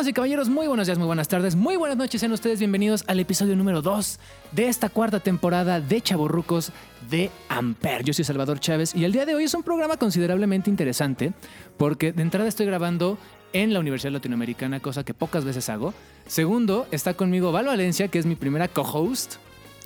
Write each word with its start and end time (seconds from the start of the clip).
Damas 0.00 0.08
y 0.08 0.14
caballeros, 0.14 0.48
muy 0.48 0.66
buenos 0.66 0.86
días, 0.86 0.96
muy 0.96 1.06
buenas 1.06 1.28
tardes, 1.28 1.56
muy 1.56 1.76
buenas 1.76 1.98
noches. 1.98 2.22
Sean 2.22 2.32
ustedes 2.32 2.58
bienvenidos 2.58 3.04
al 3.06 3.20
episodio 3.20 3.54
número 3.54 3.82
2 3.82 4.18
de 4.52 4.66
esta 4.66 4.88
cuarta 4.88 5.20
temporada 5.20 5.78
de 5.78 6.00
Chaborrucos 6.00 6.72
de 7.10 7.30
Amper. 7.50 8.02
Yo 8.02 8.14
soy 8.14 8.24
Salvador 8.24 8.60
Chávez 8.60 8.94
y 8.94 9.04
el 9.04 9.12
día 9.12 9.26
de 9.26 9.34
hoy 9.34 9.44
es 9.44 9.52
un 9.52 9.62
programa 9.62 9.98
considerablemente 9.98 10.70
interesante 10.70 11.34
porque 11.76 12.12
de 12.12 12.22
entrada 12.22 12.48
estoy 12.48 12.64
grabando 12.64 13.18
en 13.52 13.74
la 13.74 13.80
Universidad 13.80 14.12
Latinoamericana, 14.12 14.80
cosa 14.80 15.04
que 15.04 15.12
pocas 15.12 15.44
veces 15.44 15.68
hago. 15.68 15.92
Segundo, 16.26 16.86
está 16.92 17.12
conmigo 17.12 17.52
Val 17.52 17.66
Valencia, 17.66 18.08
que 18.08 18.18
es 18.18 18.24
mi 18.24 18.36
primera 18.36 18.68
co-host. 18.68 19.34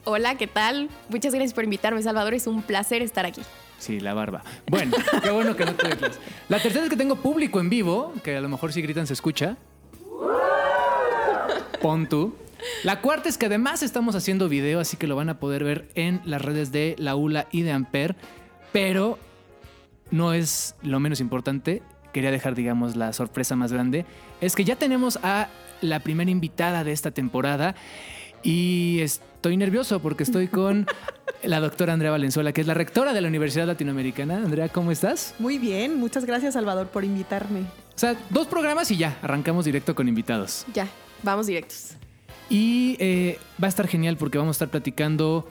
Hola, 0.05 0.36
¿qué 0.36 0.46
tal? 0.46 0.91
Muchas 1.08 1.34
gracias 1.34 1.55
por 1.55 1.64
invitarme, 1.64 2.00
Salvador. 2.05 2.34
Es 2.34 2.46
un 2.46 2.62
placer 2.62 3.02
estar 3.02 3.27
aquí. 3.27 3.42
Sí, 3.78 3.98
la 3.98 4.14
barba. 4.14 4.44
Bueno, 4.69 4.96
qué 5.24 5.30
bueno 5.30 5.56
que 5.56 5.64
no 5.64 5.74
te. 5.74 5.88
La 6.48 6.60
tercera 6.60 6.84
es 6.84 6.91
que 6.91 6.96
tengo 6.96 7.16
público 7.16 7.58
en 7.58 7.69
vivo, 7.69 8.12
que 8.22 8.36
a 8.36 8.41
lo 8.41 8.48
mejor 8.48 8.72
si 8.72 8.80
gritan 8.80 9.08
se 9.08 9.14
escucha. 9.14 9.56
Pon 11.84 12.08
tú. 12.08 12.34
La 12.82 13.02
cuarta 13.02 13.28
es 13.28 13.36
que 13.36 13.44
además 13.44 13.82
estamos 13.82 14.14
haciendo 14.14 14.48
video, 14.48 14.80
así 14.80 14.96
que 14.96 15.06
lo 15.06 15.16
van 15.16 15.28
a 15.28 15.38
poder 15.38 15.64
ver 15.64 15.90
en 15.94 16.22
las 16.24 16.40
redes 16.40 16.72
de 16.72 16.96
la 16.98 17.14
ULA 17.14 17.46
y 17.52 17.60
de 17.60 17.72
Amper. 17.72 18.16
Pero 18.72 19.18
no 20.10 20.32
es 20.32 20.77
lo 20.80 20.98
menos 20.98 21.20
importante. 21.20 21.82
Quería 22.14 22.30
dejar, 22.30 22.55
digamos, 22.55 22.96
la 22.96 23.12
sorpresa 23.12 23.55
más 23.55 23.70
grande. 23.70 24.06
Es 24.40 24.56
que 24.56 24.64
ya 24.64 24.77
tenemos 24.77 25.18
a 25.22 25.48
la 25.82 26.00
primera 26.00 26.30
invitada 26.30 26.84
de 26.84 26.92
esta 26.92 27.10
temporada. 27.10 27.74
Y 28.42 29.00
estoy 29.00 29.58
nervioso 29.58 30.00
porque 30.00 30.22
estoy 30.22 30.48
con 30.48 30.86
la 31.42 31.60
doctora 31.60 31.92
Andrea 31.92 32.12
Valenzuela, 32.12 32.55
que 32.55 32.62
es 32.62 32.66
la 32.66 32.72
rectora 32.72 33.12
de 33.12 33.20
la 33.20 33.28
Universidad 33.28 33.66
Latinoamericana. 33.66 34.36
Andrea, 34.36 34.70
¿cómo 34.70 34.90
estás? 34.90 35.34
Muy 35.38 35.58
bien, 35.58 36.00
muchas 36.00 36.24
gracias 36.24 36.55
Salvador 36.55 36.86
por 36.86 37.05
invitarme. 37.05 37.60
O 37.60 37.98
sea, 37.98 38.16
dos 38.30 38.46
programas 38.46 38.90
y 38.90 38.96
ya, 38.96 39.18
arrancamos 39.20 39.66
directo 39.66 39.94
con 39.94 40.08
invitados. 40.08 40.64
Ya, 40.72 40.88
vamos 41.25 41.47
directos. 41.47 41.97
Y 42.50 42.97
eh, 43.00 43.39
va 43.62 43.67
a 43.67 43.69
estar 43.69 43.89
genial 43.89 44.17
porque 44.17 44.39
vamos 44.39 44.56
a 44.56 44.56
estar 44.56 44.70
platicando. 44.70 45.48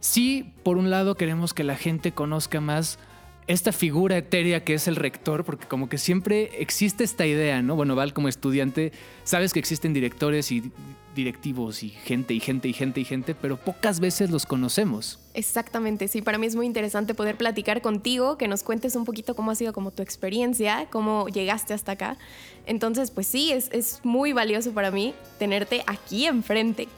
Sí, 0.00 0.52
por 0.62 0.76
un 0.76 0.90
lado 0.90 1.16
queremos 1.16 1.52
que 1.52 1.64
la 1.64 1.76
gente 1.76 2.12
conozca 2.12 2.60
más 2.60 2.98
esta 3.46 3.72
figura 3.72 4.16
etérea 4.16 4.64
que 4.64 4.74
es 4.74 4.88
el 4.88 4.96
rector, 4.96 5.44
porque 5.44 5.66
como 5.66 5.88
que 5.88 5.98
siempre 5.98 6.50
existe 6.60 7.04
esta 7.04 7.26
idea, 7.26 7.62
¿no? 7.62 7.76
Bueno, 7.76 7.94
Val, 7.94 8.12
como 8.12 8.28
estudiante, 8.28 8.92
sabes 9.24 9.52
que 9.52 9.60
existen 9.60 9.92
directores 9.92 10.50
y 10.50 10.72
directivos 11.14 11.82
y 11.82 11.90
gente 11.90 12.34
y 12.34 12.40
gente 12.40 12.68
y 12.68 12.72
gente 12.72 13.00
y 13.00 13.04
gente, 13.04 13.34
pero 13.34 13.56
pocas 13.56 14.00
veces 14.00 14.30
los 14.30 14.46
conocemos. 14.46 15.18
Exactamente, 15.32 16.08
sí, 16.08 16.22
para 16.22 16.38
mí 16.38 16.46
es 16.46 16.56
muy 16.56 16.66
interesante 16.66 17.14
poder 17.14 17.36
platicar 17.36 17.80
contigo, 17.82 18.36
que 18.36 18.48
nos 18.48 18.62
cuentes 18.62 18.96
un 18.96 19.04
poquito 19.04 19.34
cómo 19.34 19.52
ha 19.52 19.54
sido 19.54 19.72
como 19.72 19.92
tu 19.92 20.02
experiencia, 20.02 20.88
cómo 20.90 21.28
llegaste 21.28 21.72
hasta 21.72 21.92
acá. 21.92 22.18
Entonces, 22.66 23.10
pues 23.10 23.28
sí, 23.28 23.52
es, 23.52 23.70
es 23.72 24.00
muy 24.02 24.32
valioso 24.32 24.72
para 24.72 24.90
mí 24.90 25.14
tenerte 25.38 25.84
aquí 25.86 26.26
enfrente. 26.26 26.88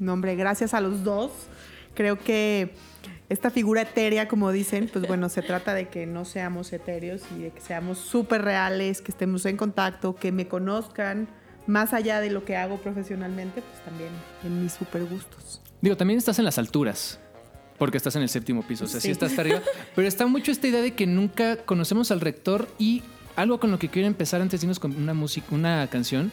No, 0.00 0.14
hombre, 0.14 0.36
gracias 0.36 0.74
a 0.74 0.80
los 0.80 1.04
dos. 1.04 1.30
Creo 1.94 2.18
que 2.18 2.74
esta 3.32 3.50
figura 3.50 3.82
etérea, 3.82 4.28
como 4.28 4.52
dicen, 4.52 4.88
pues 4.92 5.06
bueno, 5.06 5.28
se 5.28 5.42
trata 5.42 5.74
de 5.74 5.88
que 5.88 6.06
no 6.06 6.24
seamos 6.24 6.72
etéreos 6.72 7.22
y 7.36 7.42
de 7.42 7.50
que 7.50 7.60
seamos 7.60 7.98
súper 7.98 8.42
reales, 8.42 9.00
que 9.00 9.10
estemos 9.10 9.46
en 9.46 9.56
contacto, 9.56 10.14
que 10.14 10.32
me 10.32 10.48
conozcan 10.48 11.28
más 11.66 11.92
allá 11.94 12.20
de 12.20 12.30
lo 12.30 12.44
que 12.44 12.56
hago 12.56 12.76
profesionalmente, 12.78 13.62
pues 13.62 13.84
también 13.84 14.10
en 14.44 14.62
mis 14.62 14.72
súper 14.72 15.04
gustos. 15.04 15.60
Digo, 15.80 15.96
también 15.96 16.18
estás 16.18 16.38
en 16.38 16.44
las 16.44 16.58
alturas. 16.58 17.18
Porque 17.78 17.96
estás 17.96 18.14
en 18.14 18.22
el 18.22 18.28
séptimo 18.28 18.62
piso, 18.62 18.84
o 18.84 18.86
sea, 18.86 19.00
sí, 19.00 19.08
Sí. 19.08 19.12
estás 19.12 19.30
hasta 19.30 19.40
arriba. 19.42 19.60
Pero 19.96 20.06
está 20.06 20.26
mucho 20.26 20.52
esta 20.52 20.68
idea 20.68 20.82
de 20.82 20.92
que 20.94 21.06
nunca 21.06 21.56
conocemos 21.56 22.10
al 22.12 22.20
rector 22.20 22.68
y 22.78 23.02
algo 23.34 23.58
con 23.58 23.70
lo 23.72 23.78
que 23.78 23.88
quiero 23.88 24.06
empezar 24.06 24.40
antes 24.40 24.60
de 24.60 24.66
irnos 24.66 24.78
con 24.78 24.94
una 24.94 25.14
música, 25.14 25.46
una 25.50 25.84
canción, 25.88 26.30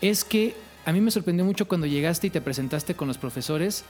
es 0.00 0.22
que 0.22 0.54
a 0.84 0.92
mí 0.92 1.00
me 1.00 1.10
sorprendió 1.10 1.44
mucho 1.44 1.66
cuando 1.66 1.86
llegaste 1.88 2.28
y 2.28 2.30
te 2.30 2.40
presentaste 2.40 2.94
con 2.94 3.08
los 3.08 3.18
profesores 3.18 3.84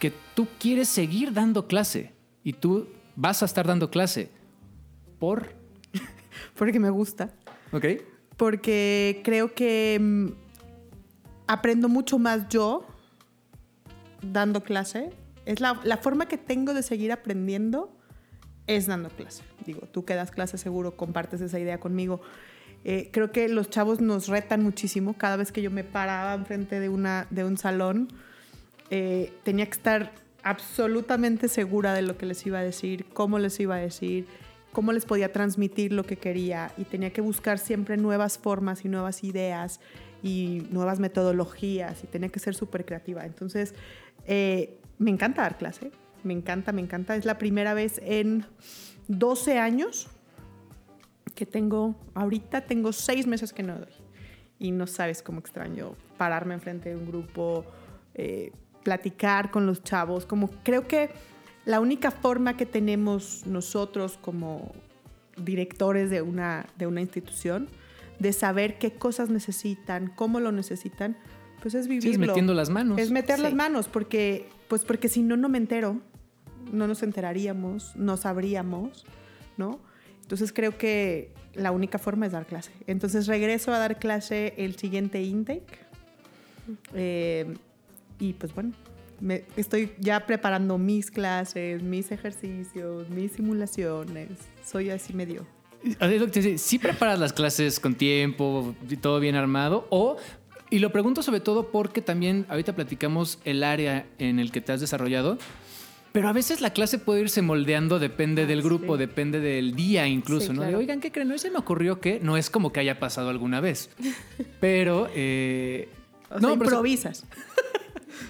que 0.00 0.12
tú 0.34 0.48
quieres 0.58 0.88
seguir 0.88 1.32
dando 1.32 1.68
clase 1.68 2.12
y 2.42 2.54
tú 2.54 2.88
vas 3.14 3.42
a 3.42 3.44
estar 3.44 3.66
dando 3.66 3.90
clase. 3.90 4.30
¿Por? 5.20 5.54
Porque 6.56 6.80
me 6.80 6.90
gusta. 6.90 7.30
¿Ok? 7.70 7.84
Porque 8.36 9.20
creo 9.22 9.54
que 9.54 9.98
mm, 10.00 10.26
aprendo 11.46 11.88
mucho 11.88 12.18
más 12.18 12.48
yo 12.48 12.86
dando 14.22 14.64
clase. 14.64 15.10
Es 15.46 15.60
la, 15.60 15.80
la 15.84 15.98
forma 15.98 16.26
que 16.26 16.38
tengo 16.38 16.74
de 16.74 16.82
seguir 16.82 17.12
aprendiendo 17.12 17.96
es 18.66 18.86
dando 18.86 19.10
clase. 19.10 19.42
Digo, 19.66 19.82
tú 19.92 20.04
que 20.04 20.14
das 20.14 20.30
clase 20.30 20.58
seguro 20.58 20.96
compartes 20.96 21.40
esa 21.40 21.58
idea 21.58 21.78
conmigo. 21.78 22.20
Eh, 22.84 23.10
creo 23.12 23.30
que 23.30 23.48
los 23.48 23.68
chavos 23.68 24.00
nos 24.00 24.28
retan 24.28 24.62
muchísimo. 24.62 25.14
Cada 25.14 25.36
vez 25.36 25.52
que 25.52 25.60
yo 25.60 25.70
me 25.70 25.84
paraba 25.84 26.34
enfrente 26.34 26.80
de, 26.80 26.88
una, 26.88 27.26
de 27.30 27.44
un 27.44 27.58
salón, 27.58 28.08
eh, 28.90 29.32
tenía 29.42 29.66
que 29.66 29.72
estar 29.72 30.12
absolutamente 30.42 31.48
segura 31.48 31.94
de 31.94 32.02
lo 32.02 32.16
que 32.16 32.26
les 32.26 32.44
iba 32.46 32.58
a 32.58 32.62
decir, 32.62 33.06
cómo 33.12 33.38
les 33.38 33.58
iba 33.60 33.76
a 33.76 33.78
decir, 33.78 34.26
cómo 34.72 34.92
les 34.92 35.04
podía 35.04 35.32
transmitir 35.32 35.92
lo 35.92 36.04
que 36.04 36.16
quería 36.16 36.72
y 36.76 36.84
tenía 36.84 37.12
que 37.12 37.20
buscar 37.20 37.58
siempre 37.58 37.96
nuevas 37.96 38.38
formas 38.38 38.84
y 38.84 38.88
nuevas 38.88 39.24
ideas 39.24 39.80
y 40.22 40.66
nuevas 40.70 41.00
metodologías 41.00 42.04
y 42.04 42.06
tenía 42.06 42.28
que 42.28 42.38
ser 42.38 42.54
súper 42.54 42.84
creativa. 42.84 43.24
Entonces, 43.24 43.74
eh, 44.26 44.78
me 44.98 45.10
encanta 45.10 45.42
dar 45.42 45.58
clase, 45.58 45.90
me 46.22 46.32
encanta, 46.32 46.72
me 46.72 46.82
encanta. 46.82 47.16
Es 47.16 47.24
la 47.24 47.38
primera 47.38 47.74
vez 47.74 48.00
en 48.04 48.44
12 49.08 49.58
años 49.58 50.08
que 51.34 51.46
tengo, 51.46 51.96
ahorita 52.14 52.62
tengo 52.62 52.92
seis 52.92 53.26
meses 53.26 53.52
que 53.52 53.62
no 53.62 53.78
doy 53.78 53.92
y 54.58 54.72
no 54.72 54.86
sabes 54.86 55.22
cómo 55.22 55.40
extraño 55.40 55.94
pararme 56.18 56.54
enfrente 56.54 56.90
de 56.90 56.96
un 56.96 57.06
grupo, 57.06 57.64
eh, 58.14 58.52
platicar 58.82 59.50
con 59.50 59.66
los 59.66 59.82
chavos, 59.82 60.26
como 60.26 60.48
creo 60.62 60.86
que 60.86 61.10
la 61.64 61.80
única 61.80 62.10
forma 62.10 62.56
que 62.56 62.66
tenemos 62.66 63.46
nosotros 63.46 64.18
como 64.20 64.72
directores 65.36 66.10
de 66.10 66.22
una, 66.22 66.66
de 66.78 66.86
una 66.86 67.00
institución 67.00 67.68
de 68.18 68.32
saber 68.32 68.78
qué 68.78 68.92
cosas 68.92 69.30
necesitan, 69.30 70.12
cómo 70.14 70.40
lo 70.40 70.52
necesitan, 70.52 71.16
pues 71.62 71.74
es 71.74 71.88
vivirlo. 71.88 72.08
Sí, 72.10 72.12
es 72.12 72.18
metiendo 72.18 72.54
las 72.54 72.70
manos. 72.70 72.98
Es 72.98 73.10
meter 73.10 73.38
las 73.38 73.50
Sí. 73.50 73.56
manos, 73.56 73.88
porque, 73.88 74.48
pues 74.68 74.84
porque 74.84 75.08
si 75.08 75.22
no, 75.22 75.36
no 75.36 75.48
me 75.48 75.58
entero, 75.58 76.00
no 76.72 76.86
nos 76.86 77.02
enteraríamos, 77.02 77.96
no 77.96 78.16
sabríamos, 78.16 79.04
¿no? 79.56 79.78
Entonces 80.22 80.52
creo 80.52 80.76
que 80.78 81.32
la 81.54 81.70
única 81.72 81.98
forma 81.98 82.26
es 82.26 82.32
dar 82.32 82.46
clase. 82.46 82.70
Entonces 82.86 83.26
regreso 83.26 83.72
a 83.72 83.78
dar 83.78 83.98
clase 83.98 84.54
el 84.58 84.76
siguiente 84.76 85.22
intake. 85.22 85.78
Eh, 86.94 87.54
y 88.20 88.34
pues 88.34 88.54
bueno, 88.54 88.72
me- 89.20 89.44
estoy 89.56 89.90
ya 89.98 90.24
preparando 90.26 90.78
mis 90.78 91.10
clases, 91.10 91.82
mis 91.82 92.12
ejercicios, 92.12 93.08
mis 93.10 93.32
simulaciones. 93.32 94.28
Soy 94.64 94.90
así 94.90 95.12
medio. 95.14 95.46
Decía, 95.82 96.58
¿Sí 96.58 96.78
preparas 96.78 97.18
las 97.18 97.32
clases 97.32 97.80
con 97.80 97.94
tiempo 97.94 98.74
y 98.88 98.96
todo 98.96 99.18
bien 99.18 99.34
armado? 99.34 99.86
O, 99.90 100.16
y 100.68 100.78
lo 100.78 100.92
pregunto 100.92 101.22
sobre 101.22 101.40
todo 101.40 101.70
porque 101.70 102.02
también 102.02 102.44
ahorita 102.50 102.74
platicamos 102.74 103.38
el 103.44 103.64
área 103.64 104.06
en 104.18 104.38
el 104.38 104.52
que 104.52 104.60
te 104.60 104.72
has 104.72 104.80
desarrollado, 104.80 105.38
pero 106.12 106.28
a 106.28 106.32
veces 106.32 106.60
la 106.60 106.72
clase 106.74 106.98
puede 106.98 107.22
irse 107.22 107.40
moldeando, 107.40 107.98
depende 107.98 108.42
Ah, 108.42 108.46
del 108.46 108.62
grupo, 108.62 108.94
sí. 108.96 108.98
depende 109.00 109.40
del 109.40 109.74
día 109.74 110.06
incluso, 110.06 110.48
Sí, 110.48 110.52
¿no? 110.52 110.62
Claro. 110.62 110.78
Oigan, 110.78 111.00
¿qué 111.00 111.10
creen? 111.12 111.30
Hoy 111.32 111.38
se 111.38 111.50
me 111.50 111.58
ocurrió 111.58 111.98
que 112.00 112.20
no 112.20 112.36
es 112.36 112.50
como 112.50 112.72
que 112.72 112.80
haya 112.80 112.98
pasado 113.00 113.30
alguna 113.30 113.60
vez, 113.60 113.90
pero... 114.60 115.08
eh, 115.14 115.88
O 116.30 116.38
sea, 116.38 116.48
no, 116.48 116.58
pero 116.58 116.82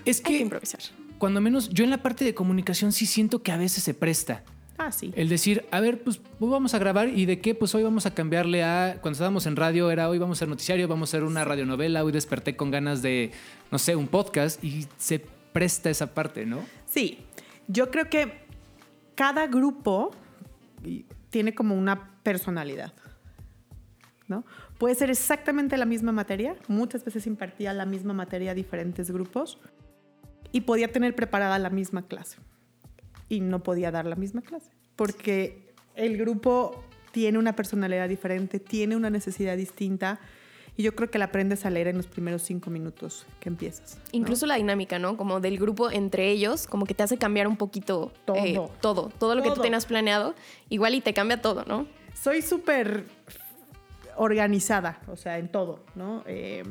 es 0.05 0.19
Hay 0.19 0.23
que 0.25 0.39
improvisar. 0.39 0.81
cuando 1.19 1.41
menos 1.41 1.69
yo 1.71 1.85
en 1.85 1.91
la 1.91 2.03
parte 2.03 2.25
de 2.25 2.35
comunicación 2.35 2.93
sí 2.93 3.07
siento 3.07 3.43
que 3.43 3.53
a 3.53 3.57
veces 3.57 3.83
se 3.83 3.95
presta. 3.95 4.43
Ah, 4.79 4.93
sí. 4.93 5.13
El 5.15 5.29
decir, 5.29 5.67
a 5.71 5.81
ver, 5.81 6.03
pues 6.03 6.19
pues 6.39 6.51
vamos 6.51 6.73
a 6.73 6.79
grabar 6.79 7.09
y 7.09 7.27
de 7.27 7.41
qué, 7.41 7.55
pues 7.55 7.75
hoy 7.75 7.83
vamos 7.83 8.07
a 8.07 8.15
cambiarle 8.15 8.65
a, 8.65 8.99
cuando 9.03 9.13
estábamos 9.13 9.45
en 9.45 9.57
radio 9.57 9.91
era 9.91 10.09
hoy 10.09 10.19
vamos 10.19 10.37
a 10.37 10.39
hacer 10.39 10.49
noticiario, 10.49 10.89
vamos 10.89 11.11
a 11.11 11.19
hacer 11.19 11.25
una 11.25 11.45
radionovela, 11.45 12.03
hoy 12.03 12.13
desperté 12.13 12.57
con 12.57 12.71
ganas 12.71 13.03
de, 13.03 13.33
no 13.71 13.79
sé, 13.79 13.95
un 13.95 14.09
podcast 14.09 14.63
y 14.65 14.87
se 14.97 15.19
presta 15.53 15.91
esa 15.91 16.15
parte, 16.15 16.47
¿no? 16.47 16.65
Sí, 16.87 17.19
yo 17.69 17.91
creo 17.91 18.09
que 18.09 18.41
cada 19.15 19.49
grupo 19.49 20.13
tiene 21.29 21.55
como 21.55 21.75
una 21.75 22.15
personalidad. 22.23 22.95
¿no? 24.31 24.45
Puede 24.81 24.97
ser 24.97 25.11
exactamente 25.11 25.77
la 25.77 25.85
misma 25.85 26.11
materia, 26.11 26.57
muchas 26.67 27.05
veces 27.05 27.27
impartía 27.29 27.73
la 27.73 27.87
misma 27.87 28.15
materia 28.15 28.51
a 28.51 28.55
diferentes 28.55 29.11
grupos 29.13 29.59
y 30.51 30.63
podía 30.63 30.91
tener 30.91 31.15
preparada 31.15 31.59
la 31.59 31.71
misma 31.71 32.09
clase 32.09 32.39
y 33.29 33.41
no 33.41 33.63
podía 33.63 33.93
dar 33.93 34.07
la 34.07 34.17
misma 34.17 34.41
clase 34.41 34.73
porque 35.01 35.73
el 35.97 36.19
grupo 36.19 36.85
tiene 37.11 37.39
una 37.39 37.57
personalidad 37.57 38.07
diferente, 38.07 38.61
tiene 38.61 38.97
una 38.97 39.09
necesidad 39.09 39.57
distinta 39.57 40.21
y 40.77 40.83
yo 40.83 40.95
creo 40.95 41.11
que 41.11 41.19
la 41.19 41.25
aprendes 41.27 41.65
a 41.65 41.71
leer 41.71 41.89
en 41.89 41.97
los 41.97 42.07
primeros 42.07 42.43
cinco 42.43 42.69
minutos 42.69 43.25
que 43.41 43.49
empiezas. 43.49 43.97
¿no? 43.97 44.03
Incluso 44.13 44.45
la 44.45 44.57
dinámica, 44.57 44.99
¿no? 44.99 45.17
Como 45.17 45.41
del 45.41 45.59
grupo 45.59 45.91
entre 45.91 46.31
ellos, 46.31 46.67
como 46.67 46.85
que 46.85 46.93
te 46.93 47.03
hace 47.03 47.17
cambiar 47.17 47.49
un 47.49 47.57
poquito 47.57 48.13
Todo. 48.27 48.37
eh, 48.37 48.61
todo, 48.83 49.11
todo 49.19 49.35
lo 49.35 49.41
que 49.43 49.49
tú 49.49 49.55
Todo. 49.55 49.65
tenías 49.65 49.87
planeado, 49.87 50.35
igual 50.69 50.95
y 50.95 51.01
te 51.01 51.15
cambia 51.15 51.41
todo, 51.41 51.65
¿no? 51.67 51.87
soy 52.13 52.43
súper 52.43 53.05
organizada, 54.21 55.01
o 55.07 55.17
sea, 55.17 55.39
en 55.39 55.49
todo, 55.49 55.81
¿no? 55.95 56.23
Eh, 56.27 56.63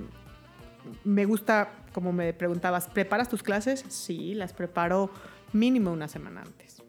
me 1.04 1.26
gusta, 1.26 1.72
como 1.94 2.14
me 2.14 2.32
preguntabas, 2.32 2.88
¿preparas 2.88 3.28
tus 3.28 3.42
clases? 3.42 3.84
Sí, 3.88 4.36
las 4.36 4.54
preparo 4.54 5.10
mínimo 5.52 5.92
una 5.92 6.08
semana 6.08 6.42
antes. 6.42 6.84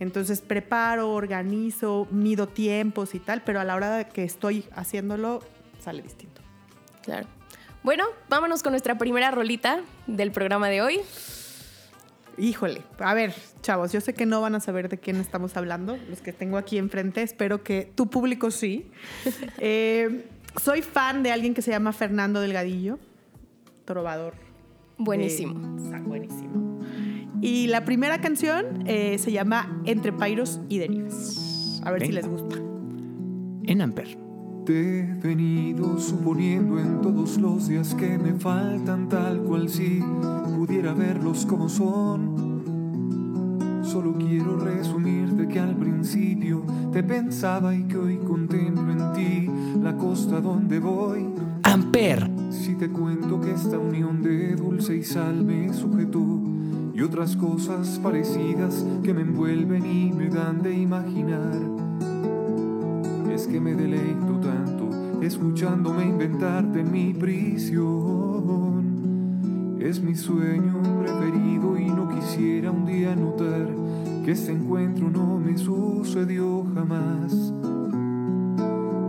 Entonces 0.00 0.40
preparo, 0.40 1.12
organizo, 1.12 2.08
mido 2.10 2.48
tiempos 2.48 3.14
y 3.14 3.18
tal, 3.18 3.42
pero 3.42 3.60
a 3.60 3.64
la 3.64 3.76
hora 3.76 4.08
que 4.08 4.24
estoy 4.24 4.64
haciéndolo, 4.74 5.40
sale 5.78 6.00
distinto. 6.00 6.40
Claro. 7.02 7.26
Bueno, 7.82 8.04
vámonos 8.30 8.62
con 8.62 8.72
nuestra 8.72 8.96
primera 8.96 9.30
rolita 9.30 9.82
del 10.06 10.32
programa 10.32 10.70
de 10.70 10.80
hoy. 10.80 11.00
Híjole, 12.38 12.82
a 12.98 13.12
ver, 13.14 13.34
chavos, 13.60 13.92
yo 13.92 14.00
sé 14.00 14.14
que 14.14 14.24
no 14.26 14.40
van 14.40 14.54
a 14.54 14.60
saber 14.60 14.88
de 14.88 14.98
quién 14.98 15.16
estamos 15.16 15.56
hablando, 15.56 15.98
los 16.08 16.20
que 16.22 16.32
tengo 16.32 16.56
aquí 16.56 16.78
enfrente, 16.78 17.22
espero 17.22 17.62
que 17.62 17.90
tu 17.94 18.08
público 18.08 18.50
sí. 18.50 18.90
Eh, 19.58 20.24
soy 20.60 20.82
fan 20.82 21.22
de 21.22 21.30
alguien 21.32 21.54
que 21.54 21.62
se 21.62 21.70
llama 21.70 21.92
Fernando 21.92 22.40
Delgadillo, 22.40 22.98
trovador. 23.84 24.34
Buenísimo. 24.98 25.54
de- 25.78 26.00
buenísimo. 26.00 26.80
Y 27.40 27.66
la 27.68 27.84
primera 27.84 28.20
canción 28.20 28.84
eh, 28.86 29.18
se 29.18 29.32
llama 29.32 29.80
Entre 29.84 30.12
Pairos 30.12 30.60
y 30.68 30.78
Derivas. 30.78 31.80
A 31.84 31.90
ver 31.90 32.06
si 32.06 32.12
les 32.12 32.26
gusta. 32.28 32.56
En 33.66 33.80
Amper. 33.82 34.16
Te 34.64 35.00
he 35.00 35.14
venido 35.14 35.98
suponiendo 35.98 36.78
en 36.78 37.00
todos 37.00 37.36
los 37.36 37.66
días 37.66 37.96
que 37.96 38.16
me 38.16 38.34
faltan 38.34 39.08
tal 39.08 39.42
cual 39.42 39.68
si 39.68 40.00
pudiera 40.56 40.94
verlos 40.94 41.44
como 41.46 41.68
son. 41.68 42.62
Solo 43.82 44.14
quiero 44.16 44.56
resumirte 44.58 45.48
que 45.48 45.58
al 45.58 45.74
principio 45.74 46.62
te 46.92 47.02
pensaba 47.02 47.74
y 47.74 47.82
que 47.88 47.98
hoy 47.98 48.18
contemplo 48.18 48.92
en 48.92 49.12
ti 49.14 49.50
la 49.82 49.96
costa 49.96 50.40
donde 50.40 50.78
voy. 50.78 51.26
Amper. 51.64 52.30
Si 52.50 52.76
te 52.76 52.88
cuento 52.88 53.40
que 53.40 53.50
esta 53.50 53.80
unión 53.80 54.22
de 54.22 54.54
dulce 54.54 54.96
y 54.96 55.02
sal 55.02 55.44
me 55.44 55.72
sujetó 55.74 56.40
y 56.94 57.00
otras 57.00 57.34
cosas 57.34 57.98
parecidas 58.00 58.86
que 59.02 59.12
me 59.12 59.22
envuelven 59.22 59.84
y 59.84 60.12
me 60.12 60.28
dan 60.28 60.62
de 60.62 60.72
imaginar. 60.72 61.91
Que 63.50 63.60
me 63.60 63.74
deleito 63.74 64.38
tanto 64.40 64.88
escuchándome 65.20 66.04
inventarte 66.04 66.80
en 66.80 66.92
mi 66.92 67.12
prisión. 67.12 68.86
Es 69.80 70.00
mi 70.00 70.14
sueño 70.14 70.80
preferido 71.00 71.76
y 71.76 71.86
no 71.86 72.08
quisiera 72.08 72.70
un 72.70 72.86
día 72.86 73.16
notar 73.16 73.68
que 74.24 74.30
este 74.30 74.52
encuentro 74.52 75.10
no 75.10 75.38
me 75.38 75.58
sucedió 75.58 76.64
jamás. 76.72 77.52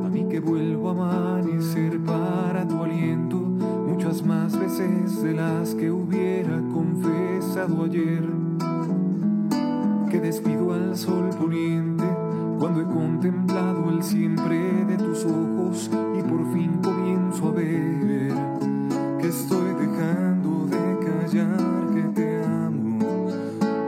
A 0.03 0.09
mí 0.09 0.25
que 0.29 0.39
vuelvo 0.39 0.89
a 0.89 0.91
amanecer 0.91 1.99
para 2.03 2.67
tu 2.67 2.83
aliento 2.83 3.37
muchas 3.37 4.25
más 4.25 4.59
veces 4.59 5.21
de 5.21 5.33
las 5.33 5.75
que 5.75 5.91
hubiera 5.91 6.59
confesado 6.73 7.85
ayer. 7.85 8.27
Que 10.09 10.19
despido 10.19 10.73
al 10.73 10.97
sol 10.97 11.29
poniente 11.39 12.03
cuando 12.59 12.81
he 12.81 12.85
contemplado 12.85 13.72
el 13.93 14.03
siempre 14.03 14.85
de 14.85 14.97
tus 14.97 15.25
ojos 15.25 15.89
y 16.17 16.21
por 16.23 16.51
fin 16.53 16.79
comienzo 16.81 17.49
a 17.49 17.51
ver 17.51 18.33
que 19.19 19.27
estoy 19.27 19.75
dejando 19.75 20.65
de 20.65 20.97
callar 21.05 21.91
que 21.93 22.01
te 22.13 22.43
amo, 22.43 23.27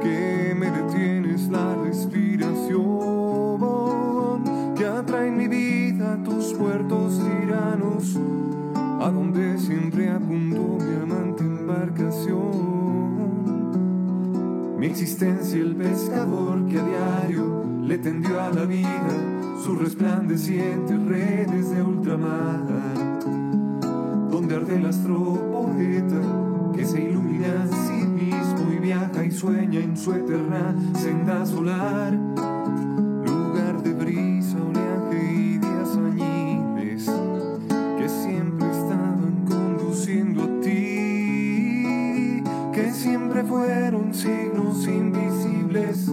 que 0.01 0.53
me 0.57 0.69
detienes 0.69 1.47
la 1.49 1.73
respiración, 1.75 4.43
que 4.75 4.85
atrae 4.85 5.31
mi 5.31 5.47
vida 5.47 6.21
tus 6.23 6.53
puertos 6.53 7.19
tiranos, 7.19 8.19
a 9.01 9.09
donde 9.09 9.57
siempre 9.57 10.09
apuntó 10.09 10.77
mi 10.85 10.95
amante 11.01 11.43
embarcación. 11.43 12.75
Mi 14.77 14.85
existencia 14.87 15.57
el 15.59 15.75
pescador 15.75 16.67
que 16.67 16.79
a 16.79 16.85
diario 16.85 17.65
le 17.81 17.97
tendió 17.97 18.41
a 18.41 18.51
la 18.51 18.65
vida 18.65 19.34
sus 19.65 19.79
resplandecientes 19.79 21.05
redes 21.07 21.71
de 21.71 21.81
ultramar 21.81 22.61
donde 24.29 24.55
arde 24.57 24.75
el 24.75 24.85
astro 24.85 25.17
poeta 25.51 26.21
que 26.75 26.85
se 26.85 27.01
ilumina 27.01 27.63
a 27.63 27.67
sí 27.67 28.05
mismo 28.05 28.71
y 28.71 28.77
viaja 28.77 29.25
y 29.25 29.31
sueña 29.31 29.79
en 29.79 29.97
su 29.97 30.13
eterna 30.13 30.75
senda 30.93 31.43
solar. 31.47 32.13
Lugar 32.13 33.81
de 33.81 33.93
brisa, 33.93 34.55
oleaje 34.61 35.33
y 35.33 35.57
días 35.57 35.97
añiles 35.97 37.09
que 37.97 38.07
siempre 38.07 38.69
estaban 38.69 39.45
conduciendo 39.49 40.43
a 40.43 40.61
ti, 40.61 42.43
que 42.71 42.91
siempre 42.93 43.43
fueron 43.43 44.13
signos 44.13 44.87
invisibles, 44.87 46.11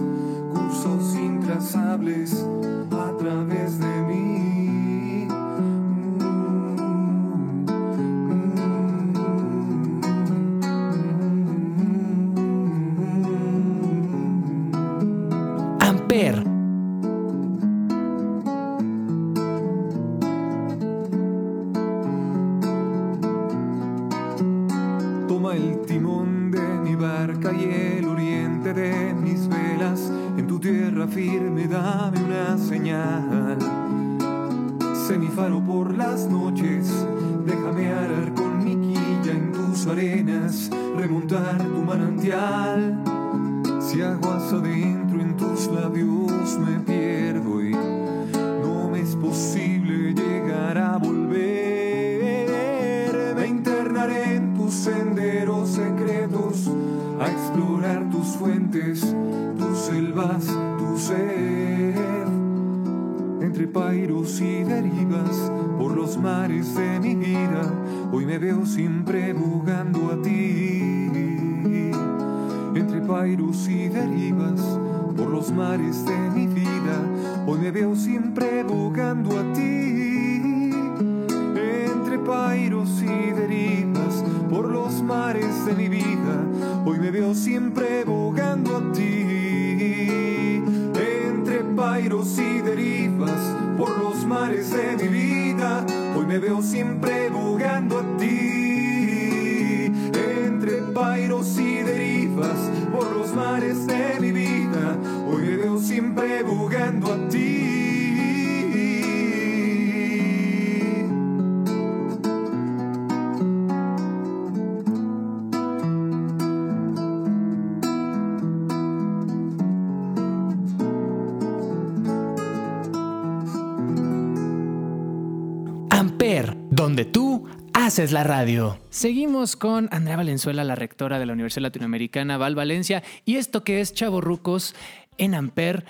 haces 127.93 128.11
la 128.11 128.23
radio. 128.23 128.79
Seguimos 128.89 129.55
con 129.55 129.87
Andrea 129.91 130.17
Valenzuela, 130.17 130.63
la 130.63 130.73
rectora 130.73 131.19
de 131.19 131.27
la 131.27 131.33
Universidad 131.33 131.61
Latinoamericana 131.61 132.39
Val 132.39 132.55
Valencia, 132.55 133.03
y 133.23 133.35
esto 133.35 133.63
que 133.63 133.81
es 133.81 133.93
Chavorrucos 133.93 134.73
en 135.19 135.35
Amper. 135.35 135.85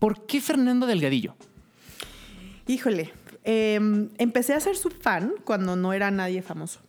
¿Por 0.00 0.26
qué 0.26 0.40
Fernando 0.40 0.84
Delgadillo? 0.84 1.36
Híjole, 2.66 3.12
eh, 3.44 4.08
empecé 4.18 4.54
a 4.54 4.58
ser 4.58 4.74
su 4.74 4.90
fan 4.90 5.34
cuando 5.44 5.76
no 5.76 5.92
era 5.92 6.10
nadie 6.10 6.42
famoso. 6.42 6.80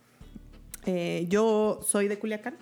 Eh, 0.84 1.26
yo 1.28 1.78
soy 1.86 2.08
de 2.08 2.18
Culiacán 2.18 2.56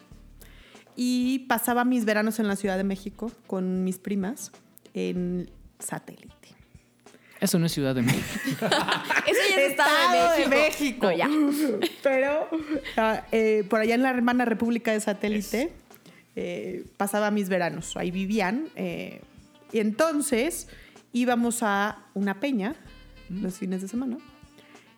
y 0.95 1.39
pasaba 1.49 1.87
mis 1.87 2.05
veranos 2.05 2.39
en 2.39 2.49
la 2.49 2.57
Ciudad 2.57 2.77
de 2.77 2.85
México 2.85 3.33
con 3.47 3.83
mis 3.83 3.97
primas 3.97 4.53
en 4.93 5.51
satélite. 5.79 6.42
Eso 7.43 7.59
no 7.59 7.67
es 7.67 7.73
Ciudad 7.73 7.95
de 7.95 8.03
México. 8.03 8.67
Eso 9.27 9.41
ya 9.51 9.61
es 9.61 9.71
Estado, 9.73 10.37
de 10.39 10.47
México. 10.47 11.07
No, 11.07 11.13
ya. 11.13 11.29
Pero 12.03 12.49
ah, 12.97 13.27
eh, 13.33 13.65
por 13.69 13.81
allá 13.81 13.97
en 13.97 14.03
la 14.03 14.11
hermana 14.11 14.45
República 14.45 14.93
de 14.93 15.01
Satélite 15.01 15.73
eh, 16.37 16.87
pasaba 16.97 17.33
mis 17.33 17.49
veranos. 17.49 17.97
Ahí 17.97 18.13
vivían. 18.13 18.69
eh, 18.77 19.21
y 19.73 19.81
entonces 19.81 20.69
íbamos 21.13 21.63
a 21.63 22.05
una 22.15 22.39
peña 22.39 22.77
los 23.29 23.55
fines 23.59 23.83
de 23.83 23.89
semana 23.89 24.19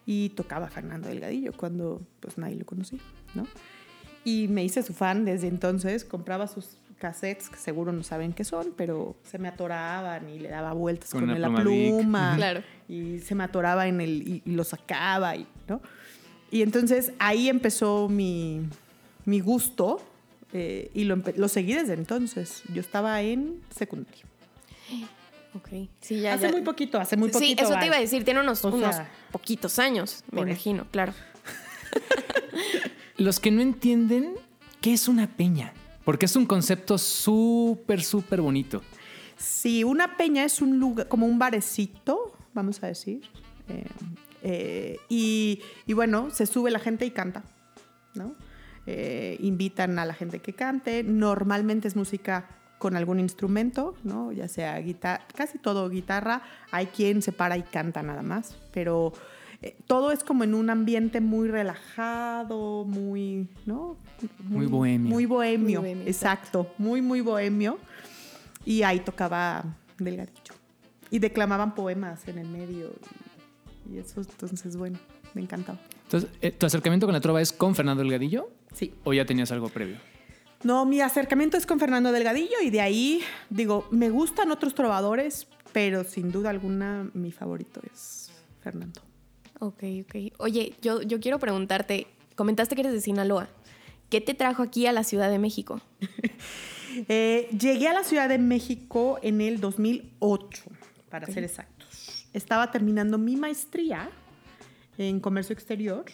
y 0.04 0.30
tocaba 0.30 0.68
Fernando 0.68 1.08
Delgadillo 1.08 1.52
cuando 1.52 2.02
pues 2.20 2.36
nadie 2.38 2.56
lo 2.56 2.66
conocía, 2.66 2.98
¿no? 3.34 3.46
Y 4.24 4.48
me 4.48 4.64
hice 4.64 4.82
su 4.82 4.92
fan 4.92 5.24
desde 5.24 5.46
entonces, 5.48 6.04
compraba 6.04 6.46
sus 6.46 6.76
cassettes, 6.98 7.48
que 7.48 7.56
seguro 7.56 7.92
no 7.92 8.02
saben 8.02 8.32
qué 8.32 8.44
son, 8.44 8.72
pero 8.76 9.16
se 9.22 9.38
me 9.38 9.48
atoraban 9.48 10.28
y 10.28 10.38
le 10.38 10.48
daba 10.48 10.72
vueltas 10.72 11.10
Con 11.10 11.40
la 11.40 11.50
pluma. 11.50 12.34
Claro. 12.36 12.62
Y 12.88 13.20
se 13.20 13.34
me 13.34 13.44
atoraba 13.44 13.86
en 13.86 14.00
el. 14.00 14.26
y, 14.26 14.42
y 14.44 14.50
lo 14.52 14.64
sacaba, 14.64 15.36
y, 15.36 15.46
¿no? 15.68 15.80
Y 16.50 16.62
entonces 16.62 17.12
ahí 17.18 17.48
empezó 17.48 18.08
mi, 18.08 18.62
mi 19.24 19.40
gusto 19.40 20.00
eh, 20.52 20.90
y 20.94 21.04
lo, 21.04 21.16
lo 21.36 21.48
seguí 21.48 21.74
desde 21.74 21.94
entonces. 21.94 22.62
Yo 22.72 22.80
estaba 22.80 23.20
en 23.22 23.60
secundaria. 23.76 24.22
Ok. 25.54 25.68
Sí, 26.00 26.20
ya, 26.20 26.34
hace 26.34 26.46
ya. 26.46 26.52
muy 26.52 26.62
poquito, 26.62 27.00
hace 27.00 27.16
muy 27.16 27.30
poquito. 27.30 27.64
Sí, 27.64 27.72
eso 27.72 27.78
te 27.78 27.86
iba 27.86 27.96
a 27.96 28.00
decir. 28.00 28.24
Tiene 28.24 28.40
unos, 28.40 28.62
unos 28.64 28.94
sea, 28.94 29.10
poquitos 29.32 29.78
años, 29.78 30.22
me 30.30 30.42
imagino, 30.42 30.86
claro. 30.90 31.12
Los 33.16 33.40
que 33.40 33.50
no 33.50 33.60
entienden, 33.60 34.34
¿qué 34.80 34.92
es 34.92 35.08
una 35.08 35.28
peña? 35.28 35.72
Porque 36.04 36.26
es 36.26 36.36
un 36.36 36.46
concepto 36.46 36.98
súper, 36.98 38.02
súper 38.02 38.40
bonito. 38.40 38.82
Sí, 39.36 39.84
una 39.84 40.16
peña 40.16 40.44
es 40.44 40.60
un 40.62 40.78
lugar, 40.78 41.08
como 41.08 41.26
un 41.26 41.38
barecito, 41.38 42.36
vamos 42.52 42.82
a 42.82 42.86
decir. 42.86 43.22
Eh, 43.68 43.86
eh, 44.42 44.96
y, 45.08 45.92
bueno, 45.94 46.30
se 46.30 46.46
sube 46.46 46.70
la 46.70 46.78
gente 46.78 47.06
y 47.06 47.10
canta, 47.10 47.42
¿no? 48.14 48.34
Eh, 48.86 49.38
invitan 49.40 49.98
a 49.98 50.04
la 50.04 50.12
gente 50.12 50.40
que 50.40 50.52
cante. 50.52 51.02
Normalmente 51.02 51.88
es 51.88 51.96
música 51.96 52.48
con 52.78 52.96
algún 52.96 53.18
instrumento, 53.18 53.94
¿no? 54.04 54.30
Ya 54.32 54.46
sea 54.46 54.78
guitarra, 54.78 55.26
casi 55.34 55.58
todo 55.58 55.88
guitarra. 55.88 56.42
Hay 56.70 56.86
quien 56.86 57.22
se 57.22 57.32
para 57.32 57.56
y 57.56 57.62
canta 57.62 58.02
nada 58.02 58.22
más, 58.22 58.58
pero 58.72 59.14
eh, 59.62 59.76
todo 59.86 60.12
es 60.12 60.24
como 60.24 60.44
en 60.44 60.54
un 60.54 60.70
ambiente 60.70 61.20
muy 61.20 61.48
relajado, 61.48 62.84
muy, 62.84 63.48
¿no? 63.66 63.96
Muy 64.38 64.66
bohemio. 64.66 65.10
Muy 65.10 65.26
bohemio, 65.26 65.80
Muy 65.80 65.88
bohemio, 65.88 66.06
exacto. 66.06 66.72
Muy, 66.78 67.02
muy 67.02 67.20
bohemio. 67.20 67.78
Y 68.64 68.82
ahí 68.82 69.00
tocaba 69.00 69.64
Delgadillo. 69.98 70.54
Y 71.10 71.18
declamaban 71.18 71.74
poemas 71.74 72.26
en 72.28 72.38
el 72.38 72.48
medio. 72.48 72.92
Y, 73.90 73.94
y 73.94 73.98
eso, 73.98 74.20
entonces, 74.22 74.76
bueno, 74.76 74.98
me 75.34 75.42
encantaba. 75.42 75.78
Entonces, 76.04 76.30
eh, 76.40 76.50
¿tu 76.50 76.66
acercamiento 76.66 77.06
con 77.06 77.12
la 77.12 77.20
trova 77.20 77.40
es 77.40 77.52
con 77.52 77.74
Fernando 77.74 78.02
Delgadillo 78.02 78.50
Sí. 78.72 78.94
o 79.04 79.12
ya 79.12 79.24
tenías 79.24 79.52
algo 79.52 79.68
previo? 79.68 79.96
No, 80.62 80.86
mi 80.86 81.00
acercamiento 81.00 81.56
es 81.58 81.66
con 81.66 81.78
Fernando 81.78 82.10
Delgadillo 82.10 82.60
y 82.64 82.70
de 82.70 82.80
ahí, 82.80 83.20
digo, 83.50 83.86
me 83.90 84.08
gustan 84.08 84.50
otros 84.50 84.74
trovadores, 84.74 85.46
pero 85.72 86.04
sin 86.04 86.32
duda 86.32 86.48
alguna 86.50 87.10
mi 87.12 87.32
favorito 87.32 87.80
es 87.92 88.30
Fernando. 88.62 89.02
Ok, 89.64 89.82
ok. 90.02 90.14
Oye, 90.40 90.74
yo, 90.82 91.00
yo 91.00 91.20
quiero 91.20 91.38
preguntarte, 91.38 92.06
comentaste 92.36 92.74
que 92.74 92.82
eres 92.82 92.92
de 92.92 93.00
Sinaloa. 93.00 93.48
¿Qué 94.10 94.20
te 94.20 94.34
trajo 94.34 94.62
aquí 94.62 94.86
a 94.86 94.92
la 94.92 95.04
Ciudad 95.04 95.30
de 95.30 95.38
México? 95.38 95.80
Eh, 97.08 97.48
llegué 97.50 97.88
a 97.88 97.92
la 97.92 98.04
Ciudad 98.04 98.28
de 98.28 98.38
México 98.38 99.18
en 99.20 99.40
el 99.40 99.60
2008, 99.60 100.62
para 101.10 101.26
ser 101.26 101.42
exactos. 101.42 102.28
Estaba 102.32 102.70
terminando 102.70 103.18
mi 103.18 103.34
maestría 103.34 104.10
en 104.96 105.18
comercio 105.18 105.54
exterior 105.54 106.04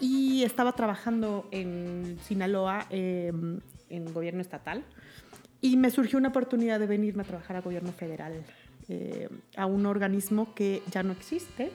y 0.00 0.44
estaba 0.44 0.72
trabajando 0.72 1.46
en 1.50 2.18
Sinaloa 2.26 2.86
eh, 2.88 3.30
en 3.90 4.14
gobierno 4.14 4.40
estatal 4.40 4.82
y 5.60 5.76
me 5.76 5.90
surgió 5.90 6.18
una 6.18 6.28
oportunidad 6.28 6.80
de 6.80 6.86
venirme 6.86 7.24
a 7.24 7.26
trabajar 7.26 7.56
a 7.56 7.60
gobierno 7.60 7.92
federal, 7.92 8.42
eh, 8.88 9.28
a 9.58 9.66
un 9.66 9.84
organismo 9.84 10.54
que 10.54 10.82
ya 10.90 11.02
no 11.02 11.12
existe, 11.12 11.70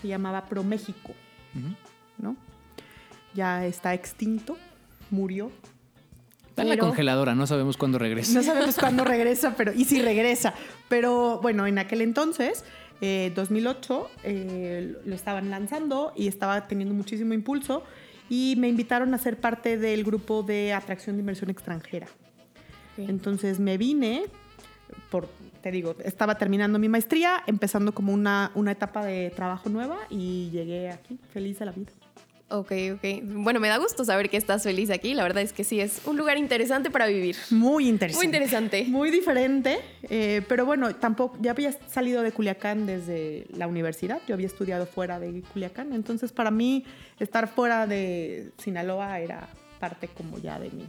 se 0.00 0.08
llamaba 0.08 0.46
ProMéxico, 0.46 1.14
¿no? 2.18 2.36
Ya 3.34 3.66
está 3.66 3.94
extinto, 3.94 4.56
murió, 5.10 5.50
Está 6.56 6.62
en 6.62 6.70
la 6.70 6.78
congeladora, 6.78 7.34
no 7.34 7.46
sabemos 7.46 7.76
cuándo 7.76 7.98
regresa. 7.98 8.32
no 8.32 8.42
sabemos 8.42 8.76
cuándo 8.76 9.04
regresa, 9.04 9.54
pero 9.58 9.74
y 9.74 9.84
si 9.84 10.00
regresa. 10.00 10.54
Pero 10.88 11.38
bueno, 11.42 11.66
en 11.66 11.78
aquel 11.78 12.00
entonces, 12.00 12.64
eh, 13.02 13.30
2008, 13.36 14.10
eh, 14.24 14.96
lo 15.04 15.14
estaban 15.14 15.50
lanzando 15.50 16.14
y 16.16 16.28
estaba 16.28 16.66
teniendo 16.66 16.94
muchísimo 16.94 17.34
impulso 17.34 17.84
y 18.30 18.54
me 18.56 18.68
invitaron 18.68 19.12
a 19.12 19.18
ser 19.18 19.38
parte 19.38 19.76
del 19.76 20.02
grupo 20.02 20.42
de 20.42 20.72
atracción 20.72 21.16
de 21.16 21.20
inversión 21.20 21.50
extranjera. 21.50 22.06
Entonces 22.96 23.60
me 23.60 23.76
vine, 23.76 24.24
por, 25.10 25.28
te 25.66 25.72
digo, 25.72 25.96
estaba 26.04 26.38
terminando 26.38 26.78
mi 26.78 26.88
maestría, 26.88 27.42
empezando 27.48 27.90
como 27.92 28.12
una, 28.12 28.52
una 28.54 28.70
etapa 28.70 29.04
de 29.04 29.30
trabajo 29.30 29.68
nueva 29.68 29.98
y 30.08 30.48
llegué 30.50 30.90
aquí 30.90 31.18
feliz 31.32 31.58
de 31.58 31.64
la 31.66 31.72
vida. 31.72 31.90
Ok, 32.50 32.70
ok. 32.94 33.04
Bueno, 33.24 33.58
me 33.58 33.66
da 33.66 33.76
gusto 33.78 34.04
saber 34.04 34.30
que 34.30 34.36
estás 34.36 34.62
feliz 34.62 34.90
aquí. 34.90 35.12
La 35.12 35.24
verdad 35.24 35.42
es 35.42 35.52
que 35.52 35.64
sí, 35.64 35.80
es 35.80 36.02
un 36.06 36.16
lugar 36.16 36.38
interesante 36.38 36.88
para 36.88 37.06
vivir. 37.08 37.34
Muy 37.50 37.88
interesante. 37.88 38.28
Muy 38.28 38.36
interesante. 38.36 38.84
Muy 38.84 39.10
diferente, 39.10 39.80
eh, 40.04 40.42
pero 40.46 40.66
bueno, 40.66 40.94
tampoco, 40.94 41.36
ya 41.40 41.50
había 41.50 41.72
salido 41.88 42.22
de 42.22 42.30
Culiacán 42.30 42.86
desde 42.86 43.48
la 43.52 43.66
universidad, 43.66 44.20
yo 44.28 44.34
había 44.34 44.46
estudiado 44.46 44.86
fuera 44.86 45.18
de 45.18 45.42
Culiacán, 45.52 45.92
entonces 45.94 46.30
para 46.30 46.52
mí 46.52 46.84
estar 47.18 47.48
fuera 47.48 47.88
de 47.88 48.52
Sinaloa 48.56 49.18
era 49.18 49.48
parte 49.80 50.06
como 50.06 50.38
ya 50.38 50.60
de 50.60 50.70
mi, 50.70 50.88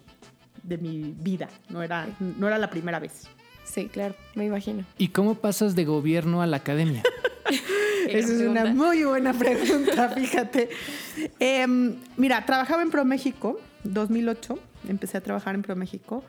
de 0.62 0.78
mi 0.78 1.16
vida, 1.18 1.50
no 1.70 1.82
era, 1.82 2.08
no 2.20 2.48
era 2.48 2.60
la 2.60 2.70
primera 2.70 3.00
vez. 3.00 3.28
Sí, 3.70 3.88
claro, 3.88 4.16
me 4.36 4.46
imagino. 4.46 4.86
¿Y 4.98 5.10
cómo 5.10 5.36
pasas 5.36 5.76
de 5.76 5.86
gobierno 5.86 6.42
a 6.42 6.48
la 6.48 6.58
academia? 6.58 7.04
Esa 8.08 8.34
es 8.34 8.42
una 8.42 8.66
muy 8.66 9.04
buena 9.04 9.34
pregunta, 9.34 10.10
fíjate. 10.16 10.70
Em, 11.40 11.96
mira, 12.16 12.46
trabajaba 12.46 12.82
en 12.82 12.90
ProMéxico, 12.90 13.60
2008, 13.84 14.58
empecé 14.88 15.18
a 15.18 15.22
trabajar 15.22 15.56
en 15.56 15.62
ProMéxico 15.62 16.24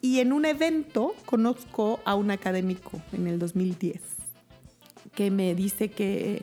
y 0.00 0.20
en 0.20 0.32
un 0.32 0.44
evento 0.44 1.14
conozco 1.26 2.00
a 2.04 2.14
un 2.14 2.30
académico 2.30 3.00
en 3.12 3.26
el 3.26 3.38
2010 3.38 4.00
que 5.14 5.30
me 5.30 5.54
dice 5.54 5.90
que, 5.90 6.42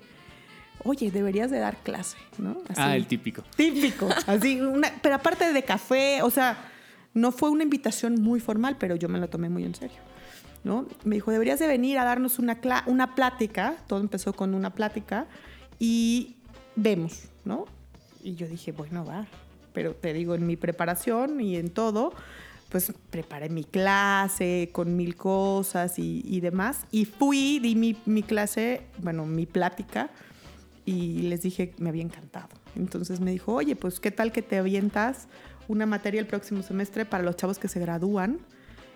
oye, 0.84 1.12
deberías 1.12 1.52
de 1.52 1.60
dar 1.60 1.78
clase, 1.78 2.18
¿no? 2.38 2.52
Así. 2.70 2.82
Ah, 2.82 2.96
el 2.96 3.06
típico. 3.08 3.44
Típico, 3.56 4.10
así, 4.28 4.60
una- 4.62 4.92
pero 5.02 5.16
aparte 5.16 5.52
de 5.54 5.64
café, 5.64 6.22
o 6.22 6.30
sea, 6.30 6.58
no 7.14 7.32
fue 7.32 7.50
una 7.50 7.64
invitación 7.64 8.22
muy 8.22 8.40
formal, 8.40 8.78
pero 8.80 8.96
yo 8.96 9.10
me 9.10 9.20
lo 9.20 9.30
tomé 9.30 9.50
muy 9.50 9.64
en 9.64 9.76
serio. 9.76 9.98
¿No? 10.64 10.86
Me 11.04 11.16
dijo, 11.16 11.32
deberías 11.32 11.60
de 11.60 11.68
venir 11.68 11.98
a 11.98 12.06
darnos 12.06 12.40
una, 12.40 12.60
una 12.86 13.16
plática, 13.16 13.76
todo 13.88 14.00
empezó 14.00 14.34
con 14.34 14.54
una 14.54 14.72
plática, 14.72 15.28
y 15.80 16.36
vemos, 16.76 17.24
¿no? 17.46 17.66
Y 18.24 18.36
yo 18.36 18.48
dije, 18.48 18.72
bueno, 18.72 19.06
va, 19.06 19.28
pero 19.74 19.96
te 19.96 20.14
digo, 20.14 20.36
en 20.36 20.46
mi 20.46 20.58
preparación 20.58 21.42
y 21.42 21.56
en 21.56 21.70
todo, 21.70 22.14
pues 22.70 22.94
preparé 23.10 23.50
mi 23.50 23.64
clase 23.64 24.70
con 24.72 24.96
mil 24.96 25.16
cosas 25.16 26.00
y, 26.00 26.24
y 26.26 26.40
demás, 26.40 26.86
y 26.92 27.06
fui, 27.06 27.60
di 27.60 27.76
mi, 27.76 27.98
mi 28.06 28.24
clase, 28.24 28.82
bueno, 29.00 29.26
mi 29.26 29.46
plática, 29.46 30.10
y 30.86 31.24
les 31.24 31.42
dije 31.42 31.74
me 31.78 31.90
había 31.90 32.04
encantado. 32.04 32.50
Entonces 32.76 33.20
me 33.20 33.32
dijo, 33.32 33.54
oye, 33.54 33.76
pues 33.76 34.00
qué 34.00 34.12
tal 34.12 34.32
que 34.32 34.42
te 34.42 34.58
avientas 34.58 35.28
una 35.68 35.86
materia 35.86 36.20
el 36.20 36.28
próximo 36.28 36.64
semestre 36.64 37.06
para 37.06 37.24
los 37.24 37.36
chavos 37.36 37.60
que 37.60 37.68
se 37.68 37.80
gradúan, 37.80 38.40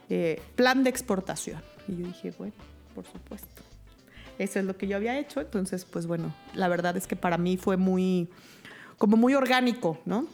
eh, 0.10 0.42
plan 0.56 0.84
de 0.84 0.90
exportación. 0.90 1.62
Y 1.88 1.98
yo 1.98 2.08
dije, 2.08 2.34
bueno, 2.38 2.54
por 2.94 3.06
supuesto. 3.06 3.62
Eso 4.38 4.60
es 4.60 4.66
lo 4.66 4.78
que 4.78 4.88
yo 4.88 4.98
había 4.98 5.18
hecho. 5.18 5.42
Entonces, 5.42 5.86
pues 5.86 6.08
bueno, 6.08 6.34
la 6.54 6.68
verdad 6.68 6.98
es 6.98 7.08
que 7.08 7.16
para 7.16 7.38
mí 7.38 7.58
fue 7.58 7.78
muy, 7.78 8.30
como 8.98 9.18
muy 9.18 9.34
orgánico, 9.34 10.00
¿no? 10.06 10.28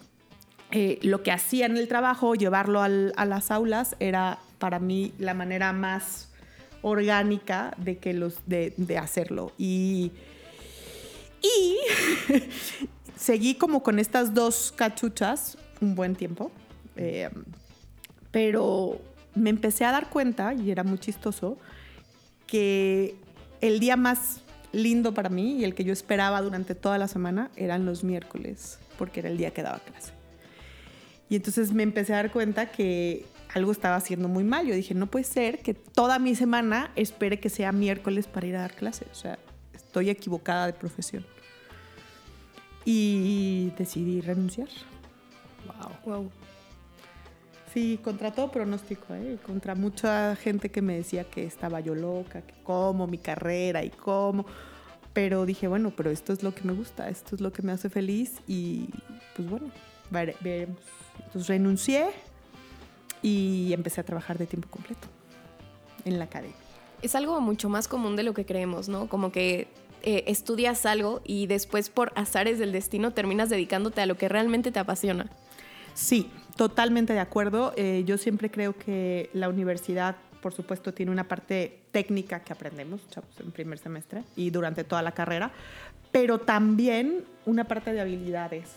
Eh, 0.71 0.99
lo 1.01 1.21
que 1.21 1.31
hacía 1.31 1.65
en 1.65 1.77
el 1.77 1.87
trabajo, 1.87 2.33
llevarlo 2.33 2.81
a 2.81 2.87
las 3.25 3.51
aulas, 3.51 3.95
era 3.99 4.39
para 4.57 4.79
mí 4.79 5.13
la 5.19 5.33
manera 5.33 5.73
más 5.73 6.29
orgánica 6.81 7.75
de, 7.77 7.97
que 7.97 8.13
los, 8.13 8.39
de, 8.45 8.73
de 8.77 8.97
hacerlo. 8.97 9.51
Y, 9.57 10.11
y 11.41 11.77
seguí 13.17 13.55
como 13.55 13.83
con 13.83 13.99
estas 13.99 14.33
dos 14.33 14.73
cachuchas 14.75 15.57
un 15.81 15.95
buen 15.95 16.15
tiempo, 16.15 16.51
eh, 16.95 17.29
pero 18.31 19.01
me 19.35 19.49
empecé 19.49 19.85
a 19.85 19.91
dar 19.91 20.09
cuenta, 20.09 20.53
y 20.53 20.71
era 20.71 20.83
muy 20.83 20.99
chistoso, 20.99 21.57
que 22.47 23.15
el 23.61 23.79
día 23.79 23.95
más 23.95 24.41
lindo 24.73 25.13
para 25.13 25.29
mí 25.29 25.57
y 25.57 25.63
el 25.63 25.75
que 25.75 25.83
yo 25.83 25.93
esperaba 25.93 26.41
durante 26.41 26.75
toda 26.75 26.97
la 26.97 27.07
semana 27.07 27.51
eran 27.55 27.85
los 27.85 28.03
miércoles, 28.03 28.79
porque 28.97 29.21
era 29.21 29.29
el 29.29 29.37
día 29.37 29.51
que 29.51 29.63
daba 29.63 29.79
clase. 29.79 30.11
Y 31.29 31.35
entonces 31.37 31.71
me 31.71 31.83
empecé 31.83 32.13
a 32.13 32.17
dar 32.17 32.31
cuenta 32.31 32.71
que 32.71 33.25
algo 33.53 33.71
estaba 33.71 33.95
haciendo 33.95 34.27
muy 34.27 34.43
mal. 34.43 34.67
Yo 34.67 34.75
dije, 34.75 34.93
no 34.93 35.07
puede 35.07 35.23
ser 35.23 35.59
que 35.59 35.73
toda 35.73 36.19
mi 36.19 36.35
semana 36.35 36.91
espere 36.95 37.39
que 37.39 37.49
sea 37.49 37.71
miércoles 37.71 38.27
para 38.27 38.47
ir 38.47 38.55
a 38.57 38.61
dar 38.61 38.75
clase. 38.75 39.05
O 39.11 39.15
sea, 39.15 39.39
estoy 39.73 40.09
equivocada 40.09 40.67
de 40.67 40.73
profesión. 40.73 41.25
Y 42.83 43.71
decidí 43.77 44.21
renunciar. 44.21 44.67
Wow. 46.05 46.31
Sí, 47.73 47.99
contra 48.03 48.31
todo 48.31 48.51
pronóstico, 48.51 49.13
¿eh? 49.13 49.37
Contra 49.45 49.75
mucha 49.75 50.35
gente 50.35 50.69
que 50.69 50.81
me 50.81 50.95
decía 50.97 51.23
que 51.23 51.45
estaba 51.45 51.79
yo 51.79 51.95
loca, 51.95 52.41
que 52.41 52.53
cómo 52.63 53.07
mi 53.07 53.17
carrera 53.17 53.83
y 53.83 53.89
cómo. 53.89 54.45
Pero 55.13 55.45
dije, 55.45 55.67
bueno, 55.67 55.91
pero 55.95 56.09
esto 56.09 56.33
es 56.33 56.43
lo 56.43 56.53
que 56.53 56.63
me 56.63 56.73
gusta, 56.73 57.07
esto 57.09 57.35
es 57.35 57.41
lo 57.41 57.51
que 57.53 57.61
me 57.61 57.71
hace 57.71 57.89
feliz 57.89 58.41
y 58.47 58.89
pues 59.35 59.49
bueno, 59.49 59.71
vere- 60.11 60.35
veremos. 60.41 60.79
Entonces 61.25 61.47
renuncié 61.47 62.07
y 63.21 63.71
empecé 63.73 64.01
a 64.01 64.03
trabajar 64.03 64.37
de 64.37 64.47
tiempo 64.47 64.67
completo 64.69 65.07
en 66.05 66.17
la 66.19 66.25
academia. 66.25 66.55
Es 67.01 67.15
algo 67.15 67.39
mucho 67.41 67.69
más 67.69 67.87
común 67.87 68.15
de 68.15 68.23
lo 68.23 68.33
que 68.33 68.45
creemos, 68.45 68.89
¿no? 68.89 69.07
Como 69.07 69.31
que 69.31 69.67
eh, 70.03 70.23
estudias 70.27 70.85
algo 70.85 71.21
y 71.23 71.47
después 71.47 71.89
por 71.89 72.11
azares 72.15 72.57
del 72.59 72.71
destino 72.71 73.11
terminas 73.11 73.49
dedicándote 73.49 74.01
a 74.01 74.05
lo 74.05 74.17
que 74.17 74.27
realmente 74.29 74.71
te 74.71 74.79
apasiona. 74.79 75.29
Sí, 75.93 76.29
totalmente 76.55 77.13
de 77.13 77.19
acuerdo. 77.19 77.73
Eh, 77.75 78.03
yo 78.05 78.17
siempre 78.17 78.49
creo 78.49 78.77
que 78.77 79.29
la 79.33 79.49
universidad, 79.49 80.15
por 80.41 80.53
supuesto, 80.53 80.93
tiene 80.93 81.11
una 81.11 81.27
parte 81.27 81.79
técnica 81.91 82.41
que 82.41 82.53
aprendemos, 82.53 83.07
chavos, 83.09 83.29
en 83.39 83.51
primer 83.51 83.77
semestre 83.77 84.23
y 84.35 84.49
durante 84.49 84.83
toda 84.83 85.01
la 85.01 85.11
carrera, 85.11 85.51
pero 86.11 86.39
también 86.39 87.23
una 87.45 87.65
parte 87.65 87.93
de 87.93 88.01
habilidades 88.01 88.69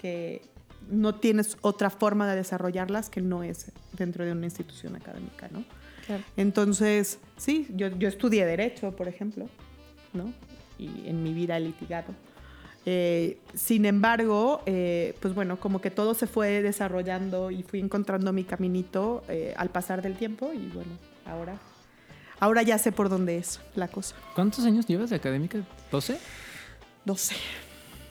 que 0.00 0.42
no 0.90 1.14
tienes 1.14 1.56
otra 1.60 1.90
forma 1.90 2.28
de 2.28 2.36
desarrollarlas 2.36 3.10
que 3.10 3.20
no 3.20 3.42
es 3.42 3.72
dentro 3.92 4.24
de 4.24 4.32
una 4.32 4.46
institución 4.46 4.96
académica, 4.96 5.48
¿no? 5.50 5.64
Claro. 6.06 6.22
Entonces, 6.36 7.18
sí, 7.36 7.66
yo, 7.70 7.88
yo 7.88 8.08
estudié 8.08 8.46
Derecho, 8.46 8.96
por 8.96 9.08
ejemplo, 9.08 9.48
¿no? 10.12 10.32
Y 10.78 11.08
en 11.08 11.22
mi 11.22 11.34
vida 11.34 11.56
he 11.56 11.60
litigado. 11.60 12.14
Eh, 12.90 13.38
sin 13.52 13.84
embargo, 13.84 14.62
eh, 14.64 15.14
pues 15.20 15.34
bueno, 15.34 15.60
como 15.60 15.82
que 15.82 15.90
todo 15.90 16.14
se 16.14 16.26
fue 16.26 16.62
desarrollando 16.62 17.50
y 17.50 17.62
fui 17.62 17.80
encontrando 17.80 18.32
mi 18.32 18.44
caminito 18.44 19.22
eh, 19.28 19.52
al 19.58 19.68
pasar 19.68 20.00
del 20.00 20.16
tiempo 20.16 20.54
y 20.54 20.68
bueno, 20.68 20.92
ahora, 21.26 21.58
ahora 22.40 22.62
ya 22.62 22.78
sé 22.78 22.90
por 22.90 23.10
dónde 23.10 23.36
es 23.36 23.60
la 23.74 23.88
cosa. 23.88 24.16
¿Cuántos 24.34 24.64
años 24.64 24.86
llevas 24.86 25.10
de 25.10 25.16
académica? 25.16 25.58
¿12? 25.92 26.16
12, 27.04 27.34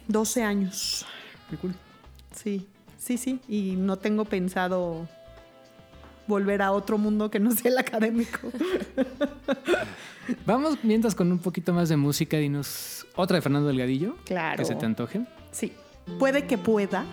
12 0.09 0.43
años. 0.43 1.07
Qué 1.49 1.57
cool. 1.57 1.73
Sí, 2.35 2.67
sí, 2.99 3.17
sí. 3.17 3.39
Y 3.47 3.77
no 3.77 3.97
tengo 3.97 4.25
pensado 4.25 5.09
volver 6.27 6.61
a 6.61 6.71
otro 6.71 6.97
mundo 6.97 7.31
que 7.31 7.39
no 7.39 7.51
sea 7.51 7.71
el 7.71 7.77
académico. 7.77 8.39
Vamos 10.45 10.77
mientras 10.83 11.15
con 11.15 11.31
un 11.31 11.39
poquito 11.39 11.73
más 11.73 11.89
de 11.89 11.97
música. 11.97 12.37
Dinos 12.37 13.05
otra 13.15 13.35
de 13.35 13.41
Fernando 13.41 13.67
Delgadillo. 13.67 14.15
Claro. 14.25 14.57
Que 14.57 14.65
se 14.65 14.75
te 14.75 14.85
antoje. 14.85 15.25
Sí, 15.51 15.71
puede 16.19 16.45
que 16.45 16.57
pueda. 16.57 17.05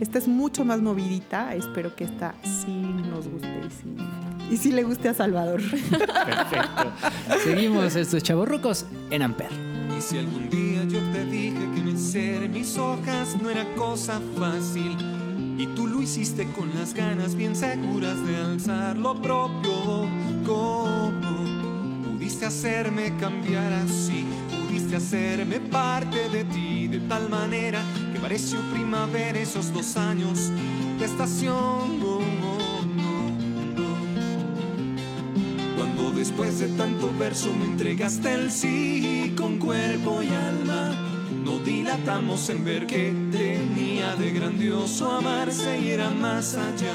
Esta 0.00 0.18
es 0.18 0.28
mucho 0.28 0.64
más 0.64 0.80
movidita. 0.80 1.54
Espero 1.54 1.94
que 1.94 2.04
esta 2.04 2.34
sí 2.42 2.72
nos 2.72 3.28
guste 3.28 3.48
y 3.48 3.70
sí, 3.70 3.96
y 4.50 4.56
sí 4.56 4.72
le 4.72 4.82
guste 4.82 5.08
a 5.08 5.14
Salvador. 5.14 5.60
Perfecto. 5.60 6.92
Seguimos 7.44 7.94
estos 7.96 8.22
chavorrucos 8.22 8.86
en 9.10 9.22
Amper. 9.22 9.50
Y 9.96 10.00
si 10.00 10.18
algún 10.18 10.48
día 10.48 10.84
yo 10.84 11.00
te 11.12 11.24
dije 11.26 11.58
que 11.74 11.89
mecer 12.12 12.48
mis 12.48 12.76
hojas 12.76 13.36
no 13.40 13.50
era 13.50 13.64
cosa 13.76 14.20
fácil, 14.36 14.96
y 15.56 15.64
tú 15.76 15.86
lo 15.86 16.02
hiciste 16.02 16.44
con 16.56 16.68
las 16.74 16.92
ganas 16.92 17.36
bien 17.36 17.54
seguras 17.54 18.16
de 18.26 18.36
alzar 18.36 18.98
lo 18.98 19.14
propio, 19.22 20.08
¿cómo 20.44 21.12
pudiste 22.02 22.46
hacerme 22.46 23.16
cambiar 23.18 23.72
así? 23.74 24.24
Pudiste 24.50 24.96
hacerme 24.96 25.60
parte 25.60 26.28
de 26.30 26.42
ti 26.46 26.88
de 26.88 26.98
tal 26.98 27.30
manera 27.30 27.80
que 28.12 28.18
pareció 28.18 28.58
primavera 28.72 29.38
esos 29.38 29.72
dos 29.72 29.96
años 29.96 30.50
de 30.98 31.04
estación. 31.04 31.54
Oh, 31.54 32.18
oh, 32.42 32.80
oh. 33.04 33.20
Cuando 35.76 36.10
después 36.10 36.58
de 36.58 36.70
tanto 36.70 37.08
verso 37.16 37.52
me 37.56 37.66
entregaste 37.66 38.34
el 38.34 38.50
sí 38.50 39.32
con 39.36 39.58
cuerpo 39.58 40.24
y 40.24 40.28
alma, 40.28 41.19
no 41.44 41.58
dilatamos 41.58 42.48
en 42.50 42.64
ver 42.64 42.86
que 42.86 43.12
tenía 43.30 44.16
de 44.16 44.30
grandioso 44.30 45.10
amarse 45.10 45.80
y 45.80 45.90
era 45.90 46.10
más 46.10 46.54
allá 46.54 46.94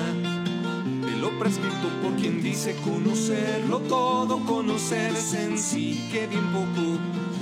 de 1.05 1.15
lo 1.19 1.37
prescrito 1.39 1.89
por 2.01 2.15
quien 2.15 2.41
dice 2.41 2.75
conocerlo 2.83 3.79
todo, 3.81 4.39
conocerse 4.45 5.43
en 5.43 5.57
sí, 5.57 6.07
que 6.11 6.27
bien 6.27 6.51
poco 6.51 6.99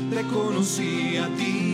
te 0.09 0.23
conocí 0.33 1.17
a 1.17 1.27
ti. 1.35 1.72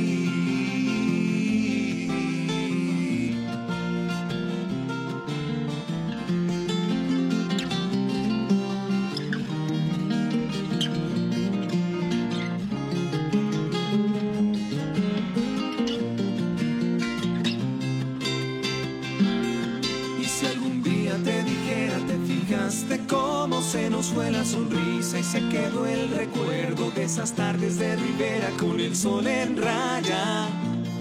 Esas 27.19 27.35
tardes 27.35 27.77
de 27.77 27.97
Rivera 27.97 28.49
con 28.57 28.79
el 28.79 28.95
sol 28.95 29.27
en 29.27 29.57
raya. 29.57 30.47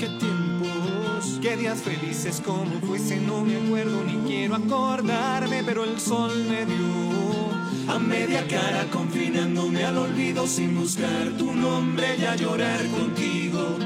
Qué 0.01 0.09
tiempos, 0.19 1.39
qué 1.41 1.57
días 1.57 1.79
felices 1.81 2.43
como 2.45 2.81
fuese, 2.81 3.21
no 3.21 3.45
me 3.45 3.55
acuerdo 3.55 4.03
ni 4.03 4.29
quiero 4.29 4.57
acordarme, 4.57 5.63
pero 5.65 5.85
el 5.85 6.01
sol 6.01 6.33
me 6.49 6.67
dio 6.67 7.95
a 7.95 8.01
media 8.01 8.45
cara 8.49 8.87
confinándome 8.91 9.85
al 9.85 9.97
olvido 9.97 10.49
sin 10.49 10.75
buscar 10.75 11.29
tu 11.39 11.53
nombre 11.53 12.17
y 12.19 12.25
a 12.25 12.35
llorar 12.35 12.85
contigo. 12.89 13.79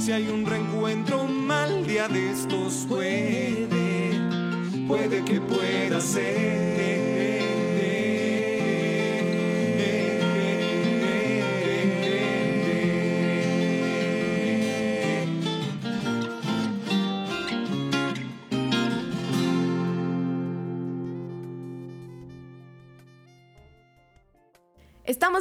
Si 0.00 0.10
hay 0.10 0.26
un 0.26 0.44
reencuentro, 0.44 1.22
un 1.22 1.46
mal 1.46 1.86
día 1.86 2.08
de 2.08 2.32
estos 2.32 2.84
puede 2.88 4.18
puede 4.88 5.24
que 5.24 5.40
pueda 5.40 6.00
ser. 6.00 6.65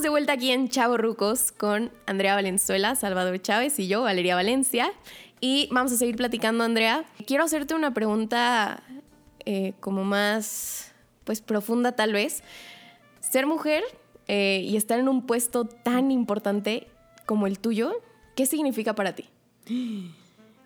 De 0.01 0.09
vuelta 0.09 0.33
aquí 0.33 0.51
en 0.51 0.67
Chavo 0.67 0.97
Rucos 0.97 1.53
con 1.53 1.89
Andrea 2.05 2.35
Valenzuela, 2.35 2.95
Salvador 2.95 3.41
Chávez 3.41 3.79
y 3.79 3.87
yo, 3.87 4.01
Valeria 4.01 4.35
Valencia. 4.35 4.91
Y 5.39 5.69
vamos 5.71 5.93
a 5.93 5.95
seguir 5.95 6.17
platicando, 6.17 6.65
Andrea. 6.65 7.05
Quiero 7.25 7.45
hacerte 7.45 7.75
una 7.75 7.93
pregunta 7.93 8.83
eh, 9.45 9.73
como 9.79 10.03
más, 10.03 10.93
pues 11.23 11.39
profunda 11.39 11.93
tal 11.93 12.11
vez. 12.11 12.43
Ser 13.21 13.47
mujer 13.47 13.83
eh, 14.27 14.61
y 14.65 14.75
estar 14.75 14.99
en 14.99 15.07
un 15.07 15.25
puesto 15.25 15.63
tan 15.63 16.11
importante 16.11 16.87
como 17.25 17.47
el 17.47 17.57
tuyo, 17.57 17.93
¿qué 18.35 18.45
significa 18.45 18.95
para 18.95 19.15
ti? 19.15 19.29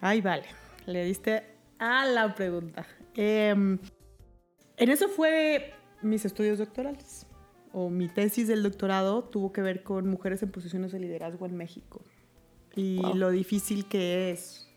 Ay, 0.01 0.21
vale. 0.21 0.45
Le 0.87 1.05
diste 1.05 1.43
a 1.77 2.03
la 2.05 2.33
pregunta. 2.33 2.85
Em, 3.15 3.77
en 4.75 4.89
eso 4.89 5.07
fue 5.07 5.75
mis 6.01 6.25
estudios 6.25 6.57
doctorales. 6.57 7.27
O 7.73 7.89
mi 7.89 8.07
tesis 8.07 8.47
del 8.47 8.63
doctorado 8.63 9.23
tuvo 9.23 9.51
que 9.53 9.61
ver 9.61 9.83
con 9.83 10.07
mujeres 10.09 10.41
en 10.43 10.51
posiciones 10.51 10.91
de 10.91 10.99
liderazgo 10.99 11.45
en 11.45 11.55
México. 11.55 12.01
Y 12.75 12.97
Wow. 12.97 13.15
lo 13.15 13.29
difícil 13.31 13.85
que 13.85 14.31
es 14.31 14.67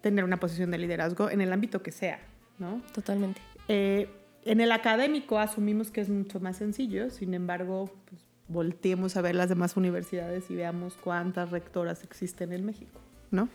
tener 0.00 0.24
una 0.24 0.38
posición 0.38 0.70
de 0.70 0.78
liderazgo 0.78 1.30
en 1.30 1.40
el 1.40 1.52
ámbito 1.52 1.82
que 1.82 1.92
sea, 1.92 2.20
¿no? 2.58 2.82
Totalmente. 2.94 3.40
Eh, 3.68 4.08
en 4.44 4.60
el 4.60 4.72
académico 4.72 5.38
asumimos 5.38 5.90
que 5.90 6.00
es 6.00 6.08
mucho 6.08 6.40
más 6.40 6.56
sencillo, 6.56 7.10
sin 7.10 7.34
embargo, 7.34 7.92
pues, 8.08 8.22
volteemos 8.48 9.16
a 9.16 9.20
ver 9.20 9.34
las 9.34 9.48
demás 9.50 9.76
universidades 9.76 10.50
y 10.50 10.54
veamos 10.54 10.94
cuántas 11.02 11.50
rectoras 11.50 12.02
existen 12.04 12.52
en 12.52 12.64
México. 12.64 13.00
¿no? 13.30 13.48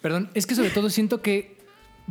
Perdón, 0.00 0.30
es 0.34 0.46
que 0.48 0.56
sobre 0.56 0.70
todo 0.70 0.90
siento 0.90 1.22
que 1.22 1.56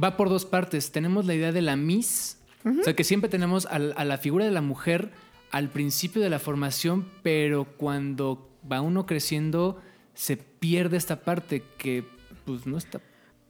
va 0.01 0.15
por 0.15 0.29
dos 0.29 0.45
partes. 0.45 0.91
Tenemos 0.93 1.25
la 1.25 1.33
idea 1.33 1.51
de 1.51 1.61
la 1.61 1.75
Miss, 1.75 2.37
o 2.63 2.83
sea 2.83 2.95
que 2.95 3.03
siempre 3.03 3.29
tenemos 3.29 3.65
al- 3.65 3.93
a, 3.97 4.05
la 4.05 4.17
figura 4.17 4.45
de 4.45 4.51
la 4.51 4.61
mujer 4.61 5.11
al 5.51 5.69
principio 5.69 6.21
de 6.21 6.29
la 6.29 6.39
formación, 6.39 7.07
pero 7.23 7.65
cuando 7.65 8.49
va 8.69 8.81
uno 8.81 9.05
creciendo 9.05 9.81
se 10.13 10.37
pierde 10.37 10.97
esta 10.97 11.21
parte 11.21 11.63
que 11.77 12.05
pues 12.45 12.65
no 12.65 12.77
está... 12.77 13.01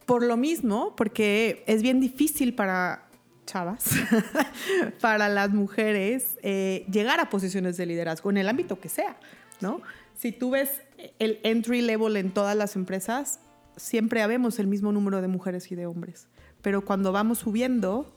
Por 0.06 0.24
lo 0.24 0.36
mismo, 0.36 0.96
porque 0.96 1.64
es 1.68 1.82
bien 1.82 2.02
difícil 2.02 2.54
para 2.54 3.08
chavas, 3.46 3.92
para 5.02 5.30
las 5.30 5.52
mujeres, 5.52 6.38
eh, 6.42 6.86
llegar 6.92 7.20
a 7.20 7.30
posiciones 7.30 7.78
de 7.78 7.86
liderazgo 7.86 8.30
en 8.30 8.38
el 8.38 8.50
ámbito 8.50 8.80
que 8.80 8.90
sea, 8.90 9.18
¿no? 9.62 9.82
Si 10.18 10.32
tú 10.32 10.52
ves 10.52 10.82
el 11.20 11.40
entry 11.44 11.82
level 11.82 12.18
en 12.18 12.32
todas 12.32 12.56
las 12.56 12.76
empresas, 12.76 13.40
siempre 13.76 14.22
habemos 14.22 14.60
el 14.60 14.68
mismo 14.68 14.92
número 14.92 15.22
de 15.22 15.28
mujeres 15.28 15.72
y 15.72 15.76
de 15.76 15.86
hombres. 15.86 16.28
Pero 16.62 16.86
cuando 16.86 17.12
vamos 17.12 17.40
subiendo, 17.40 18.14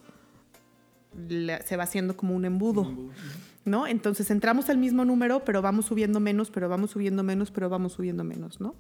se 1.65 1.77
va 1.77 1.85
haciendo 1.85 2.17
como 2.17 2.35
un 2.35 2.45
embudo. 2.45 2.93
¿No? 3.65 3.87
Entonces 3.87 4.31
entramos 4.31 4.69
al 4.69 4.79
mismo 4.79 5.05
número, 5.05 5.45
pero 5.45 5.63
vamos 5.63 5.87
subiendo 5.87 6.21
menos, 6.21 6.51
pero 6.51 6.69
vamos 6.69 6.91
subiendo 6.91 7.23
menos, 7.23 7.51
pero 7.51 7.69
vamos 7.71 7.93
subiendo 7.93 8.25
menos, 8.25 8.61
¿no? 8.61 8.75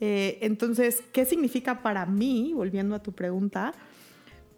Eh, 0.00 0.38
entonces, 0.42 1.02
¿qué 1.12 1.24
significa 1.24 1.82
para 1.82 2.04
mí, 2.04 2.52
volviendo 2.54 2.94
a 2.94 3.02
tu 3.02 3.12
pregunta? 3.12 3.72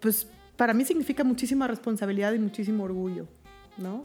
Pues 0.01 0.27
para 0.57 0.73
mí 0.73 0.83
significa 0.83 1.23
muchísima 1.23 1.67
responsabilidad 1.67 2.33
y 2.33 2.39
muchísimo 2.39 2.83
orgullo, 2.83 3.27
¿no? 3.77 4.03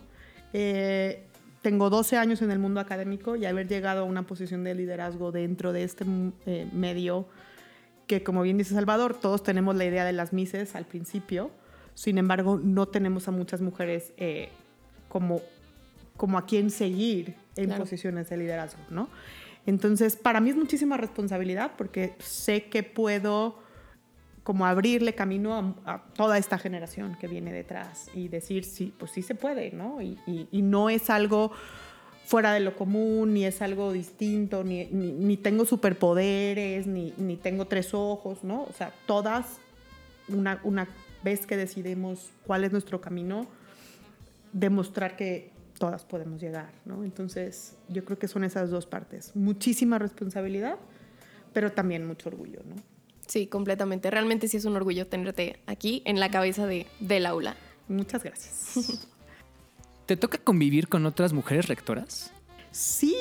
Eh, 0.52 1.26
tengo 1.62 1.90
12 1.90 2.18
años 2.18 2.42
en 2.42 2.52
el 2.52 2.60
mundo 2.60 2.78
académico 2.78 3.34
y 3.34 3.46
haber 3.46 3.66
llegado 3.66 4.02
a 4.02 4.04
una 4.04 4.26
posición 4.26 4.62
de 4.62 4.74
liderazgo 4.74 5.32
dentro 5.32 5.72
de 5.72 5.82
este 5.82 6.04
eh, 6.46 6.68
medio 6.72 7.26
que, 8.06 8.22
como 8.22 8.42
bien 8.42 8.58
dice 8.58 8.74
Salvador, 8.74 9.18
todos 9.18 9.42
tenemos 9.42 9.74
la 9.74 9.86
idea 9.86 10.04
de 10.04 10.12
las 10.12 10.32
mises 10.32 10.76
al 10.76 10.84
principio, 10.84 11.50
sin 11.94 12.18
embargo, 12.18 12.60
no 12.62 12.86
tenemos 12.86 13.28
a 13.28 13.30
muchas 13.30 13.60
mujeres 13.60 14.12
como, 15.08 15.42
como 16.16 16.38
a 16.38 16.46
quien 16.46 16.70
seguir 16.70 17.34
en 17.56 17.66
Claro. 17.66 17.82
posiciones 17.82 18.28
de 18.30 18.36
liderazgo, 18.36 18.80
¿no? 18.90 19.08
Entonces, 19.66 20.16
para 20.16 20.40
mí 20.40 20.50
es 20.50 20.56
muchísima 20.56 20.96
responsabilidad 20.96 21.72
porque 21.76 22.14
sé 22.18 22.64
que 22.66 22.82
puedo 22.82 23.58
como 24.42 24.66
abrirle 24.66 25.14
camino 25.14 25.54
a, 25.86 25.94
a 25.94 26.02
toda 26.14 26.36
esta 26.36 26.58
generación 26.58 27.16
que 27.18 27.28
viene 27.28 27.50
detrás 27.52 28.10
y 28.14 28.28
decir, 28.28 28.64
sí, 28.64 28.92
pues 28.98 29.10
sí 29.12 29.22
se 29.22 29.34
puede, 29.34 29.70
¿no? 29.70 30.02
Y, 30.02 30.18
y- 30.26 30.48
y 30.52 30.60
no 30.62 30.90
es 30.90 31.08
algo 31.08 31.50
fuera 32.26 32.52
de 32.52 32.60
lo 32.60 32.76
común, 32.76 33.32
ni 33.32 33.46
es 33.46 33.62
algo 33.62 33.90
distinto, 33.92 34.62
ni, 34.62 34.84
ni- 34.86 35.12
ni 35.12 35.36
tengo 35.38 35.64
superpoderes, 35.64 36.86
ni, 36.86 37.14
ni 37.16 37.36
tengo 37.36 37.66
tres 37.66 37.94
ojos, 37.94 38.44
¿no? 38.44 38.64
O 38.64 38.72
sea, 38.72 38.92
todas, 39.06 39.46
una, 40.28 40.60
una 40.62 40.88
vez 41.22 41.46
que 41.46 41.56
decidimos 41.56 42.30
cuál 42.46 42.64
es 42.64 42.72
nuestro 42.72 43.00
camino, 43.00 43.46
demostrar 44.52 45.16
que 45.16 45.50
todas 45.78 46.04
podemos 46.04 46.40
llegar, 46.40 46.72
¿no? 46.84 47.04
Entonces, 47.04 47.76
yo 47.88 48.04
creo 48.04 48.18
que 48.18 48.28
son 48.28 48.44
esas 48.44 48.70
dos 48.70 48.86
partes. 48.86 49.34
Muchísima 49.34 49.98
responsabilidad, 49.98 50.76
pero 51.52 51.72
también 51.72 52.06
mucho 52.06 52.28
orgullo, 52.28 52.60
¿no? 52.64 52.76
Sí, 53.26 53.46
completamente. 53.46 54.10
Realmente 54.10 54.48
sí 54.48 54.56
es 54.56 54.64
un 54.64 54.76
orgullo 54.76 55.06
tenerte 55.06 55.60
aquí 55.66 56.02
en 56.04 56.20
la 56.20 56.30
cabeza 56.30 56.66
de, 56.66 56.86
del 57.00 57.26
aula. 57.26 57.56
Muchas 57.88 58.22
gracias. 58.22 58.74
¿Te 60.06 60.16
toca 60.16 60.38
convivir 60.38 60.88
con 60.88 61.06
otras 61.06 61.32
mujeres 61.32 61.66
rectoras? 61.68 62.32
Sí. 62.70 63.16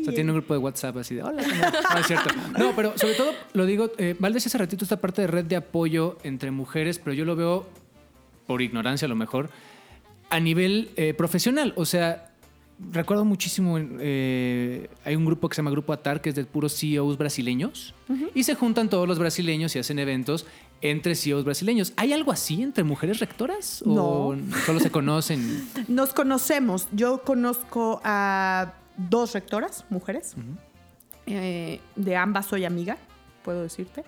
O 0.00 0.04
sea, 0.04 0.14
tiene 0.14 0.30
un 0.32 0.38
grupo 0.38 0.54
de 0.54 0.58
WhatsApp 0.58 0.96
así 0.96 1.14
de 1.14 1.22
hola. 1.22 1.42
¿cómo 1.42 1.60
va?". 1.60 1.94
No, 1.94 2.00
es 2.00 2.06
cierto. 2.06 2.30
No, 2.58 2.74
pero 2.74 2.96
sobre 2.96 3.14
todo 3.14 3.32
lo 3.52 3.66
digo, 3.66 3.92
eh, 3.98 4.16
Val 4.18 4.32
decía 4.32 4.48
hace 4.48 4.58
ratito 4.58 4.84
esta 4.84 5.00
parte 5.00 5.22
de 5.22 5.26
red 5.28 5.44
de 5.44 5.56
apoyo 5.56 6.18
entre 6.22 6.50
mujeres, 6.50 6.98
pero 6.98 7.12
yo 7.12 7.24
lo 7.24 7.36
veo 7.36 7.66
por 8.46 8.62
ignorancia 8.62 9.06
a 9.06 9.08
lo 9.08 9.14
mejor 9.14 9.50
a 10.32 10.40
nivel 10.40 10.90
eh, 10.96 11.12
profesional. 11.12 11.74
O 11.76 11.84
sea, 11.84 12.32
recuerdo 12.90 13.24
muchísimo, 13.26 13.76
eh, 13.78 14.88
hay 15.04 15.14
un 15.14 15.26
grupo 15.26 15.48
que 15.48 15.54
se 15.54 15.58
llama 15.60 15.70
Grupo 15.70 15.92
Atar, 15.92 16.22
que 16.22 16.30
es 16.30 16.34
de 16.34 16.44
puros 16.44 16.74
CEOs 16.78 17.18
brasileños, 17.18 17.94
y 18.34 18.44
se 18.44 18.54
juntan 18.54 18.88
todos 18.88 19.06
los 19.06 19.18
brasileños 19.18 19.76
y 19.76 19.78
hacen 19.78 19.98
eventos 19.98 20.46
entre 20.80 21.14
CEOs 21.14 21.44
brasileños. 21.44 21.92
¿Hay 21.96 22.14
algo 22.14 22.32
así 22.32 22.62
entre 22.62 22.82
mujeres 22.82 23.20
rectoras? 23.20 23.82
¿O 23.86 24.34
solo 24.64 24.80
se 24.80 24.90
conocen? 24.90 25.68
Nos 25.88 26.14
conocemos. 26.14 26.88
Yo 26.92 27.22
conozco 27.22 28.00
a 28.02 28.72
dos 28.96 29.34
rectoras, 29.34 29.84
mujeres. 29.90 30.34
Eh, 31.26 31.78
de 31.94 32.16
ambas 32.16 32.46
soy 32.46 32.64
amiga, 32.64 32.96
puedo 33.44 33.62
decirte. 33.62 34.02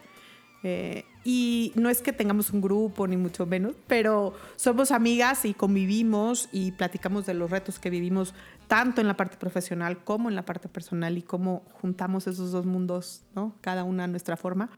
Eh, 0.63 1.05
y 1.25 1.73
no 1.75 1.89
es 1.89 2.03
que 2.03 2.13
tengamos 2.13 2.51
un 2.51 2.61
grupo, 2.61 3.07
ni 3.07 3.17
mucho 3.17 3.47
menos, 3.47 3.75
pero 3.87 4.35
somos 4.57 4.91
amigas 4.91 5.47
y 5.47 5.55
convivimos 5.55 6.51
y 6.53 6.73
platicamos 6.73 7.25
de 7.25 7.33
los 7.33 7.51
retos 7.51 7.79
que 7.79 7.89
vivimos 7.89 8.35
tanto 8.69 9.01
en 9.01 9.07
la 9.07 9.17
parte 9.17 9.39
profesional 9.39 10.05
como 10.05 10.29
en 10.29 10.37
la 10.37 10.45
parte 10.45 10.69
personal 10.69 11.17
y 11.17 11.23
cómo 11.23 11.65
juntamos 11.81 12.27
esos 12.27 12.53
dos 12.53 12.67
mundos, 12.67 13.25
¿no? 13.35 13.55
Cada 13.63 13.85
una 13.85 14.05
a 14.05 14.07
nuestra 14.07 14.37
forma. 14.37 14.71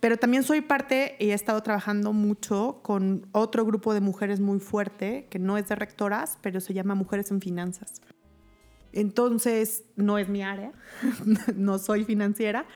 Pero 0.00 0.16
también 0.18 0.42
soy 0.42 0.60
parte 0.60 1.16
y 1.18 1.30
he 1.30 1.32
estado 1.32 1.62
trabajando 1.62 2.12
mucho 2.12 2.80
con 2.82 3.26
otro 3.32 3.64
grupo 3.64 3.94
de 3.94 4.00
mujeres 4.00 4.40
muy 4.40 4.58
fuerte, 4.58 5.26
que 5.30 5.38
no 5.38 5.56
es 5.56 5.68
de 5.68 5.76
rectoras, 5.76 6.38
pero 6.42 6.60
se 6.60 6.74
llama 6.74 6.94
Mujeres 6.94 7.30
en 7.30 7.40
Finanzas. 7.40 8.02
Entonces, 8.92 9.84
no 9.96 10.18
es 10.18 10.28
mi 10.28 10.42
área, 10.42 10.72
no 11.56 11.78
soy 11.78 12.04
financiera, 12.04 12.66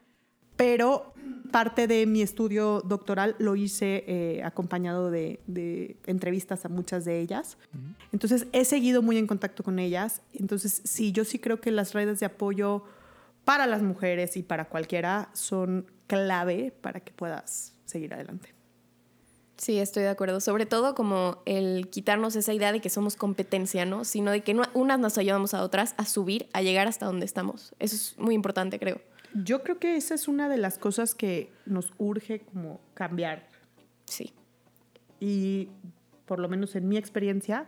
pero 0.57 1.13
parte 1.53 1.87
de 1.87 2.07
mi 2.07 2.23
estudio 2.23 2.83
doctoral 2.85 3.37
lo 3.39 3.57
hice 3.57 4.05
eh, 4.07 4.43
acompañado 4.45 5.11
de, 5.11 5.41
de 5.47 5.97
entrevistas 6.07 6.65
a 6.65 6.69
muchas 6.69 7.05
de 7.05 7.21
ellas. 7.21 7.57
Entonces, 8.13 8.47
he 8.53 8.65
seguido 8.65 9.01
muy 9.01 9.17
en 9.17 9.27
contacto 9.27 9.63
con 9.63 9.79
ellas. 9.79 10.23
Entonces, 10.35 10.83
sí, 10.85 11.13
yo 11.13 11.25
sí 11.25 11.39
creo 11.39 11.61
que 11.61 11.71
las 11.71 11.93
redes 11.95 12.21
de 12.21 12.27
apoyo 12.27 12.83
para 13.45 13.67
las 13.67 13.81
mujeres 13.83 14.37
y 14.37 14.43
para 14.43 14.65
cualquiera 14.69 15.31
son 15.33 15.87
clave 16.09 16.73
para 16.81 17.01
que 17.01 17.13
puedas 17.13 17.75
seguir 17.85 18.13
adelante. 18.13 18.53
Sí, 19.57 19.79
estoy 19.79 20.03
de 20.03 20.11
acuerdo. 20.11 20.41
Sobre 20.41 20.67
todo 20.67 20.95
como 20.95 21.39
el 21.47 21.89
quitarnos 21.89 22.37
esa 22.37 22.53
idea 22.53 22.73
de 22.73 22.81
que 22.81 22.91
somos 22.91 23.17
competencia, 23.17 23.87
¿no? 23.87 24.05
Sino 24.05 24.31
de 24.31 24.43
que 24.43 24.53
no- 24.53 24.65
unas 24.75 24.99
nos 24.99 25.17
ayudamos 25.17 25.55
a 25.55 25.63
otras 25.63 25.95
a 25.97 26.05
subir, 26.05 26.49
a 26.53 26.61
llegar 26.61 26.89
hasta 26.89 27.07
donde 27.07 27.25
estamos. 27.25 27.73
Eso 27.79 27.97
es 27.97 28.15
muy 28.19 28.35
importante, 28.35 28.79
creo. 28.79 29.01
Yo 29.45 29.63
creo 29.63 29.79
que 29.79 29.97
esa 29.97 30.15
es 30.15 30.29
una 30.29 30.49
de 30.49 30.57
las 30.57 30.79
cosas 30.79 31.15
que 31.15 31.53
nos 31.67 31.93
urge 31.99 32.41
como 32.41 32.81
cambiar. 32.95 33.49
Sí. 34.05 34.33
Y 35.21 35.69
por 36.27 36.39
lo 36.39 36.49
menos 36.49 36.75
en 36.77 36.89
mi 36.89 36.97
experiencia, 36.97 37.67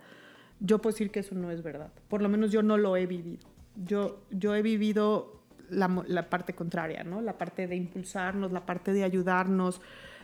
yo 0.60 0.78
puedo 0.80 0.94
decir 0.94 1.10
que 1.10 1.20
eso 1.20 1.34
no 1.34 1.50
es 1.50 1.62
verdad. 1.62 1.92
Por 2.08 2.22
lo 2.22 2.28
menos 2.28 2.52
yo 2.52 2.62
no 2.62 2.76
lo 2.78 2.96
he 2.96 3.06
vivido. 3.06 3.46
Yo, 3.76 4.22
yo 4.30 4.54
he 4.54 4.62
vivido 4.62 5.42
la, 5.70 6.04
la 6.06 6.30
parte 6.30 6.54
contraria, 6.54 7.04
¿no? 7.04 7.20
La 7.20 7.38
parte 7.38 7.66
de 7.66 7.76
impulsarnos, 7.76 8.50
la 8.52 8.64
parte 8.66 8.92
de 8.92 9.04
ayudarnos, 9.04 9.80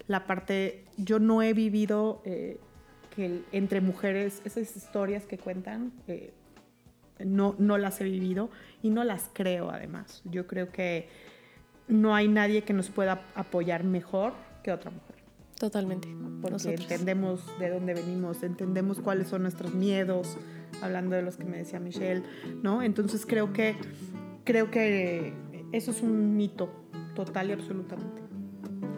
la 0.09 0.27
parte... 0.27 0.85
Yo 0.97 1.19
no 1.19 1.43
he 1.43 1.53
vivido 1.53 2.23
eh, 2.25 2.59
que 3.15 3.27
el- 3.27 3.45
entre 3.53 3.81
mujeres, 3.81 4.41
esas 4.45 4.75
historias 4.77 5.27
que 5.27 5.39
cuentan, 5.39 5.93
eh, 6.09 6.33
no, 7.25 7.55
no 7.59 7.79
las 7.79 8.01
he 8.01 8.05
vivido 8.05 8.51
y 8.83 8.91
no 8.91 9.05
las 9.05 9.31
creo 9.33 9.71
además. 9.71 10.23
Yo 10.25 10.47
creo 10.49 10.71
que 10.73 11.09
no 11.89 12.15
hay 12.15 12.29
nadie 12.29 12.63
que 12.63 12.73
nos 12.73 12.91
pueda 12.91 13.23
apoyar 13.35 13.85
mejor 13.85 14.33
que 14.63 14.73
otra 14.73 14.91
mujer 14.91 15.17
Totalmente. 15.59 16.09
porque 16.41 16.53
Nosotros. 16.53 16.81
entendemos 16.81 17.41
de 17.59 17.71
dónde 17.71 17.95
venimos, 17.95 18.43
entendemos 18.43 19.01
cuáles 19.01 19.29
son 19.29 19.43
nuestros 19.43 19.75
miedos, 19.75 20.37
hablando 20.83 21.17
de 21.17 21.23
los 21.23 21.37
que 21.37 21.45
me 21.45 21.59
decía 21.59 21.81
Michelle, 21.81 22.23
¿no? 22.63 22.83
Entonces 22.83 23.27
creo 23.27 23.53
que 23.53 23.77
creo 24.45 24.71
que 24.71 25.33
eso 25.73 25.91
es 25.91 26.03
un 26.03 26.37
mito 26.37 26.71
total 27.15 27.51
y 27.51 27.53
absolutamente. 27.53 28.23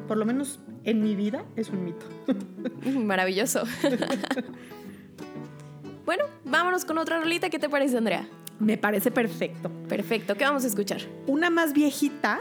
Por 0.09 0.17
lo 0.17 0.25
menos 0.25 0.61
en 0.85 1.03
mi 1.03 1.15
vida 1.17 1.45
es 1.57 1.71
un 1.71 1.85
mito. 1.85 2.07
Maravilloso. 3.05 3.65
bueno, 6.07 6.25
vámonos 6.45 6.85
con 6.85 6.99
otra 6.99 7.19
rolita. 7.21 7.51
¿Qué 7.51 7.59
te 7.59 7.69
parece, 7.69 7.99
Andrea? 7.99 8.29
Me 8.61 8.79
parece 8.79 9.11
perfecto. 9.11 9.71
Perfecto. 9.89 10.37
¿Qué 10.37 10.45
vamos 10.45 10.65
a 10.65 10.69
escuchar? 10.69 11.01
Una 11.27 11.51
más 11.51 11.73
viejita, 11.73 12.41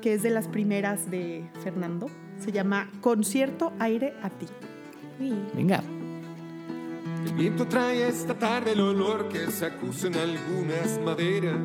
que 0.00 0.14
es 0.14 0.22
de 0.22 0.30
las 0.30 0.48
primeras 0.48 1.10
de 1.10 1.48
Fernando, 1.62 2.08
se 2.38 2.52
llama 2.52 2.90
Concierto 3.00 3.72
Aire 3.78 4.14
a 4.22 4.30
ti. 4.30 4.46
Venga. 5.54 5.82
El 7.26 7.34
viento 7.34 7.66
trae 7.66 8.08
esta 8.08 8.34
tarde 8.34 8.72
el 8.72 8.80
olor 8.80 9.28
que 9.28 9.50
se 9.50 9.66
acusa 9.66 10.06
en 10.06 10.16
algunas 10.16 10.98
maderas. 11.04 11.60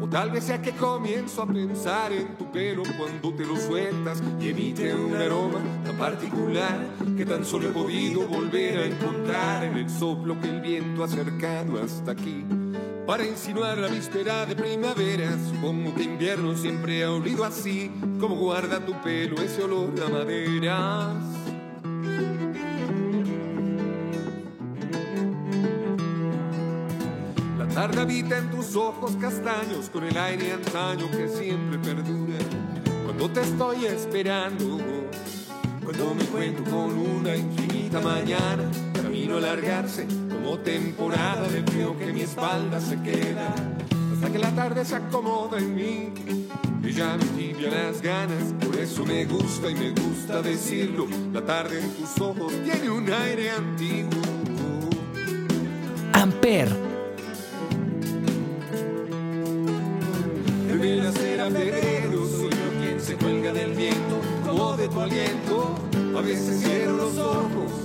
O 0.00 0.08
tal 0.08 0.30
vez 0.30 0.44
sea 0.44 0.62
que 0.62 0.72
comienzo 0.72 1.42
a 1.42 1.46
pensar 1.46 2.10
en 2.12 2.34
tu 2.38 2.50
pelo 2.50 2.82
cuando 2.96 3.34
te 3.34 3.44
lo 3.44 3.56
sueltas 3.56 4.22
y 4.40 4.48
emite 4.48 4.94
un 4.94 5.14
aroma 5.14 5.60
tan 5.84 5.96
particular 5.98 6.78
que 7.18 7.26
tan 7.26 7.44
solo 7.44 7.68
he 7.68 7.72
podido 7.72 8.26
volver 8.26 8.78
a 8.78 8.86
encontrar 8.86 9.64
en 9.64 9.76
el 9.76 9.90
soplo 9.90 10.40
que 10.40 10.48
el 10.48 10.62
viento 10.62 11.02
ha 11.02 11.06
acercado 11.06 11.82
hasta 11.82 12.12
aquí. 12.12 12.46
Para 13.10 13.26
insinuar 13.26 13.76
la 13.76 13.88
víspera 13.88 14.46
de 14.46 14.54
primavera. 14.54 15.36
Supongo 15.52 15.92
que 15.96 16.04
invierno 16.04 16.56
siempre 16.56 17.02
ha 17.02 17.10
olido 17.10 17.44
así, 17.44 17.90
como 18.20 18.36
guarda 18.36 18.78
tu 18.86 18.92
pelo 19.02 19.42
ese 19.42 19.64
olor 19.64 19.92
a 20.00 20.08
maderas. 20.08 21.16
La 27.58 27.66
tarde 27.74 28.00
habita 28.00 28.38
en 28.38 28.48
tus 28.48 28.76
ojos 28.76 29.16
castaños 29.20 29.90
con 29.90 30.04
el 30.04 30.16
aire 30.16 30.52
antaño 30.52 31.10
que 31.10 31.28
siempre 31.28 31.80
perdura. 31.80 32.38
Cuando 33.06 33.28
te 33.28 33.40
estoy 33.40 33.86
esperando, 33.86 34.78
cuando 35.82 36.14
me 36.14 36.24
cuento 36.26 36.62
con 36.70 36.96
una 36.96 37.34
infinita 37.34 37.79
mañana, 37.98 38.70
camino 38.92 39.34
a 39.34 39.38
alargarse 39.38 40.06
como 40.28 40.58
temporada 40.58 41.48
de 41.48 41.62
frío 41.64 41.98
que 41.98 42.12
mi 42.12 42.20
espalda 42.20 42.80
se 42.80 43.00
queda, 43.02 43.52
hasta 44.12 44.30
que 44.30 44.38
la 44.38 44.54
tarde 44.54 44.84
se 44.84 44.94
acomoda 44.94 45.58
en 45.58 45.74
mí. 45.74 46.12
Y 46.82 46.92
ya 46.92 47.16
me 47.16 47.24
tibia 47.24 47.70
las 47.70 48.00
ganas, 48.00 48.54
por 48.64 48.76
eso 48.76 49.04
me 49.04 49.24
gusta 49.24 49.70
y 49.70 49.74
me 49.74 49.90
gusta 49.90 50.40
decirlo. 50.40 51.06
La 51.32 51.44
tarde 51.44 51.80
en 51.80 51.90
tus 51.94 52.20
ojos 52.20 52.52
tiene 52.64 52.90
un 52.90 53.12
aire 53.12 53.50
antiguo. 53.50 54.22
Amper. 56.12 56.68
De 60.68 60.76
veras 60.76 61.16
era 61.16 61.50
febrero, 61.50 62.26
soy 62.28 62.50
yo 62.50 62.80
quien 62.80 63.00
se 63.00 63.16
cuelga 63.16 63.52
del 63.52 63.72
viento, 63.72 64.20
como 64.46 64.76
de 64.76 64.88
tu 64.88 65.00
aliento. 65.00 65.74
A 66.16 66.22
veces 66.22 66.62
cierro 66.62 66.96
los 66.96 67.16
ojos, 67.18 67.79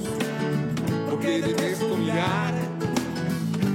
porque 1.25 1.41
detesto 1.41 1.97
mirar. 1.97 2.53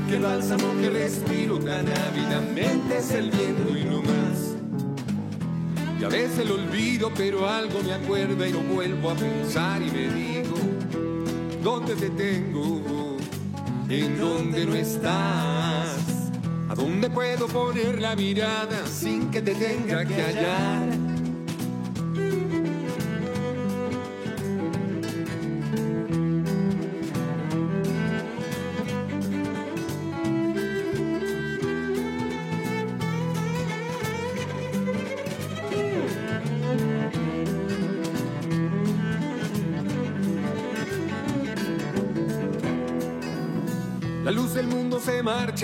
Que 0.08 0.16
el 0.16 0.22
bálsamo 0.22 0.80
que 0.80 0.90
respiro 0.90 1.58
tan 1.58 1.86
ávidamente 1.88 2.98
es 2.98 3.10
el 3.12 3.30
viento 3.30 3.76
y 3.76 3.84
no 3.84 4.02
más. 4.02 4.56
Y 6.00 6.04
a 6.04 6.08
veces 6.08 6.48
lo 6.48 6.54
olvido, 6.54 7.12
pero 7.14 7.48
algo 7.48 7.82
me 7.82 7.92
acuerda 7.92 8.48
y 8.48 8.52
no 8.52 8.60
vuelvo 8.60 9.10
a 9.10 9.14
pensar 9.14 9.82
y 9.82 9.90
me 9.90 10.08
digo, 10.08 10.56
¿dónde 11.62 11.94
te 11.94 12.10
tengo? 12.10 12.80
¿En 13.88 14.18
dónde 14.18 14.66
no 14.66 14.74
estás? 14.74 16.30
¿A 16.68 16.74
dónde 16.74 17.10
puedo 17.10 17.46
poner 17.48 18.00
la 18.00 18.16
mirada 18.16 18.86
sin 18.86 19.30
que 19.30 19.42
te 19.42 19.54
tenga 19.54 20.04
que 20.04 20.22
hallar? 20.22 20.99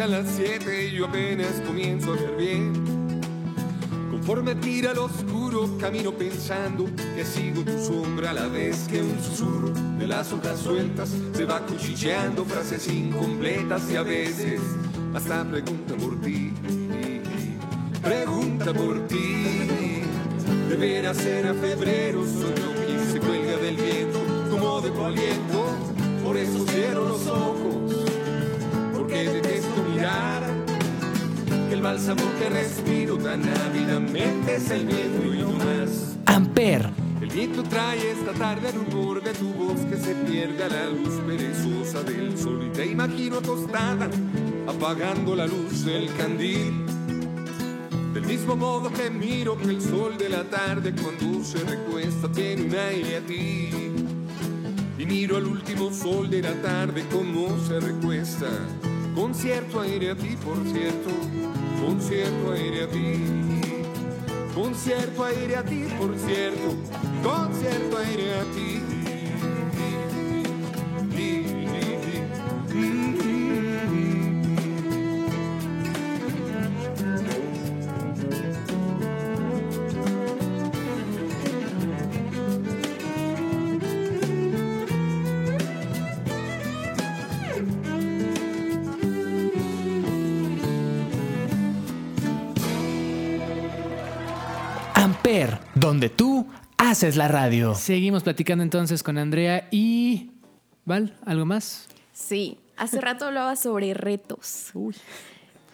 A 0.02 0.06
las 0.06 0.26
7 0.36 0.88
y 0.88 0.96
yo 0.96 1.06
apenas 1.06 1.52
comienzo 1.66 2.12
a 2.12 2.16
ver 2.16 2.36
bien. 2.36 2.72
Conforme 4.10 4.54
tira 4.56 4.90
al 4.90 4.98
oscuro, 4.98 5.78
camino 5.78 6.12
pensando 6.12 6.84
que 7.14 7.24
sigo 7.24 7.62
tu 7.62 7.78
sombra 7.82 8.30
a 8.30 8.34
la 8.34 8.46
vez 8.46 8.86
que 8.90 9.00
un 9.00 9.18
susurro 9.22 9.70
de 9.98 10.06
las 10.06 10.30
hojas 10.32 10.60
sueltas 10.60 11.14
se 11.32 11.44
va 11.46 11.60
cuchicheando 11.60 12.44
frases 12.44 12.86
incompletas 12.88 13.90
y 13.90 13.96
a 13.96 14.02
veces 14.02 14.60
hasta 15.14 15.44
pregunta 15.44 15.94
por 15.94 16.20
ti. 16.20 16.52
Pregunta 18.02 18.74
por 18.74 19.06
ti. 19.06 20.02
De 20.68 20.76
veras 20.76 21.24
era 21.24 21.54
febrero, 21.54 22.22
soy 22.24 22.52
yo 22.92 23.12
se 23.12 23.18
cuelga 23.18 23.56
del 23.56 23.76
viento 23.76 24.18
como 24.50 24.80
de 24.82 24.90
tu. 24.90 25.55
El 31.76 31.82
bálsamo 31.82 32.22
que 32.38 32.48
respiro 32.48 33.18
tan 33.18 33.42
ávidamente 33.68 34.56
es 34.56 34.70
el 34.70 34.86
viento 34.86 35.34
y 35.34 35.38
no 35.40 35.52
más. 35.52 36.16
Amper. 36.24 36.88
El 37.20 37.28
viento 37.28 37.62
trae 37.64 38.12
esta 38.12 38.32
tarde 38.32 38.70
el 38.70 38.74
rumor 38.76 39.22
de 39.22 39.34
tu 39.34 39.52
voz 39.52 39.80
que 39.80 39.98
se 39.98 40.14
pierde 40.14 40.64
a 40.64 40.68
la 40.68 40.86
luz 40.86 41.20
perezosa 41.26 42.02
del 42.02 42.38
sol 42.38 42.66
y 42.66 42.70
te 42.70 42.86
imagino 42.86 43.38
acostada 43.38 44.08
apagando 44.66 45.36
la 45.36 45.46
luz 45.46 45.84
del 45.84 46.10
candil. 46.14 46.86
Del 48.14 48.24
mismo 48.24 48.56
modo 48.56 48.90
que 48.90 49.10
miro 49.10 49.58
que 49.58 49.68
el 49.68 49.82
sol 49.82 50.16
de 50.16 50.30
la 50.30 50.44
tarde 50.44 50.94
cuando 50.94 51.44
se 51.44 51.58
recuesta 51.58 52.32
tiene 52.32 52.62
un 52.62 52.74
aire 52.74 53.16
a 53.16 53.20
ti. 53.20 53.70
Y 54.98 55.04
miro 55.04 55.36
al 55.36 55.46
último 55.46 55.92
sol 55.92 56.30
de 56.30 56.40
la 56.40 56.54
tarde 56.62 57.04
como 57.10 57.58
se 57.66 57.80
recuesta. 57.80 58.48
Con 59.16 59.34
cierto 59.34 59.80
aire 59.80 60.10
a 60.10 60.14
ti, 60.14 60.36
por 60.44 60.58
cierto. 60.70 61.08
Con 61.80 61.98
cierto 62.02 62.52
aire 62.52 62.82
a 62.82 62.86
ti. 62.86 63.24
Con 64.54 64.74
cierto 64.74 65.24
aire 65.24 65.56
a 65.56 65.64
ti, 65.64 65.86
por 65.98 66.14
cierto. 66.18 66.76
Con 67.22 67.54
cierto 67.58 67.96
aire 67.96 68.34
a 68.34 68.42
ti. 68.52 68.85
Donde 95.86 96.08
tú 96.08 96.46
haces 96.78 97.16
la 97.16 97.28
radio. 97.28 97.74
Seguimos 97.74 98.22
platicando 98.22 98.62
entonces 98.62 99.02
con 99.02 99.18
Andrea 99.18 99.68
y... 99.70 100.32
¿Val? 100.84 101.16
¿Algo 101.24 101.46
más? 101.46 101.88
Sí, 102.12 102.58
hace 102.76 103.00
rato 103.00 103.24
hablabas 103.24 103.60
sobre 103.60 103.92
retos. 103.94 104.70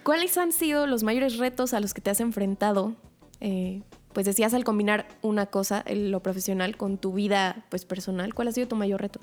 ¿Cuáles 0.03 0.39
han 0.39 0.53
sido 0.53 0.87
los 0.87 1.03
mayores 1.03 1.37
retos 1.37 1.75
a 1.75 1.81
los 1.81 1.93
que 1.93 2.01
te 2.01 2.11
has 2.11 2.21
enfrentado? 2.21 2.95
Eh, 3.41 3.83
pues 4.13 4.27
decías 4.27 4.55
al 4.55 4.65
combinar 4.65 5.07
una 5.21 5.47
cosa, 5.47 5.85
lo 5.93 6.21
profesional, 6.21 6.77
con 6.77 6.99
tu 6.99 7.13
vida 7.13 7.65
pues, 7.69 7.85
personal. 7.85 8.35
¿Cuál 8.35 8.49
ha 8.49 8.53
sido 8.53 8.69
tu 8.69 8.77
mayor 8.77 9.01
reto? 9.03 9.21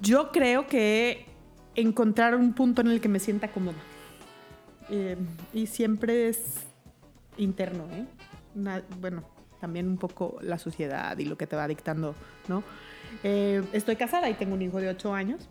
Yo 0.00 0.32
creo 0.32 0.66
que 0.66 1.26
encontrar 1.74 2.34
un 2.34 2.52
punto 2.54 2.80
en 2.80 2.88
el 2.88 3.00
que 3.00 3.08
me 3.08 3.20
sienta 3.20 3.52
cómoda. 3.52 3.78
Eh, 4.90 5.16
y 5.54 5.66
siempre 5.66 6.28
es 6.28 6.40
interno, 7.38 7.84
¿eh? 7.92 8.04
Na- 8.54 8.82
bueno, 9.00 9.22
también 9.62 9.86
un 9.86 9.96
poco 9.96 10.38
la 10.42 10.58
sociedad 10.58 11.16
y 11.18 11.24
lo 11.24 11.38
que 11.38 11.46
te 11.46 11.54
va 11.54 11.68
dictando, 11.68 12.16
¿no? 12.48 12.64
Eh, 13.22 13.62
estoy 13.72 13.94
casada 13.94 14.28
y 14.28 14.34
tengo 14.34 14.54
un 14.54 14.62
hijo 14.62 14.80
de 14.80 14.88
8 14.88 15.14
años. 15.14 15.48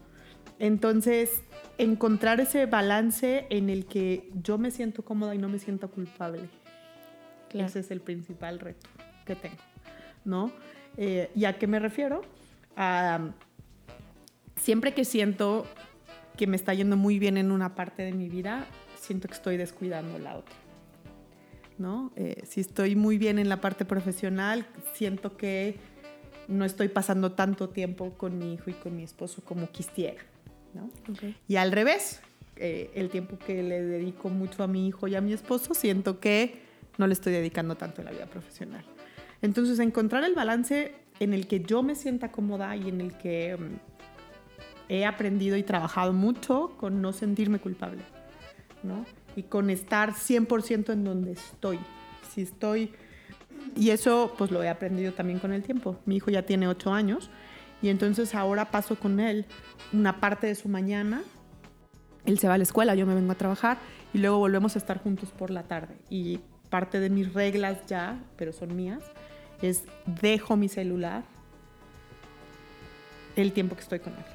Entonces, 0.59 1.43
encontrar 1.77 2.41
ese 2.41 2.65
balance 2.65 3.47
en 3.49 3.69
el 3.69 3.85
que 3.85 4.29
yo 4.33 4.57
me 4.57 4.69
siento 4.69 5.05
cómoda 5.05 5.33
y 5.33 5.37
no 5.37 5.47
me 5.47 5.59
siento 5.59 5.89
culpable. 5.89 6.49
Claro. 7.47 7.67
Ese 7.67 7.79
es 7.79 7.89
el 7.89 8.01
principal 8.01 8.59
reto 8.59 8.89
que 9.25 9.37
tengo, 9.37 9.55
¿no? 10.25 10.51
Eh, 10.97 11.31
¿Y 11.33 11.45
a 11.45 11.57
qué 11.57 11.67
me 11.67 11.79
refiero? 11.79 12.23
A, 12.75 13.29
siempre 14.57 14.93
que 14.93 15.05
siento 15.05 15.65
que 16.35 16.47
me 16.47 16.57
está 16.57 16.73
yendo 16.73 16.97
muy 16.97 17.17
bien 17.17 17.37
en 17.37 17.49
una 17.49 17.75
parte 17.75 18.03
de 18.03 18.11
mi 18.11 18.27
vida, 18.27 18.65
siento 18.99 19.29
que 19.29 19.35
estoy 19.35 19.55
descuidando 19.55 20.19
la 20.19 20.35
otra. 20.35 20.60
¿No? 21.81 22.11
Eh, 22.15 22.43
si 22.47 22.61
estoy 22.61 22.95
muy 22.95 23.17
bien 23.17 23.39
en 23.39 23.49
la 23.49 23.59
parte 23.59 23.85
profesional, 23.85 24.67
siento 24.93 25.35
que 25.35 25.79
no 26.47 26.63
estoy 26.63 26.89
pasando 26.89 27.31
tanto 27.31 27.69
tiempo 27.69 28.11
con 28.17 28.37
mi 28.37 28.53
hijo 28.53 28.69
y 28.69 28.73
con 28.73 28.95
mi 28.95 29.03
esposo 29.03 29.41
como 29.43 29.71
quisiera. 29.71 30.21
¿no? 30.75 30.91
Y 31.47 31.55
al 31.55 31.71
revés, 31.71 32.21
eh, 32.55 32.91
el 32.93 33.09
tiempo 33.09 33.39
que 33.39 33.63
le 33.63 33.81
dedico 33.81 34.29
mucho 34.29 34.61
a 34.61 34.67
mi 34.67 34.87
hijo 34.87 35.07
y 35.07 35.15
a 35.15 35.21
mi 35.21 35.33
esposo, 35.33 35.73
siento 35.73 36.19
que 36.19 36.61
no 36.99 37.07
le 37.07 37.13
estoy 37.13 37.33
dedicando 37.33 37.75
tanto 37.75 38.01
en 38.01 38.05
la 38.05 38.11
vida 38.11 38.27
profesional. 38.27 38.85
Entonces, 39.41 39.79
encontrar 39.79 40.23
el 40.23 40.35
balance 40.35 40.93
en 41.19 41.33
el 41.33 41.47
que 41.47 41.61
yo 41.61 41.81
me 41.81 41.95
sienta 41.95 42.31
cómoda 42.31 42.75
y 42.75 42.89
en 42.89 43.01
el 43.01 43.17
que 43.17 43.57
mm, 43.57 43.79
he 44.89 45.05
aprendido 45.05 45.57
y 45.57 45.63
trabajado 45.63 46.13
mucho 46.13 46.75
con 46.77 47.01
no 47.01 47.11
sentirme 47.11 47.59
culpable, 47.59 48.03
¿no? 48.83 49.05
Y 49.35 49.43
con 49.43 49.69
estar 49.69 50.13
100% 50.13 50.93
en 50.93 51.03
donde 51.03 51.33
estoy. 51.33 51.79
Si 52.33 52.41
estoy... 52.41 52.93
Y 53.75 53.91
eso 53.91 54.33
pues 54.37 54.51
lo 54.51 54.63
he 54.63 54.69
aprendido 54.69 55.13
también 55.13 55.39
con 55.39 55.53
el 55.53 55.63
tiempo. 55.63 55.99
Mi 56.05 56.15
hijo 56.15 56.31
ya 56.31 56.43
tiene 56.43 56.67
8 56.67 56.91
años 56.93 57.29
y 57.81 57.89
entonces 57.89 58.35
ahora 58.35 58.71
paso 58.71 58.97
con 58.97 59.19
él 59.19 59.45
una 59.93 60.19
parte 60.19 60.47
de 60.47 60.55
su 60.55 60.69
mañana 60.69 61.23
Él 62.25 62.39
se 62.39 62.47
va 62.47 62.55
a 62.55 62.57
la 62.57 62.63
escuela, 62.63 62.95
yo 62.95 63.05
me 63.05 63.15
vengo 63.15 63.31
a 63.31 63.35
trabajar 63.35 63.77
y 64.13 64.19
luego 64.19 64.37
volvemos 64.37 64.75
a 64.75 64.79
estar 64.79 65.01
juntos 65.01 65.31
por 65.31 65.49
la 65.49 65.63
tarde. 65.63 65.95
Y 66.09 66.39
parte 66.69 66.99
de 66.99 67.09
mis 67.09 67.33
reglas 67.33 67.85
ya, 67.87 68.19
pero 68.37 68.53
son 68.53 68.75
mías, 68.75 69.03
es 69.61 69.85
dejo 70.21 70.55
mi 70.55 70.69
celular 70.69 71.23
el 73.35 73.51
tiempo 73.53 73.75
que 73.75 73.81
estoy 73.81 73.99
con 73.99 74.13
él. 74.13 74.25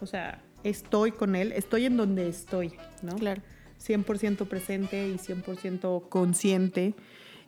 O 0.00 0.06
sea, 0.06 0.42
estoy 0.64 1.12
con 1.12 1.36
él, 1.36 1.52
estoy 1.52 1.86
en 1.86 1.96
donde 1.96 2.28
estoy, 2.28 2.74
¿no? 3.02 3.14
Claro. 3.16 3.42
100% 3.84 4.46
presente 4.46 5.08
y 5.08 5.14
100% 5.16 6.08
consciente. 6.08 6.94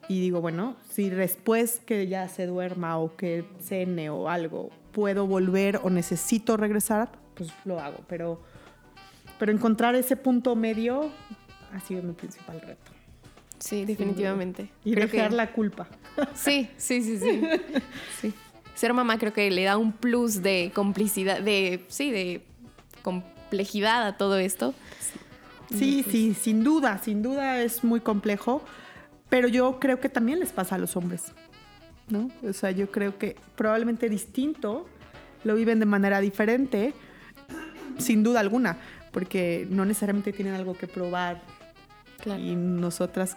Y 0.08 0.20
digo, 0.20 0.40
bueno, 0.40 0.76
si 0.90 1.08
después 1.10 1.80
que 1.86 2.06
ya 2.08 2.28
se 2.28 2.46
duerma 2.46 2.98
o 2.98 3.16
que 3.16 3.44
cene 3.60 4.10
o 4.10 4.28
algo, 4.28 4.70
puedo 4.92 5.26
volver 5.26 5.80
o 5.82 5.90
necesito 5.90 6.56
regresar, 6.56 7.10
pues 7.34 7.50
lo 7.64 7.78
hago. 7.78 7.98
Pero, 8.08 8.40
pero 9.38 9.52
encontrar 9.52 9.94
ese 9.94 10.16
punto 10.16 10.56
medio 10.56 11.10
ha 11.72 11.80
sido 11.80 12.02
mi 12.02 12.12
principal 12.14 12.60
reto. 12.60 12.90
Sí, 13.58 13.84
definitivamente. 13.84 14.70
Y 14.84 14.92
Creo 14.94 15.06
dejar 15.06 15.30
que- 15.30 15.36
la 15.36 15.52
culpa. 15.52 15.86
Sí, 16.34 16.68
sí, 16.76 17.02
sí, 17.02 17.18
sí. 17.18 17.42
Sí. 18.20 18.34
Ser 18.74 18.92
mamá 18.94 19.18
creo 19.18 19.32
que 19.32 19.48
le 19.50 19.62
da 19.64 19.76
un 19.76 19.92
plus 19.92 20.42
de 20.42 20.72
complicidad, 20.74 21.40
de, 21.40 21.84
sí, 21.88 22.10
de 22.10 22.42
complejidad 23.02 24.06
a 24.06 24.16
todo 24.16 24.38
esto. 24.38 24.74
Sí, 24.98 25.18
sí, 25.72 26.34
sin 26.34 26.64
duda, 26.64 26.98
sin 26.98 27.22
duda 27.22 27.62
es 27.62 27.84
muy 27.84 28.00
complejo, 28.00 28.62
pero 29.28 29.48
yo 29.48 29.78
creo 29.80 30.00
que 30.00 30.08
también 30.08 30.38
les 30.40 30.52
pasa 30.52 30.74
a 30.74 30.78
los 30.78 30.96
hombres, 30.96 31.32
¿no? 32.08 32.30
O 32.46 32.52
sea, 32.52 32.70
yo 32.70 32.90
creo 32.90 33.18
que 33.18 33.36
probablemente 33.56 34.08
distinto, 34.08 34.86
lo 35.44 35.54
viven 35.54 35.80
de 35.80 35.86
manera 35.86 36.20
diferente, 36.20 36.94
sin 37.98 38.22
duda 38.22 38.40
alguna, 38.40 38.78
porque 39.10 39.66
no 39.70 39.84
necesariamente 39.84 40.32
tienen 40.32 40.54
algo 40.54 40.74
que 40.74 40.86
probar 40.86 41.42
Claro. 42.20 42.40
y 42.40 42.54
nosotras 42.54 43.36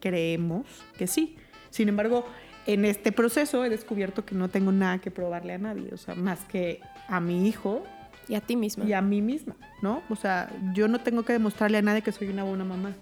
creemos 0.00 0.64
que 0.96 1.06
sí. 1.06 1.36
Sin 1.70 1.88
embargo, 1.88 2.26
en 2.66 2.84
este 2.84 3.12
proceso 3.12 3.64
he 3.64 3.68
descubierto 3.68 4.24
que 4.24 4.34
no 4.34 4.48
tengo 4.48 4.72
nada 4.72 4.98
que 4.98 5.10
probarle 5.10 5.52
a 5.54 5.58
nadie, 5.58 5.90
o 5.92 5.96
sea, 5.96 6.14
más 6.14 6.40
que 6.44 6.80
a 7.08 7.20
mi 7.20 7.46
hijo 7.46 7.84
Y 8.28 8.34
a 8.34 8.40
ti 8.40 8.56
misma. 8.56 8.84
y 8.84 8.92
a 8.92 9.00
mí 9.00 9.22
misma, 9.22 9.54
¿no? 9.82 10.02
O 10.10 10.16
sea, 10.16 10.50
yo 10.74 10.88
no 10.88 11.00
tengo 11.00 11.24
que 11.24 11.32
demostrarle 11.32 11.78
a 11.78 11.82
nadie 11.82 12.02
que 12.02 12.12
soy 12.12 12.28
una 12.28 12.44
buena 12.44 12.64
mamá, 12.64 12.94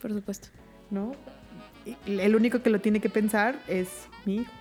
Por 0.00 0.12
supuesto. 0.12 0.48
¿no? 0.90 1.12
El 2.06 2.36
único 2.36 2.62
que 2.62 2.70
lo 2.70 2.80
tiene 2.80 3.00
que 3.00 3.08
pensar 3.08 3.58
es 3.66 4.08
mi 4.26 4.36
hijo. 4.36 4.52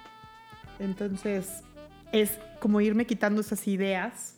Entonces, 0.80 1.63
es 2.12 2.39
como 2.60 2.80
irme 2.82 3.06
quitando 3.06 3.41
esas 3.41 3.67
ideas 3.67 4.36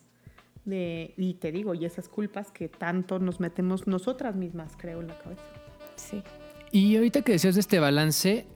de, 0.66 1.14
y 1.18 1.36
te 1.36 1.52
digo, 1.52 1.76
y 1.76 1.86
esas 1.86 2.10
culpas 2.10 2.52
que 2.52 2.70
tanto 2.70 3.20
nos 3.20 3.40
metemos 3.40 3.88
nosotras 3.88 4.36
mismas, 4.36 4.74
creo, 4.78 5.02
en 5.02 5.08
la 5.08 5.18
cabeza. 5.20 5.44
Sí. 5.96 6.24
Y 6.72 6.96
ahorita 6.96 7.22
que 7.22 7.34
decías 7.34 7.56
de 7.56 7.62
este 7.62 7.80
balance, 7.80 8.48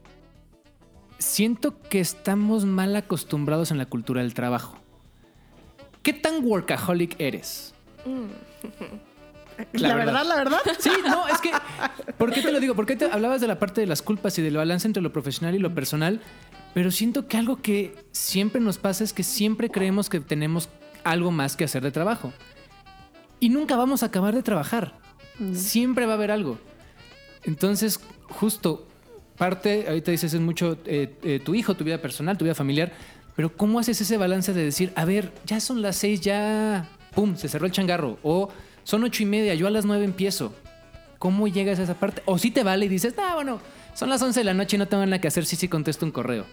siento 1.19 1.79
que 1.81 1.99
estamos 1.99 2.65
mal 2.65 2.95
acostumbrados 2.95 3.71
en 3.71 3.77
la 3.77 3.85
cultura 3.85 4.21
del 4.21 4.33
trabajo. 4.33 4.77
¿Qué 6.05 6.13
tan 6.13 6.45
workaholic 6.45 7.19
eres? 7.19 7.73
La 9.73 9.87
La, 9.89 9.95
verdad. 9.95 10.13
verdad, 10.13 10.25
la 10.27 10.35
verdad. 10.35 10.59
Sí, 10.79 10.91
no, 11.03 11.27
es 11.27 11.39
que. 11.41 11.49
¿Por 12.17 12.31
qué 12.31 12.41
te 12.41 12.51
lo 12.51 12.59
digo? 12.59 12.75
Porque 12.75 12.95
te 12.95 13.05
hablabas 13.05 13.41
de 13.41 13.47
la 13.47 13.57
parte 13.57 13.81
de 13.81 13.87
las 13.87 14.01
culpas 14.01 14.37
y 14.37 14.41
del 14.41 14.57
balance 14.57 14.85
entre 14.85 15.01
lo 15.01 15.11
profesional 15.13 15.55
y 15.55 15.59
lo 15.59 15.73
personal, 15.73 16.21
pero 16.73 16.91
siento 16.91 17.27
que 17.27 17.37
algo 17.37 17.61
que 17.61 17.95
siempre 18.11 18.61
nos 18.61 18.77
pasa 18.77 19.03
es 19.03 19.13
que 19.13 19.23
siempre 19.23 19.71
creemos 19.71 20.09
que 20.09 20.19
tenemos 20.19 20.69
algo 21.05 21.31
más 21.31 21.55
que 21.55 21.63
hacer 21.63 21.81
de 21.81 21.91
trabajo. 21.91 22.33
Y 23.39 23.49
nunca 23.49 23.75
vamos 23.77 24.03
a 24.03 24.07
acabar 24.07 24.35
de 24.35 24.43
trabajar. 24.43 24.93
Siempre 25.53 26.05
va 26.05 26.11
a 26.13 26.15
haber 26.15 26.31
algo. 26.31 26.59
Entonces, 27.43 27.99
justo, 28.29 28.87
parte, 29.37 29.85
ahorita 29.87 30.11
dices, 30.11 30.33
es 30.33 30.41
mucho 30.41 30.77
eh, 30.85 31.15
eh, 31.23 31.39
tu 31.43 31.55
hijo, 31.55 31.75
tu 31.75 31.83
vida 31.83 32.01
personal, 32.01 32.37
tu 32.37 32.43
vida 32.45 32.55
familiar, 32.55 32.91
pero 33.35 33.55
¿cómo 33.55 33.79
haces 33.79 33.99
ese 34.01 34.17
balance 34.17 34.53
de 34.53 34.63
decir, 34.63 34.91
a 34.95 35.05
ver, 35.05 35.31
ya 35.45 35.59
son 35.59 35.81
las 35.81 35.97
seis, 35.97 36.21
ya, 36.21 36.87
pum, 37.13 37.35
se 37.35 37.49
cerró 37.49 37.65
el 37.65 37.71
changarro, 37.71 38.17
o 38.23 38.49
son 38.83 39.03
ocho 39.03 39.23
y 39.23 39.25
media, 39.25 39.53
yo 39.55 39.67
a 39.67 39.71
las 39.71 39.85
nueve 39.85 40.05
empiezo? 40.05 40.53
¿Cómo 41.19 41.47
llegas 41.47 41.79
a 41.79 41.83
esa 41.83 41.95
parte? 41.95 42.21
O 42.25 42.37
si 42.37 42.51
te 42.51 42.63
vale 42.63 42.85
y 42.85 42.89
dices, 42.89 43.13
ah, 43.17 43.33
bueno, 43.35 43.59
son 43.93 44.09
las 44.09 44.21
once 44.21 44.39
de 44.39 44.43
la 44.43 44.53
noche 44.53 44.75
y 44.75 44.79
no 44.79 44.87
tengo 44.87 45.05
nada 45.05 45.19
que 45.19 45.27
hacer, 45.27 45.45
sí, 45.45 45.55
sí 45.55 45.67
contesto 45.67 46.05
un 46.05 46.11
correo. 46.11 46.45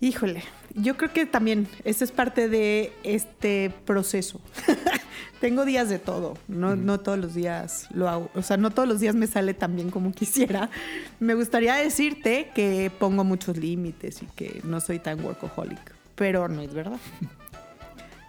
Híjole, 0.00 0.42
yo 0.74 0.96
creo 0.96 1.12
que 1.12 1.26
también 1.26 1.66
eso 1.84 2.04
es 2.04 2.12
parte 2.12 2.48
de 2.48 2.92
este 3.04 3.72
proceso. 3.84 4.40
Tengo 5.40 5.64
días 5.64 5.88
de 5.88 5.98
todo, 5.98 6.38
no, 6.46 6.76
no 6.76 7.00
todos 7.00 7.18
los 7.18 7.34
días 7.34 7.88
lo 7.92 8.08
hago, 8.08 8.30
o 8.34 8.42
sea, 8.42 8.56
no 8.56 8.70
todos 8.70 8.88
los 8.88 9.00
días 9.00 9.16
me 9.16 9.26
sale 9.26 9.54
tan 9.54 9.74
bien 9.74 9.90
como 9.90 10.12
quisiera. 10.14 10.70
Me 11.18 11.34
gustaría 11.34 11.74
decirte 11.74 12.50
que 12.54 12.92
pongo 12.98 13.24
muchos 13.24 13.56
límites 13.56 14.22
y 14.22 14.26
que 14.36 14.60
no 14.64 14.80
soy 14.80 14.98
tan 15.00 15.24
workaholic, 15.24 15.80
pero 16.14 16.46
no 16.48 16.62
es 16.62 16.72
verdad. 16.72 16.98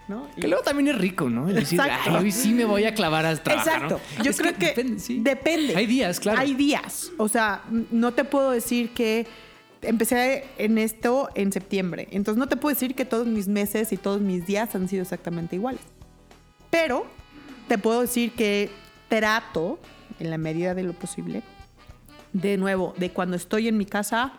¿No? 0.08 0.28
Y- 0.36 0.40
Que 0.42 0.48
luego 0.48 0.62
también 0.62 0.88
es 0.88 0.98
rico, 0.98 1.30
¿no? 1.30 1.48
El 1.48 1.54
decir, 1.54 1.80
Exacto. 1.80 2.10
"Ay, 2.10 2.24
hoy 2.24 2.32
sí 2.32 2.52
me 2.52 2.66
voy 2.66 2.84
a 2.84 2.92
clavar 2.92 3.24
a 3.24 3.34
trabajar. 3.36 3.82
¿no?". 3.82 3.96
Exacto. 3.96 4.22
Yo 4.22 4.30
Es 4.32 4.36
creo 4.36 4.52
que, 4.54 4.66
depende, 4.66 5.00
sí. 5.00 5.20
depende. 5.22 5.74
Hay 5.76 5.86
días, 5.86 6.20
claro. 6.20 6.40
Hay 6.40 6.52
días. 6.54 7.10
O 7.16 7.26
sea, 7.28 7.62
no 7.90 8.12
te 8.12 8.24
puedo 8.24 8.50
decir 8.50 8.90
que 8.90 9.26
empecé 9.86 10.44
en 10.58 10.78
esto 10.78 11.28
en 11.34 11.52
septiembre. 11.52 12.08
Entonces 12.10 12.38
no 12.38 12.48
te 12.48 12.56
puedo 12.56 12.74
decir 12.74 12.94
que 12.94 13.04
todos 13.04 13.26
mis 13.26 13.48
meses 13.48 13.92
y 13.92 13.96
todos 13.96 14.20
mis 14.20 14.46
días 14.46 14.74
han 14.74 14.88
sido 14.88 15.02
exactamente 15.02 15.56
iguales. 15.56 15.82
Pero 16.70 17.06
te 17.68 17.78
puedo 17.78 18.00
decir 18.00 18.32
que 18.32 18.70
trato, 19.08 19.78
en 20.18 20.30
la 20.30 20.38
medida 20.38 20.74
de 20.74 20.82
lo 20.82 20.92
posible, 20.92 21.42
de 22.32 22.56
nuevo, 22.56 22.94
de 22.96 23.10
cuando 23.10 23.36
estoy 23.36 23.68
en 23.68 23.78
mi 23.78 23.86
casa, 23.86 24.32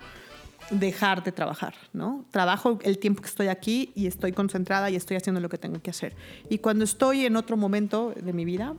dejar 0.69 1.23
de 1.23 1.31
trabajar, 1.31 1.75
¿no? 1.93 2.25
Trabajo 2.31 2.79
el 2.83 2.97
tiempo 2.97 3.21
que 3.21 3.29
estoy 3.29 3.47
aquí 3.47 3.91
y 3.95 4.07
estoy 4.07 4.31
concentrada 4.31 4.89
y 4.89 4.95
estoy 4.95 5.17
haciendo 5.17 5.39
lo 5.39 5.49
que 5.49 5.57
tengo 5.57 5.81
que 5.81 5.91
hacer. 5.91 6.15
Y 6.49 6.57
cuando 6.57 6.83
estoy 6.83 7.25
en 7.25 7.35
otro 7.35 7.55
momento 7.55 8.13
de 8.15 8.33
mi 8.33 8.45
vida, 8.45 8.75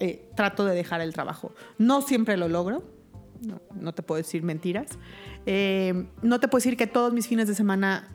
eh, 0.00 0.28
trato 0.36 0.64
de 0.64 0.74
dejar 0.74 1.00
el 1.00 1.12
trabajo. 1.12 1.52
No 1.78 2.02
siempre 2.02 2.36
lo 2.36 2.48
logro, 2.48 2.82
no, 3.46 3.60
no 3.74 3.94
te 3.94 4.02
puedo 4.02 4.18
decir 4.18 4.42
mentiras. 4.42 4.98
Eh, 5.46 6.06
no 6.22 6.40
te 6.40 6.48
puedo 6.48 6.60
decir 6.60 6.76
que 6.76 6.86
todos 6.86 7.12
mis 7.12 7.26
fines 7.28 7.48
de 7.48 7.54
semana 7.54 8.08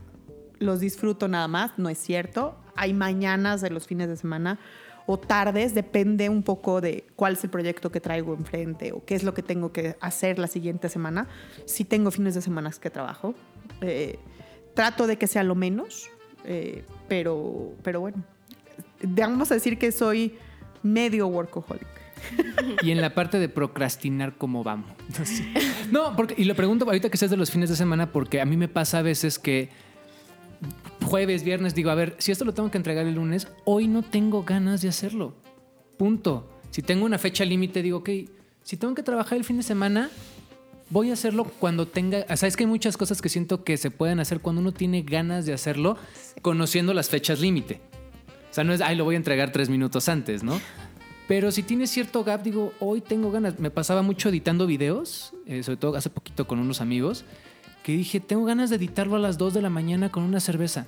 los 0.59 0.79
disfruto 0.79 1.27
nada 1.27 1.47
más, 1.47 1.71
no 1.77 1.89
es 1.89 1.97
cierto. 1.97 2.57
Hay 2.75 2.93
mañanas 2.93 3.61
de 3.61 3.69
los 3.69 3.87
fines 3.87 4.07
de 4.07 4.17
semana 4.17 4.59
o 5.05 5.17
tardes, 5.17 5.73
depende 5.73 6.29
un 6.29 6.43
poco 6.43 6.81
de 6.81 7.03
cuál 7.15 7.33
es 7.33 7.43
el 7.43 7.49
proyecto 7.49 7.91
que 7.91 7.99
traigo 7.99 8.35
enfrente 8.35 8.91
o 8.91 9.03
qué 9.03 9.15
es 9.15 9.23
lo 9.23 9.33
que 9.33 9.41
tengo 9.41 9.71
que 9.71 9.95
hacer 10.01 10.37
la 10.37 10.47
siguiente 10.47 10.87
semana. 10.87 11.27
Sí 11.65 11.83
tengo 11.83 12.11
fines 12.11 12.35
de 12.35 12.41
semana 12.41 12.69
que 12.79 12.89
trabajo. 12.91 13.33
Eh, 13.81 14.19
trato 14.75 15.07
de 15.07 15.17
que 15.17 15.25
sea 15.25 15.43
lo 15.43 15.55
menos, 15.55 16.09
eh, 16.45 16.83
pero, 17.07 17.73
pero 17.81 18.01
bueno, 18.01 18.23
vamos 19.01 19.49
a 19.51 19.55
decir 19.55 19.79
que 19.79 19.91
soy 19.91 20.37
medio 20.83 21.27
workaholic. 21.27 21.98
Y 22.81 22.91
en 22.91 23.01
la 23.01 23.13
parte 23.13 23.39
de 23.39 23.49
procrastinar, 23.49 24.35
¿cómo 24.37 24.63
vamos? 24.63 24.91
No, 25.91 26.15
porque, 26.15 26.35
y 26.37 26.45
lo 26.45 26.55
pregunto 26.55 26.85
ahorita 26.85 27.09
que 27.09 27.17
seas 27.17 27.31
de 27.31 27.37
los 27.37 27.51
fines 27.51 27.69
de 27.69 27.75
semana, 27.75 28.11
porque 28.11 28.41
a 28.41 28.45
mí 28.45 28.57
me 28.57 28.67
pasa 28.67 28.99
a 28.99 29.01
veces 29.01 29.39
que 29.39 29.69
jueves, 31.01 31.43
viernes, 31.43 31.73
digo, 31.73 31.89
a 31.89 31.95
ver, 31.95 32.15
si 32.19 32.31
esto 32.31 32.45
lo 32.45 32.53
tengo 32.53 32.69
que 32.69 32.77
entregar 32.77 33.05
el 33.05 33.15
lunes, 33.15 33.47
hoy 33.65 33.87
no 33.87 34.03
tengo 34.03 34.43
ganas 34.43 34.81
de 34.81 34.89
hacerlo. 34.89 35.33
Punto. 35.97 36.47
Si 36.69 36.81
tengo 36.81 37.05
una 37.05 37.17
fecha 37.17 37.43
límite, 37.43 37.81
digo, 37.81 37.99
ok, 37.99 38.09
si 38.63 38.77
tengo 38.77 38.93
que 38.93 39.03
trabajar 39.03 39.37
el 39.37 39.43
fin 39.43 39.57
de 39.57 39.63
semana, 39.63 40.09
voy 40.89 41.09
a 41.09 41.13
hacerlo 41.13 41.45
cuando 41.45 41.87
tenga. 41.87 42.25
O 42.29 42.37
sea, 42.37 42.47
es 42.47 42.55
que 42.55 42.63
hay 42.63 42.69
muchas 42.69 42.97
cosas 42.97 43.21
que 43.21 43.29
siento 43.29 43.63
que 43.63 43.77
se 43.77 43.91
pueden 43.91 44.19
hacer 44.19 44.39
cuando 44.39 44.61
uno 44.61 44.71
tiene 44.71 45.01
ganas 45.01 45.45
de 45.45 45.53
hacerlo, 45.53 45.97
conociendo 46.41 46.93
las 46.93 47.09
fechas 47.09 47.39
límite. 47.39 47.81
O 48.51 48.53
sea, 48.53 48.63
no 48.63 48.73
es, 48.73 48.81
ay, 48.81 48.95
lo 48.95 49.03
voy 49.03 49.15
a 49.15 49.17
entregar 49.17 49.51
tres 49.51 49.69
minutos 49.69 50.09
antes, 50.09 50.43
¿no? 50.43 50.59
Pero 51.29 51.51
si 51.51 51.61
tienes 51.63 51.91
cierto 51.91 52.23
gap, 52.23 52.41
digo, 52.41 52.73
hoy 52.79 53.01
tengo 53.01 53.29
ganas. 53.29 53.59
Me 53.59 53.69
pasaba 53.69 54.01
mucho 54.01 54.29
editando 54.29 54.65
videos, 54.65 55.31
eh, 55.45 55.61
sobre 55.63 55.77
todo 55.77 55.95
hace 55.95 56.09
poquito 56.09 56.47
con 56.47 56.57
unos 56.59 56.81
amigos, 56.81 57.23
que 57.83 57.91
dije, 57.93 58.19
tengo 58.19 58.45
ganas 58.45 58.71
de 58.71 58.77
editarlo 58.77 59.15
a 59.15 59.19
las 59.19 59.37
2 59.37 59.53
de 59.53 59.61
la 59.61 59.69
mañana 59.69 60.09
con 60.11 60.23
una 60.23 60.39
cerveza. 60.39 60.87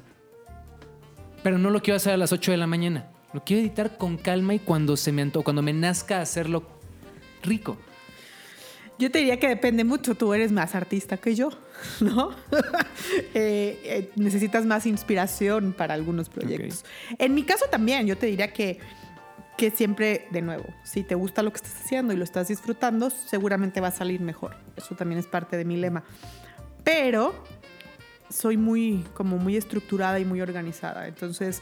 Pero 1.44 1.60
no 1.60 1.70
lo 1.70 1.82
quiero 1.84 1.98
hacer 1.98 2.14
a 2.14 2.18
las 2.18 2.32
8 2.34 2.52
de 2.52 2.58
la 2.58 2.66
mañana. 2.66 3.12
Lo 3.34 3.44
quiero 3.44 3.62
editar 3.62 3.98
con 3.98 4.18
calma 4.18 4.56
y 4.56 4.60
cuando 4.60 4.98
se 4.98 5.12
me 5.12 5.22
anto- 5.22 5.44
cuando 5.44 5.62
me 5.62 5.74
nazca 5.74 6.22
hacerlo 6.22 6.64
rico. 7.44 7.78
Yo 8.98 9.10
te 9.12 9.20
diría 9.20 9.40
que 9.40 9.48
depende 9.48 9.84
mucho, 9.84 10.16
tú 10.16 10.34
eres 10.34 10.52
más 10.52 10.74
artista 10.76 11.18
que 11.18 11.36
yo, 11.36 11.50
¿no? 12.02 12.32
Eh, 13.34 13.80
eh, 13.84 14.10
necesitas 14.16 14.66
más 14.66 14.86
inspiración 14.86 15.74
para 15.74 15.94
algunos 15.94 16.30
proyectos. 16.30 16.84
En 17.20 17.34
mi 17.36 17.44
caso 17.44 17.66
también, 17.70 18.08
yo 18.08 18.18
te 18.18 18.26
diría 18.28 18.54
que, 18.54 18.80
que 19.58 19.72
siempre, 19.72 20.28
de 20.32 20.42
nuevo, 20.42 20.66
si 20.84 21.04
te 21.04 21.16
gusta 21.16 21.44
lo 21.44 21.52
que 21.52 21.58
estás 21.58 21.76
haciendo 21.84 22.14
y 22.14 22.18
lo 22.18 22.24
estás 22.24 22.48
disfrutando, 22.48 23.10
seguramente 23.10 23.82
va 23.82 23.90
a 23.90 23.92
salir 23.92 24.22
mejor. 24.22 24.56
Eso 24.76 24.96
también 24.96 25.20
es 25.20 25.28
parte 25.28 25.58
de 25.58 25.66
mi 25.66 25.78
lema. 25.78 26.04
Pero 26.84 27.34
soy 28.30 28.58
muy, 28.58 29.06
como 29.14 29.38
muy 29.38 29.58
estructurada 29.58 30.20
y 30.20 30.26
muy 30.26 30.42
organizada. 30.42 31.08
Entonces, 31.08 31.62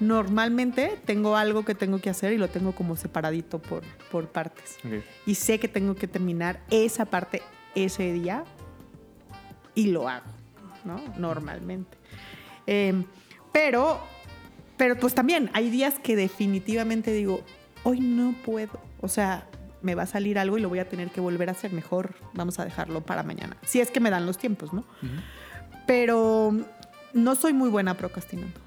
Normalmente 0.00 0.98
tengo 1.04 1.36
algo 1.36 1.66
que 1.66 1.74
tengo 1.74 1.98
que 1.98 2.08
hacer 2.08 2.32
y 2.32 2.38
lo 2.38 2.48
tengo 2.48 2.72
como 2.72 2.96
separadito 2.96 3.58
por, 3.58 3.82
por 4.10 4.28
partes. 4.28 4.78
Ok. 4.78 5.04
Y 5.26 5.34
sé 5.34 5.60
que 5.60 5.68
tengo 5.68 5.94
que 5.94 6.08
terminar 6.08 6.60
esa 6.70 7.04
parte 7.04 7.42
ese 7.74 8.10
día 8.14 8.44
y 9.74 9.88
lo 9.88 10.08
hago, 10.08 10.30
¿no? 10.84 11.02
Normalmente. 11.18 11.98
Eh, 12.66 13.04
pero, 13.52 14.00
pero 14.80 14.96
pues 14.96 15.14
también 15.14 15.50
hay 15.52 15.68
días 15.68 15.98
que 16.02 16.16
definitivamente 16.16 17.12
digo, 17.12 17.44
hoy 17.82 18.00
no 18.00 18.34
puedo. 18.46 18.80
O 19.02 19.08
sea, 19.08 19.46
me 19.82 19.94
va 19.94 20.04
a 20.04 20.06
salir 20.06 20.38
algo 20.38 20.56
y 20.56 20.62
lo 20.62 20.70
voy 20.70 20.78
a 20.78 20.88
tener 20.88 21.10
que 21.10 21.20
volver 21.20 21.50
a 21.50 21.52
hacer. 21.52 21.70
Mejor 21.74 22.14
vamos 22.32 22.58
a 22.58 22.64
dejarlo 22.64 23.02
para 23.02 23.22
mañana. 23.22 23.58
Si 23.62 23.78
es 23.78 23.90
que 23.90 24.00
me 24.00 24.08
dan 24.08 24.24
los 24.24 24.38
tiempos, 24.38 24.72
¿no? 24.72 24.86
Pero 25.86 26.56
no 27.12 27.34
soy 27.34 27.52
muy 27.52 27.68
buena 27.68 27.92
procrastinando. 27.98 28.58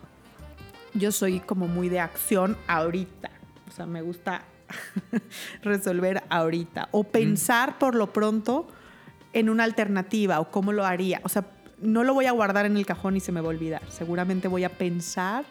Yo 0.93 1.11
soy 1.11 1.39
como 1.39 1.68
muy 1.68 1.89
de 1.89 2.01
acción 2.01 2.57
ahorita. 2.68 3.32
O 3.68 3.72
sea, 3.72 3.88
me 3.88 4.03
gusta 4.03 4.43
resolver 5.64 6.22
ahorita. 6.30 6.89
O 6.91 7.05
pensar 7.05 7.80
por 7.80 7.95
lo 7.95 8.14
pronto 8.14 8.68
en 9.34 9.49
una 9.49 9.64
alternativa 9.64 10.39
o 10.39 10.51
cómo 10.51 10.74
lo 10.74 10.86
haría. 10.86 11.22
O 11.24 11.30
sea, 11.30 11.47
no 11.82 12.03
lo 12.03 12.14
voy 12.14 12.28
a 12.28 12.34
guardar 12.34 12.68
en 12.68 12.78
el 12.78 12.86
cajón 12.86 13.18
y 13.18 13.20
se 13.20 13.32
me 13.32 13.41
va 13.41 13.47
a 13.47 13.49
olvidar. 13.49 13.82
Seguramente 13.89 14.47
voy 14.47 14.64
a 14.64 14.70
pensar 14.70 15.43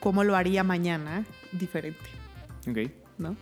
cómo 0.00 0.24
lo 0.24 0.36
haría 0.36 0.62
mañana 0.64 1.24
diferente, 1.52 1.98
Ok. 2.68 2.78
¿no? 3.18 3.36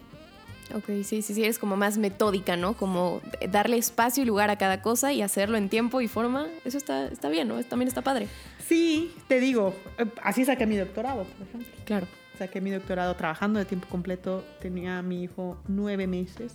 Ok, 0.74 0.86
sí, 1.04 1.22
sí, 1.22 1.32
sí, 1.34 1.44
eres 1.44 1.60
como 1.60 1.76
más 1.76 1.96
metódica, 1.96 2.56
¿no? 2.56 2.74
Como 2.74 3.20
darle 3.50 3.76
espacio 3.76 4.24
y 4.24 4.26
lugar 4.26 4.50
a 4.50 4.58
cada 4.58 4.82
cosa 4.82 5.12
y 5.12 5.22
hacerlo 5.22 5.56
en 5.56 5.68
tiempo 5.68 6.00
y 6.00 6.08
forma. 6.08 6.48
Eso 6.64 6.76
está, 6.76 7.06
está 7.06 7.28
bien, 7.28 7.46
¿no? 7.46 7.62
También 7.62 7.86
está 7.86 8.02
padre. 8.02 8.26
Sí, 8.66 9.14
te 9.28 9.38
digo, 9.38 9.74
eh, 9.98 10.06
así 10.24 10.44
saqué 10.44 10.66
mi 10.66 10.76
doctorado, 10.76 11.22
por 11.22 11.46
ejemplo. 11.46 11.68
Claro. 11.84 12.06
Saqué 12.36 12.60
mi 12.60 12.70
doctorado 12.72 13.14
trabajando 13.14 13.60
de 13.60 13.64
tiempo 13.64 13.86
completo. 13.88 14.44
Tenía 14.60 14.98
a 14.98 15.02
mi 15.02 15.22
hijo 15.22 15.56
nueve 15.68 16.08
meses 16.08 16.52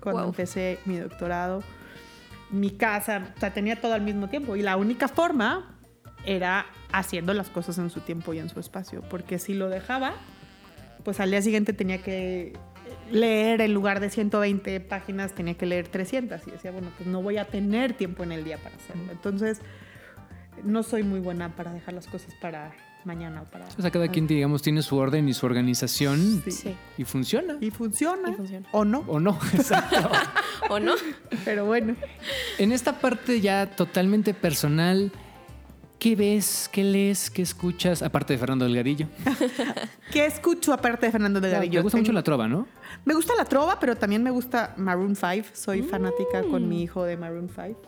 cuando 0.00 0.22
Wow. 0.22 0.30
empecé 0.30 0.78
mi 0.86 0.96
doctorado. 0.96 1.62
Mi 2.50 2.70
casa, 2.70 3.32
o 3.36 3.38
sea, 3.40 3.52
tenía 3.52 3.80
todo 3.80 3.92
al 3.92 4.00
mismo 4.02 4.28
tiempo. 4.28 4.56
Y 4.56 4.62
la 4.62 4.78
única 4.78 5.08
forma 5.08 5.71
era 6.26 6.66
haciendo 6.92 7.34
las 7.34 7.48
cosas 7.48 7.78
en 7.78 7.90
su 7.90 8.00
tiempo 8.00 8.34
y 8.34 8.38
en 8.38 8.48
su 8.48 8.60
espacio. 8.60 9.02
Porque 9.02 9.38
si 9.38 9.54
lo 9.54 9.68
dejaba, 9.68 10.14
pues 11.04 11.20
al 11.20 11.30
día 11.30 11.42
siguiente 11.42 11.72
tenía 11.72 11.98
que 12.02 12.52
leer 13.10 13.60
en 13.60 13.74
lugar 13.74 14.00
de 14.00 14.10
120 14.10 14.80
páginas, 14.80 15.32
tenía 15.34 15.54
que 15.54 15.66
leer 15.66 15.88
300. 15.88 16.46
Y 16.46 16.50
decía, 16.52 16.70
bueno, 16.70 16.88
pues 16.96 17.08
no 17.08 17.22
voy 17.22 17.38
a 17.38 17.46
tener 17.46 17.94
tiempo 17.94 18.22
en 18.22 18.32
el 18.32 18.44
día 18.44 18.58
para 18.58 18.76
hacerlo. 18.76 19.10
Entonces, 19.10 19.60
no 20.64 20.82
soy 20.82 21.02
muy 21.02 21.20
buena 21.20 21.54
para 21.56 21.72
dejar 21.72 21.94
las 21.94 22.06
cosas 22.06 22.34
para 22.40 22.72
mañana 23.04 23.42
o 23.42 23.44
para... 23.46 23.66
O 23.66 23.82
sea, 23.82 23.90
cada 23.90 24.06
quien, 24.08 24.28
digamos, 24.28 24.62
tiene 24.62 24.80
su 24.82 24.96
orden 24.96 25.28
y 25.28 25.34
su 25.34 25.44
organización 25.46 26.42
Sí. 26.44 26.50
Sí. 26.52 26.76
y 26.98 27.04
funciona. 27.04 27.56
Y 27.60 27.70
funciona. 27.70 28.30
Y 28.30 28.34
funciona. 28.34 28.68
O 28.70 28.84
no. 28.84 29.00
¿O 29.08 29.18
no? 29.18 29.36
Exacto. 29.54 30.08
¿O 30.70 30.78
no? 30.78 30.94
Pero 31.44 31.64
bueno. 31.64 31.96
en 32.58 32.70
esta 32.72 33.00
parte 33.00 33.40
ya 33.40 33.66
totalmente 33.66 34.34
personal, 34.34 35.10
¿qué 36.02 36.16
ves, 36.16 36.68
qué 36.72 36.82
lees, 36.82 37.30
qué 37.30 37.42
escuchas? 37.42 38.02
Aparte 38.02 38.32
de 38.32 38.38
Fernando 38.40 38.64
Delgadillo. 38.64 39.06
¿Qué 40.12 40.26
escucho 40.26 40.72
aparte 40.72 41.06
de 41.06 41.12
Fernando 41.12 41.40
de 41.40 41.48
Te 41.48 41.54
Garillo? 41.54 41.80
gusta 41.80 41.96
mucho 41.96 42.12
la 42.12 42.24
trova, 42.24 42.48
¿no? 42.48 42.66
Me 43.04 43.14
gusta 43.14 43.34
la 43.36 43.44
trova, 43.44 43.78
pero 43.78 43.94
también 43.94 44.20
me 44.20 44.32
gusta 44.32 44.74
Maroon 44.76 45.14
5. 45.14 45.50
Soy 45.52 45.82
fanática 45.82 46.42
con 46.42 46.68
mi 46.68 46.82
hijo 46.82 47.04
de 47.04 47.16
Maroon 47.16 47.48
5. 47.48 47.80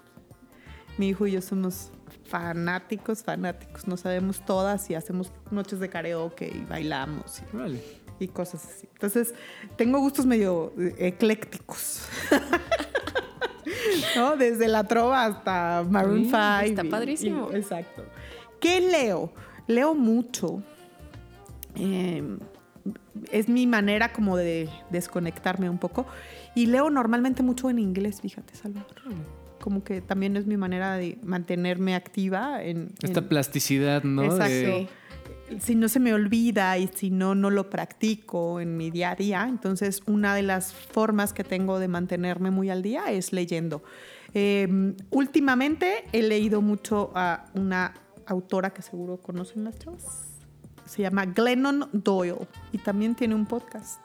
Mi 0.97 1.09
hijo 1.09 1.27
y 1.27 1.33
yo 1.33 1.43
somos 1.43 1.91
fanáticos, 2.29 3.25
fanáticos. 3.25 3.89
No 3.89 3.97
sabemos 3.97 4.47
todas 4.47 4.89
y 4.91 4.95
hacemos 4.95 5.33
noches 5.51 5.81
de 5.81 5.89
karaoke 5.89 6.47
y 6.55 6.65
bailamos 6.71 7.43
y, 7.53 7.57
Órale. 7.57 7.83
y 8.21 8.29
cosas 8.29 8.65
así. 8.65 8.89
Entonces, 8.93 9.35
tengo 9.77 9.99
gustos 9.99 10.25
medio 10.25 10.73
eh, 10.79 10.95
eclécticos. 10.99 12.03
¿No? 14.17 14.37
Desde 14.37 14.69
la 14.69 14.85
trova 14.85 15.25
hasta 15.27 15.85
Maroon 15.89 16.25
Sí, 16.25 16.31
5. 16.31 16.37
está 16.65 16.85
y- 16.85 16.89
padrísimo. 16.89 17.49
y- 17.53 17.57
exacto. 17.57 18.05
¿Qué 18.61 18.81
leo? 18.81 19.33
Leo 19.67 19.95
mucho. 19.95 20.63
Eh, 21.77 22.23
es 23.33 23.49
mi 23.49 23.67
manera 23.67 24.13
como 24.13 24.37
de 24.37 24.69
desconectarme 24.91 25.69
un 25.71 25.79
poco. 25.79 26.07
Y 26.55 26.67
leo 26.67 26.91
normalmente 26.91 27.43
mucho 27.43 27.71
en 27.71 27.79
inglés, 27.79 28.21
fíjate, 28.21 28.55
Salvador. 28.55 28.95
Como 29.61 29.83
que 29.83 30.01
también 30.03 30.37
es 30.37 30.47
mi 30.47 30.57
manera 30.57 30.95
de 30.97 31.19
mantenerme 31.23 31.95
activa 31.95 32.63
en... 32.63 32.93
Esta 33.03 33.21
en- 33.21 33.29
plasticidad, 33.29 34.03
¿no? 34.05 34.25
Exacto. 34.25 34.45
De- 34.49 34.89
Si 35.61 35.75
no 35.75 35.89
se 35.89 36.01
me 36.01 36.15
olvida 36.15 36.77
y 36.79 36.89
si 36.89 37.11
no, 37.11 37.35
no 37.35 37.51
lo 37.51 37.71
practico 37.71 38.61
en 38.61 38.77
mi 38.77 38.91
día 38.91 39.11
a 39.11 39.15
día, 39.15 39.47
entonces 39.49 40.03
una 40.07 40.35
de 40.35 40.43
las 40.43 40.73
formas 40.75 41.33
que 41.33 41.45
tengo 41.45 41.79
de 41.79 41.89
mantenerme 41.89 42.51
muy 42.51 42.71
al 42.71 42.83
día 42.83 43.11
es 43.11 43.33
leyendo. 43.33 43.83
Eh, 44.35 44.95
últimamente 45.11 46.05
he 46.13 46.23
leído 46.23 46.61
mucho 46.61 47.13
a 47.15 47.47
una 47.55 47.95
autora 48.27 48.71
que 48.71 48.83
seguro 48.83 49.19
conocen 49.19 49.65
las 49.65 49.79
chavas. 49.79 50.27
Se 50.87 51.03
llama 51.03 51.25
Glennon 51.27 51.89
Doyle 51.93 52.47
y 52.73 52.79
también 52.79 53.15
tiene 53.15 53.35
un 53.35 53.47
podcast 53.47 54.01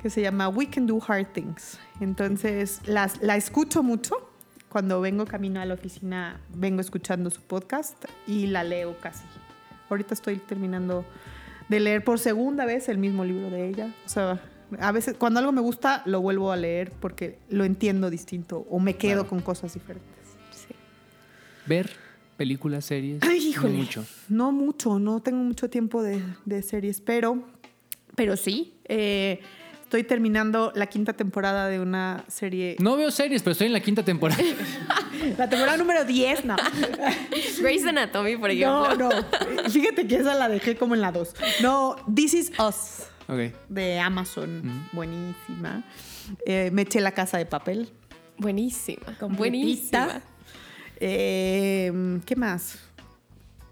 que 0.00 0.10
se 0.10 0.20
llama 0.20 0.48
We 0.48 0.68
Can 0.68 0.86
Do 0.86 1.00
Hard 1.06 1.32
Things. 1.32 1.78
Entonces 2.00 2.80
las, 2.86 3.22
la 3.22 3.36
escucho 3.36 3.82
mucho. 3.82 4.30
Cuando 4.68 5.00
vengo 5.00 5.24
camino 5.24 5.60
a 5.60 5.64
la 5.64 5.74
oficina, 5.74 6.40
vengo 6.52 6.80
escuchando 6.80 7.30
su 7.30 7.40
podcast 7.42 8.04
y 8.26 8.48
la 8.48 8.64
leo 8.64 8.96
casi. 9.00 9.24
Ahorita 9.90 10.14
estoy 10.14 10.36
terminando 10.36 11.04
de 11.68 11.80
leer 11.80 12.04
por 12.04 12.18
segunda 12.18 12.64
vez 12.64 12.88
el 12.88 12.98
mismo 12.98 13.24
libro 13.24 13.50
de 13.50 13.68
ella. 13.68 13.94
O 14.04 14.08
sea, 14.08 14.40
a 14.78 14.92
veces 14.92 15.14
cuando 15.18 15.40
algo 15.40 15.52
me 15.52 15.60
gusta, 15.60 16.02
lo 16.06 16.20
vuelvo 16.20 16.52
a 16.52 16.56
leer 16.56 16.90
porque 17.00 17.38
lo 17.48 17.64
entiendo 17.64 18.10
distinto 18.10 18.66
o 18.70 18.78
me 18.80 18.96
quedo 18.96 19.20
Claro. 19.22 19.28
con 19.28 19.40
cosas 19.40 19.74
diferentes. 19.74 20.10
Sí. 20.50 20.74
Ver 21.66 21.90
películas, 22.36 22.84
series. 22.84 23.22
Ay, 23.22 23.38
no 23.40 23.46
híjole. 23.50 23.74
mucho. 23.74 24.04
No 24.28 24.52
mucho, 24.52 24.98
no 24.98 25.20
tengo 25.20 25.42
mucho 25.44 25.70
tiempo 25.70 26.02
de, 26.02 26.22
de 26.44 26.62
series, 26.62 27.00
pero, 27.00 27.44
pero 28.16 28.36
sí. 28.36 28.74
eh, 28.86 29.40
estoy 29.84 30.02
terminando 30.02 30.72
la 30.74 30.86
quinta 30.86 31.12
temporada 31.12 31.68
de 31.68 31.78
una 31.78 32.24
serie. 32.28 32.76
No 32.80 32.96
veo 32.96 33.10
series, 33.10 33.42
pero 33.42 33.52
estoy 33.52 33.66
en 33.68 33.72
la 33.72 33.80
quinta 33.80 34.02
temporada. 34.04 34.42
La 35.38 35.48
temporada 35.48 35.78
número 35.78 36.04
10, 36.04 36.44
no. 36.44 36.56
Grey's 37.60 37.86
Anatomy, 37.86 38.36
por 38.36 38.50
ejemplo. 38.50 38.94
No, 38.96 39.10
no. 39.10 39.70
Fíjate 39.70 40.06
que 40.06 40.16
esa 40.16 40.34
la 40.34 40.48
dejé 40.48 40.76
como 40.76 40.94
en 40.94 41.00
la 41.00 41.12
2. 41.12 41.34
No, 41.62 41.96
This 42.14 42.34
Is 42.34 42.52
Us 42.58 43.04
ok. 43.28 43.54
de 43.68 44.00
Amazon. 44.00 44.86
Buenísima. 44.92 45.82
Eh, 46.44 46.70
me 46.72 46.82
eché 46.82 47.00
la 47.00 47.12
casa 47.12 47.38
de 47.38 47.46
papel. 47.46 47.88
Buenísima. 48.36 49.16
completita. 49.18 50.04
Buenísima. 50.04 50.22
Eh, 51.00 52.20
¿Qué 52.26 52.36
más? 52.36 52.78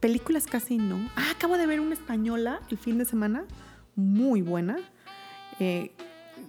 Películas 0.00 0.46
casi 0.46 0.78
no. 0.78 1.10
Ah, 1.16 1.32
acabo 1.36 1.58
de 1.58 1.66
ver 1.66 1.80
una 1.80 1.94
española 1.94 2.60
el 2.70 2.78
fin 2.78 2.96
de 2.98 3.04
semana. 3.04 3.44
Muy 3.94 4.40
buena. 4.40 4.78
Eh, 5.62 5.92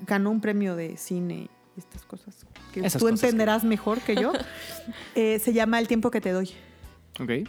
ganó 0.08 0.32
un 0.32 0.42
premio 0.42 0.76
de 0.76 0.98
cine 0.98 1.50
y 1.76 1.80
estas 1.80 2.04
cosas. 2.06 2.46
Que 2.74 2.80
Esas 2.80 3.00
tú 3.00 3.06
cosas 3.06 3.20
que- 3.22 3.28
entenderás 3.28 3.64
mejor 3.64 4.00
que 4.02 4.16
yo. 4.16 4.34
Eh, 5.16 5.38
se 5.40 5.54
llama 5.54 5.80
El 5.80 5.88
tiempo 5.88 6.10
que 6.12 6.20
te 6.22 6.32
doy. 6.32 6.50
Ok. 7.20 7.48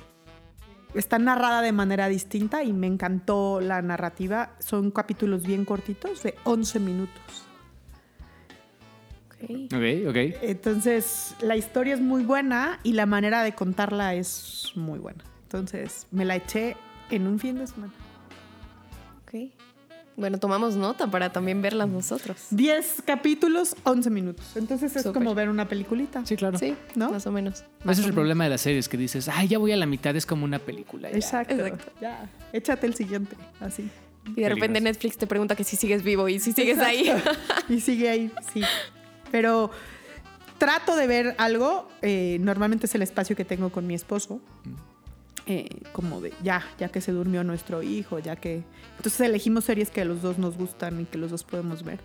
Está 0.95 1.19
narrada 1.19 1.63
de 1.63 1.73
manera 1.73 2.09
distinta 2.09 2.63
y 2.63 2.73
me 2.73 2.87
encantó 2.87 3.61
la 3.61 3.81
narrativa. 3.83 4.51
Son 4.61 4.91
capítulos 4.91 5.43
bien 5.45 5.65
cortitos, 5.65 6.23
de 6.23 6.35
11 6.45 6.79
minutos. 6.81 7.45
Ok. 9.27 9.51
Ok, 9.75 10.09
ok. 10.11 10.17
Entonces, 10.43 11.35
la 11.41 11.57
historia 11.57 11.95
es 11.95 12.01
muy 12.01 12.23
buena 12.25 12.79
y 12.83 12.93
la 12.93 13.07
manera 13.07 13.43
de 13.43 13.55
contarla 13.55 14.15
es 14.15 14.71
muy 14.77 14.99
buena. 14.99 15.25
Entonces, 15.45 16.07
me 16.11 16.25
la 16.25 16.37
eché 16.37 16.77
en 17.11 17.27
un 17.27 17.39
fin 17.39 17.59
de 17.59 17.67
semana. 17.67 17.93
Bueno, 20.17 20.39
tomamos 20.39 20.77
nota 20.77 21.09
para 21.11 21.33
también 21.33 21.61
verlas 21.61 21.89
nosotros. 21.89 22.37
10 22.51 23.03
capítulos, 23.05 23.75
11 23.83 24.11
minutos. 24.11 24.47
Entonces, 24.55 24.95
es 24.95 25.03
Súper. 25.03 25.15
como 25.23 25.35
ver 25.35 25.49
una 25.49 25.67
peliculita. 25.69 26.25
Sí, 26.25 26.37
claro. 26.37 26.57
Sí, 26.59 26.77
¿No? 26.95 27.11
Más 27.11 27.27
o 27.27 27.33
menos. 27.33 27.65
Ese 27.81 27.91
es 27.93 27.99
el 27.99 28.03
menos. 28.05 28.15
problema 28.15 28.45
de 28.45 28.51
las 28.51 28.61
series 28.61 28.89
que 28.89 28.97
dices, 28.97 29.29
ay, 29.29 29.49
ya 29.49 29.59
voy 29.59 29.73
a 29.73 29.77
la 29.77 29.87
mitad, 29.87 30.15
es 30.15 30.25
como 30.27 30.45
una 30.45 30.59
película. 30.61 31.11
ya". 31.11 31.17
Exacto. 31.17 31.55
Exacto. 31.55 31.93
Ya, 32.01 32.31
échate 32.53 32.87
el 32.87 32.95
siguiente, 32.95 33.37
así. 33.61 33.91
Y 34.37 34.41
de 34.41 34.49
repente. 34.49 34.81
Netflix 34.81 35.19
te 35.19 35.27
pregunta 35.27 35.55
que 35.57 35.65
si 35.65 35.77
sigues 35.77 36.03
vivo 36.03 36.29
y 36.29 36.39
si 36.39 36.53
sigues 36.53 36.79
ahí. 36.79 37.13
Y 37.69 37.81
sigue 37.81 38.09
ahí, 38.09 38.33
sí. 38.55 38.63
Pero 39.33 39.71
trato 40.59 40.95
de 40.97 41.07
ver 41.09 41.35
algo. 41.39 41.89
eh, 42.03 42.39
normalmente 42.41 42.87
es 42.87 42.95
el 42.95 43.03
espacio 43.03 43.35
que 43.37 43.45
tengo 43.45 43.71
con 43.71 43.87
mi 43.87 43.95
esposo. 43.95 44.41
Eh, 45.47 45.69
como 45.93 46.21
de 46.21 46.33
ya, 46.43 46.65
ya 46.79 46.89
que 46.89 47.01
se 47.01 47.13
durmió 47.13 47.45
nuestro 47.45 47.83
hijo, 47.83 48.19
ya 48.19 48.37
que. 48.37 48.63
Entonces 48.97 49.21
elegimos 49.21 49.65
series 49.65 49.91
que 49.91 50.01
a 50.03 50.05
los 50.05 50.23
dos 50.23 50.39
nos 50.39 50.57
gustan 50.57 51.01
y 51.01 51.05
que 51.05 51.19
los 51.19 51.31
dos 51.31 51.45
podemos 51.45 51.83
ver. 51.83 52.01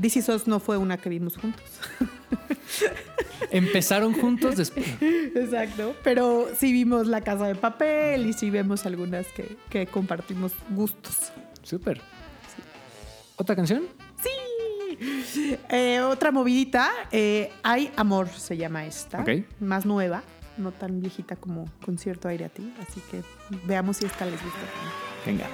This 0.00 0.16
Is 0.16 0.28
Us 0.28 0.46
no 0.48 0.58
fue 0.58 0.76
una 0.76 0.96
que 0.96 1.08
vimos 1.08 1.36
juntos. 1.36 1.62
Empezaron 3.50 4.12
juntos 4.14 4.56
después. 4.56 4.86
Exacto. 5.00 5.94
Pero 6.02 6.48
sí 6.58 6.72
vimos 6.72 7.06
La 7.06 7.20
Casa 7.20 7.46
de 7.46 7.54
Papel 7.54 8.26
y 8.26 8.32
sí 8.32 8.50
vemos 8.50 8.86
algunas 8.86 9.26
que, 9.28 9.56
que 9.70 9.86
compartimos 9.86 10.52
gustos. 10.70 11.32
Súper. 11.62 12.00
¿Otra 13.36 13.54
canción? 13.54 13.84
Sí. 14.22 15.56
Eh, 15.70 16.00
otra 16.00 16.30
movidita. 16.32 16.90
eh, 17.12 17.52
Hay 17.62 17.90
Amor 17.96 18.28
se 18.28 18.56
llama 18.56 18.86
esta. 18.86 19.20
Ok. 19.20 19.28
Más 19.60 19.84
nueva. 19.86 20.22
No 20.56 20.70
tan 20.70 21.00
viejita 21.00 21.36
como 21.36 21.64
con 21.84 21.98
cierto 21.98 22.28
aire 22.28 22.44
a 22.44 22.48
ti. 22.48 22.72
Así 22.80 23.00
que 23.10 23.22
veamos 23.66 23.96
si 23.96 24.06
esta 24.06 24.24
les 24.24 24.42
gusta. 24.42 24.58
Venga. 25.26 25.46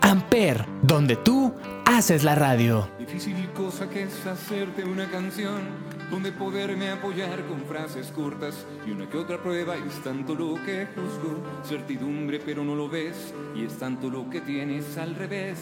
Amper, 0.00 0.66
donde 0.82 1.14
tú 1.14 1.54
haces 1.84 2.24
la 2.24 2.34
radio. 2.34 2.88
Difícil 2.98 3.48
cosa 3.52 3.88
que 3.88 4.02
es 4.02 4.26
hacerte 4.26 4.84
una 4.84 5.08
canción 5.10 5.99
donde 6.10 6.32
poderme 6.32 6.90
apoyar 6.90 7.46
con 7.46 7.60
frases 7.62 8.10
cortas 8.10 8.66
y 8.86 8.90
una 8.90 9.08
que 9.08 9.16
otra 9.16 9.40
prueba 9.40 9.76
es 9.76 10.02
tanto 10.02 10.34
lo 10.34 10.54
que 10.64 10.88
juzgo, 10.94 11.42
certidumbre 11.64 12.40
pero 12.44 12.64
no 12.64 12.74
lo 12.74 12.88
ves 12.88 13.32
y 13.54 13.64
es 13.64 13.78
tanto 13.78 14.10
lo 14.10 14.28
que 14.28 14.40
tienes 14.40 14.98
al 14.98 15.14
revés. 15.14 15.58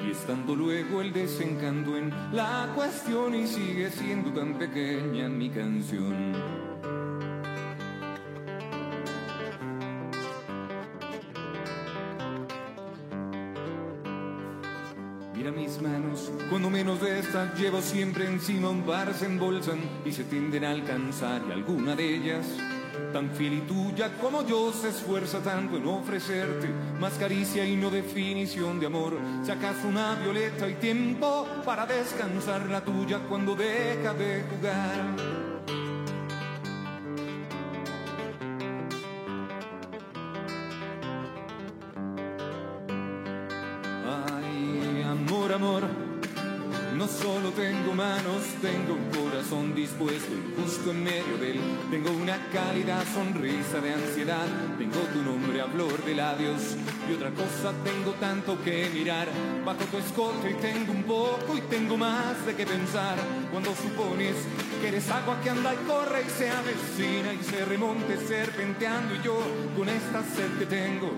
Y 0.00 0.10
es 0.10 0.18
tanto 0.26 0.54
luego 0.54 1.00
el 1.00 1.12
desencanto 1.12 1.96
en 1.96 2.10
la 2.32 2.70
cuestión 2.74 3.34
y 3.34 3.46
sigue 3.46 3.90
siendo 3.90 4.30
tan 4.30 4.58
pequeña 4.58 5.28
mi 5.28 5.50
canción. 5.50 6.53
Llevo 17.64 17.80
siempre 17.80 18.26
encima 18.26 18.68
un 18.68 18.82
par 18.82 19.14
se 19.14 19.24
embolsan 19.24 19.78
y 20.04 20.12
se 20.12 20.24
tienden 20.24 20.66
a 20.66 20.70
alcanzar 20.70 21.40
y 21.48 21.50
alguna 21.50 21.96
de 21.96 22.14
ellas, 22.14 22.44
tan 23.10 23.30
fiel 23.30 23.54
y 23.54 23.60
tuya 23.62 24.18
como 24.20 24.46
yo, 24.46 24.70
se 24.70 24.90
esfuerza 24.90 25.38
tanto 25.38 25.78
en 25.78 25.86
ofrecerte 25.86 26.68
más 27.00 27.14
caricia 27.14 27.64
y 27.64 27.74
no 27.76 27.88
definición 27.88 28.78
de 28.80 28.86
amor. 28.86 29.18
Si 29.42 29.50
acaso 29.50 29.88
una 29.88 30.14
violeta 30.16 30.68
y 30.68 30.74
tiempo 30.74 31.48
para 31.64 31.86
descansar 31.86 32.68
la 32.68 32.84
tuya 32.84 33.20
cuando 33.30 33.56
deja 33.56 34.12
de 34.12 34.44
jugar. 34.50 35.53
Solo 47.94 48.02
tengo 48.02 48.02
manos, 48.02 48.42
tengo 48.60 48.94
un 48.94 49.10
corazón 49.10 49.74
dispuesto 49.74 50.32
y 50.32 50.60
justo 50.60 50.90
en 50.90 51.04
medio 51.04 51.38
de 51.38 51.52
él. 51.52 51.60
Tengo 51.90 52.10
una 52.10 52.38
cálida 52.50 53.02
sonrisa 53.12 53.80
de 53.80 53.92
ansiedad, 53.92 54.46
tengo 54.78 55.00
tu 55.12 55.22
nombre 55.22 55.60
a 55.60 55.66
flor 55.66 56.04
de 56.04 56.14
labios. 56.14 56.76
Y 57.08 57.14
otra 57.14 57.30
cosa 57.30 57.72
tengo 57.84 58.12
tanto 58.12 58.62
que 58.62 58.90
mirar. 58.92 59.28
Bajo 59.64 59.84
tu 59.90 59.98
escote 59.98 60.50
y 60.50 60.54
tengo 60.54 60.92
un 60.92 61.02
poco 61.04 61.56
y 61.56 61.60
tengo 61.62 61.96
más 61.96 62.44
de 62.46 62.54
qué 62.54 62.66
pensar. 62.66 63.16
Cuando 63.50 63.74
supones 63.74 64.36
que 64.80 64.88
eres 64.88 65.08
agua 65.10 65.40
que 65.42 65.50
anda 65.50 65.74
y 65.74 65.86
corre 65.86 66.22
y 66.26 66.30
se 66.30 66.50
avecina 66.50 67.32
y 67.32 67.44
se 67.44 67.64
remonte 67.64 68.16
serpenteando 68.26 69.14
y 69.14 69.22
yo 69.22 69.38
con 69.76 69.88
esta 69.88 70.22
sed 70.22 70.58
que 70.58 70.66
tengo 70.66 71.10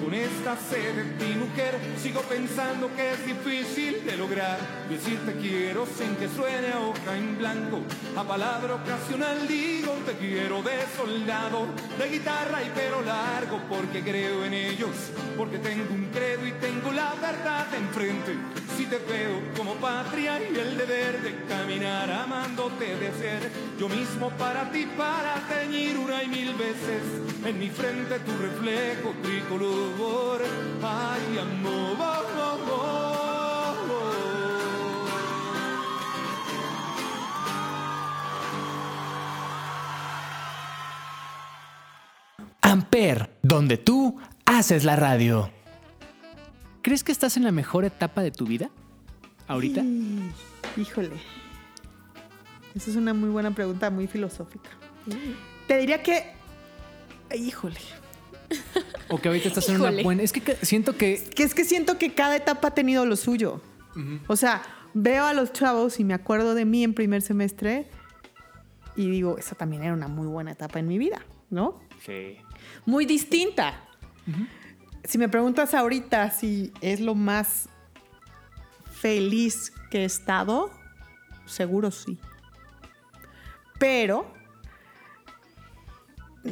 con 0.00 0.14
esta 0.14 0.56
sed 0.56 0.94
de 0.94 1.04
ti, 1.24 1.34
mujer, 1.34 1.78
sigo 1.98 2.20
pensando 2.22 2.90
que 2.94 3.12
es 3.12 3.26
difícil 3.26 4.04
de 4.04 4.16
lograr 4.16 4.58
decirte 4.88 5.32
quiero 5.40 5.86
sin 5.86 6.16
que 6.16 6.28
suene 6.28 6.68
a 6.72 6.80
hoja 6.80 7.16
en 7.16 7.38
blanco. 7.38 7.80
A 8.16 8.24
palabra 8.24 8.74
ocasional 8.74 9.46
digo 9.48 9.92
te 10.06 10.12
quiero 10.14 10.62
de 10.62 10.84
soldado, 10.96 11.66
de 11.98 12.08
guitarra 12.08 12.62
y 12.62 12.70
pelo 12.70 13.02
largo, 13.02 13.60
porque 13.68 14.02
creo 14.02 14.44
en 14.44 14.54
ellos, 14.54 14.96
porque 15.36 15.58
tengo 15.58 15.94
un 15.94 16.06
credo 16.12 16.46
y 16.46 16.52
tengo 16.52 16.92
la 16.92 17.14
verdad 17.14 17.66
enfrente. 17.74 18.34
Si 18.76 18.86
te 18.86 18.98
veo 18.98 19.40
como 19.56 19.74
patria 19.74 20.40
y 20.40 20.58
el 20.58 20.76
deber 20.76 21.22
de 21.22 21.44
caminar 21.44 22.10
amándote 22.10 22.96
de 22.96 23.12
ser 23.12 23.50
yo 23.78 23.88
mismo 23.88 24.30
para 24.30 24.70
ti, 24.70 24.86
para 24.96 25.34
teñir 25.48 25.96
una 25.96 26.22
y 26.22 26.28
mil 26.28 26.54
veces 26.54 27.02
en 27.44 27.58
mi 27.58 27.68
frente 27.70 28.18
tu 28.20 28.32
reflejo 28.38 29.14
tricolor. 29.22 29.93
Ay, 30.82 31.38
amor. 31.38 31.84
Amper, 42.74 43.30
donde 43.42 43.76
tú 43.76 44.18
haces 44.46 44.82
la 44.84 44.96
radio. 44.96 45.48
¿Crees 46.82 47.04
que 47.04 47.12
estás 47.12 47.36
en 47.36 47.44
la 47.44 47.52
mejor 47.52 47.84
etapa 47.84 48.20
de 48.22 48.32
tu 48.32 48.46
vida? 48.46 48.68
¿Ahorita? 49.46 49.82
Híjole. 50.76 51.12
Esa 52.74 52.90
es 52.90 52.96
una 52.96 53.14
muy 53.14 53.28
buena 53.28 53.52
pregunta, 53.52 53.90
muy 53.90 54.08
filosófica. 54.08 54.70
Te 55.68 55.78
diría 55.78 56.02
que. 56.02 56.32
Híjole. 57.32 57.78
¿O 59.08 59.18
que 59.18 59.28
ahorita 59.28 59.48
estás 59.48 59.68
en 59.68 59.80
una 59.80 60.02
buena... 60.02 60.22
Es 60.22 60.32
que 60.32 60.56
siento 60.62 60.96
que... 60.96 61.22
Que 61.34 61.42
es 61.42 61.54
que 61.54 61.64
siento 61.64 61.98
que 61.98 62.14
cada 62.14 62.36
etapa 62.36 62.68
ha 62.68 62.74
tenido 62.74 63.06
lo 63.06 63.16
suyo. 63.16 63.60
O 64.26 64.36
sea, 64.36 64.62
veo 64.92 65.24
a 65.24 65.34
los 65.34 65.52
chavos 65.52 66.00
y 66.00 66.04
me 66.04 66.14
acuerdo 66.14 66.54
de 66.54 66.64
mí 66.64 66.82
en 66.82 66.94
primer 66.94 67.22
semestre 67.22 67.88
y 68.96 69.10
digo, 69.10 69.38
esa 69.38 69.54
también 69.54 69.82
era 69.82 69.92
una 69.92 70.08
muy 70.08 70.26
buena 70.26 70.52
etapa 70.52 70.78
en 70.78 70.86
mi 70.86 70.98
vida, 70.98 71.24
¿no? 71.50 71.80
Sí. 72.04 72.38
Muy 72.86 73.06
distinta. 73.06 73.80
Si 75.04 75.18
me 75.18 75.28
preguntas 75.28 75.74
ahorita 75.74 76.30
si 76.30 76.72
es 76.80 77.00
lo 77.00 77.14
más 77.14 77.68
feliz 78.92 79.72
que 79.90 80.02
he 80.02 80.04
estado, 80.04 80.70
seguro 81.46 81.90
sí. 81.90 82.18
Pero 83.78 84.32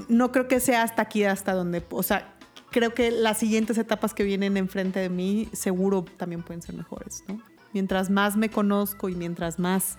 no 0.09 0.33
creo 0.33 0.49
que 0.49 0.61
sea 0.61 0.83
hasta 0.83 1.03
aquí, 1.03 1.25
hasta 1.25 1.53
donde, 1.53 1.85
o 1.91 2.03
sea, 2.03 2.35
creo 2.71 2.95
que 2.95 3.11
las 3.11 3.39
siguientes 3.39 3.79
etapas 3.79 4.15
que 4.15 4.25
vienen 4.25 4.57
enfrente 4.57 5.01
de 5.01 5.09
mí 5.09 5.49
seguro 5.53 6.05
también 6.17 6.43
pueden 6.43 6.63
ser 6.63 6.75
mejores, 6.75 7.25
¿no? 7.29 7.41
Mientras 7.73 8.11
más 8.11 8.37
me 8.37 8.51
conozco 8.51 9.09
y 9.09 9.15
mientras 9.15 9.59
más 9.59 9.99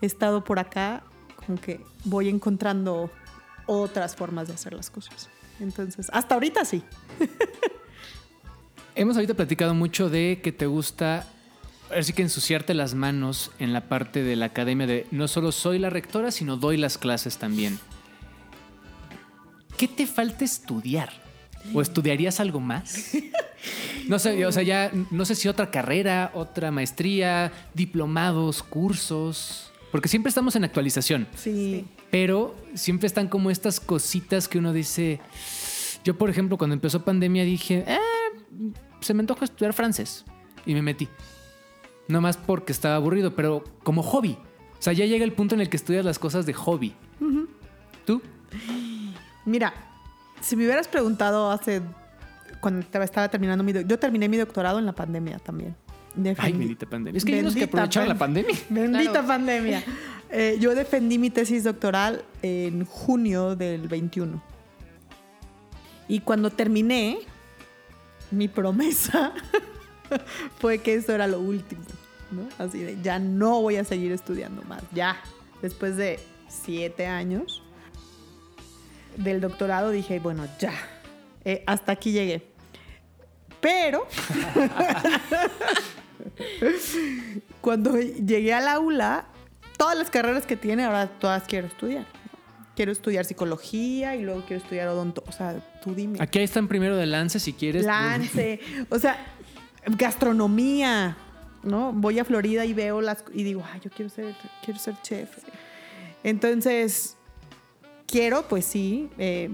he 0.00 0.06
estado 0.06 0.44
por 0.44 0.58
acá, 0.58 1.02
como 1.46 1.60
que 1.60 1.80
voy 2.04 2.28
encontrando 2.28 3.10
otras 3.66 4.16
formas 4.16 4.48
de 4.48 4.54
hacer 4.54 4.72
las 4.72 4.90
cosas. 4.90 5.28
Entonces, 5.60 6.08
hasta 6.12 6.34
ahorita 6.34 6.64
sí. 6.64 6.82
Hemos 8.94 9.16
ahorita 9.16 9.34
platicado 9.34 9.74
mucho 9.74 10.08
de 10.10 10.40
que 10.42 10.50
te 10.50 10.66
gusta, 10.66 11.26
así 11.96 12.12
que 12.12 12.22
ensuciarte 12.22 12.74
las 12.74 12.94
manos 12.94 13.52
en 13.60 13.72
la 13.72 13.88
parte 13.88 14.22
de 14.24 14.34
la 14.34 14.46
academia 14.46 14.86
de 14.88 15.06
no 15.12 15.28
solo 15.28 15.52
soy 15.52 15.78
la 15.78 15.90
rectora, 15.90 16.32
sino 16.32 16.56
doy 16.56 16.76
las 16.76 16.98
clases 16.98 17.38
también. 17.38 17.78
¿Qué 19.78 19.88
te 19.88 20.06
falta 20.06 20.44
estudiar? 20.44 21.10
¿O 21.72 21.80
estudiarías 21.80 22.40
algo 22.40 22.60
más? 22.60 23.12
No 24.08 24.18
sé, 24.18 24.46
o 24.46 24.52
sea, 24.52 24.62
ya 24.62 24.90
no 25.10 25.24
sé 25.24 25.34
si 25.34 25.48
otra 25.48 25.70
carrera, 25.70 26.30
otra 26.34 26.70
maestría, 26.70 27.52
diplomados, 27.74 28.62
cursos, 28.62 29.70
porque 29.90 30.08
siempre 30.08 30.28
estamos 30.28 30.54
en 30.56 30.64
actualización. 30.64 31.26
Sí. 31.36 31.86
Pero 32.10 32.54
siempre 32.74 33.06
están 33.06 33.28
como 33.28 33.50
estas 33.50 33.80
cositas 33.80 34.48
que 34.48 34.58
uno 34.58 34.72
dice. 34.72 35.20
Yo, 36.04 36.16
por 36.16 36.30
ejemplo, 36.30 36.56
cuando 36.56 36.74
empezó 36.74 37.04
pandemia 37.04 37.44
dije, 37.44 37.84
"Eh, 37.86 37.98
se 39.00 39.14
me 39.14 39.20
antoja 39.20 39.44
estudiar 39.44 39.72
francés. 39.74 40.24
Y 40.64 40.74
me 40.74 40.82
metí. 40.82 41.08
No 42.08 42.20
más 42.20 42.36
porque 42.36 42.72
estaba 42.72 42.96
aburrido, 42.96 43.34
pero 43.34 43.64
como 43.82 44.02
hobby. 44.02 44.38
O 44.78 44.82
sea, 44.82 44.92
ya 44.92 45.04
llega 45.06 45.24
el 45.24 45.32
punto 45.32 45.54
en 45.54 45.60
el 45.60 45.68
que 45.68 45.76
estudias 45.76 46.04
las 46.04 46.18
cosas 46.18 46.46
de 46.46 46.52
hobby. 46.54 46.94
¿Tú? 48.06 48.22
Mira, 49.48 49.72
si 50.40 50.56
me 50.56 50.64
hubieras 50.64 50.86
preguntado 50.88 51.50
hace 51.50 51.82
cuando 52.60 52.80
estaba- 52.80 53.28
terminando 53.28 53.62
mi 53.64 53.72
yo 53.72 53.98
terminé 53.98 54.28
mi 54.28 54.36
doctorado 54.36 54.78
en 54.78 54.86
la 54.86 54.92
pandemia 54.92 55.38
también. 55.38 55.74
Ay, 56.16 56.22
Defendí- 56.34 56.58
bendita 56.58 56.86
pandemia. 56.86 57.18
Es 57.18 57.24
que 57.24 57.34
hay 57.34 57.40
unos 57.40 57.54
que 57.54 57.64
aprovecharon 57.64 58.08
la 58.08 58.14
pan- 58.14 58.34
pandemia. 58.34 58.56
Bendita 58.68 59.10
Claro. 59.12 59.26
pandemia. 59.28 59.84
Eh, 60.30 60.56
yo 60.60 60.74
defendí 60.74 61.16
mi 61.18 61.30
tesis 61.30 61.64
doctoral 61.64 62.24
en 62.42 62.84
junio 62.84 63.54
del 63.56 63.86
21. 63.88 64.42
Y 66.08 66.20
cuando 66.20 66.50
terminé, 66.50 67.18
mi 68.30 68.48
promesa 68.48 69.32
fue 70.58 70.78
que 70.78 70.94
eso 70.94 71.12
era 71.14 71.26
lo 71.26 71.40
último. 71.40 71.82
¿no? 72.30 72.42
Así 72.62 72.78
de, 72.80 72.98
ya 73.02 73.18
no 73.18 73.60
voy 73.62 73.76
a 73.76 73.84
seguir 73.84 74.12
estudiando 74.12 74.62
más. 74.62 74.82
Ya, 74.92 75.16
después 75.62 75.96
de 75.96 76.18
siete 76.48 77.06
años 77.06 77.62
del 79.18 79.40
doctorado, 79.40 79.90
dije, 79.90 80.20
bueno, 80.20 80.46
ya, 80.58 80.72
eh, 81.44 81.62
hasta 81.66 81.92
aquí 81.92 82.12
llegué. 82.12 82.42
Pero 83.60 84.06
cuando 87.60 87.98
llegué 87.98 88.54
al 88.54 88.68
aula, 88.68 89.26
todas 89.76 89.98
las 89.98 90.10
carreras 90.10 90.46
que 90.46 90.56
tiene, 90.56 90.84
ahora 90.84 91.08
todas 91.08 91.42
quiero 91.44 91.66
estudiar. 91.66 92.06
Quiero 92.76 92.92
estudiar 92.92 93.24
psicología 93.24 94.14
y 94.14 94.22
luego 94.22 94.44
quiero 94.46 94.62
estudiar 94.62 94.86
odonto. 94.86 95.24
O 95.26 95.32
sea, 95.32 95.56
tú 95.82 95.96
dime. 95.96 96.22
Aquí 96.22 96.38
están 96.38 96.68
primero 96.68 96.96
de 96.96 97.06
lance 97.06 97.40
si 97.40 97.52
quieres. 97.52 97.84
Lance. 97.84 98.60
O 98.88 99.00
sea, 99.00 99.18
gastronomía. 99.84 101.16
¿No? 101.64 101.92
Voy 101.92 102.20
a 102.20 102.24
Florida 102.24 102.64
y 102.64 102.72
veo 102.72 103.00
las. 103.00 103.24
Y 103.34 103.42
digo, 103.42 103.64
ay, 103.68 103.80
yo 103.82 103.90
quiero 103.90 104.08
ser, 104.08 104.32
quiero 104.64 104.78
ser 104.78 104.94
chef. 105.02 105.28
Entonces, 106.22 107.17
quiero, 108.08 108.42
pues 108.48 108.64
sí. 108.64 109.08
eh, 109.18 109.50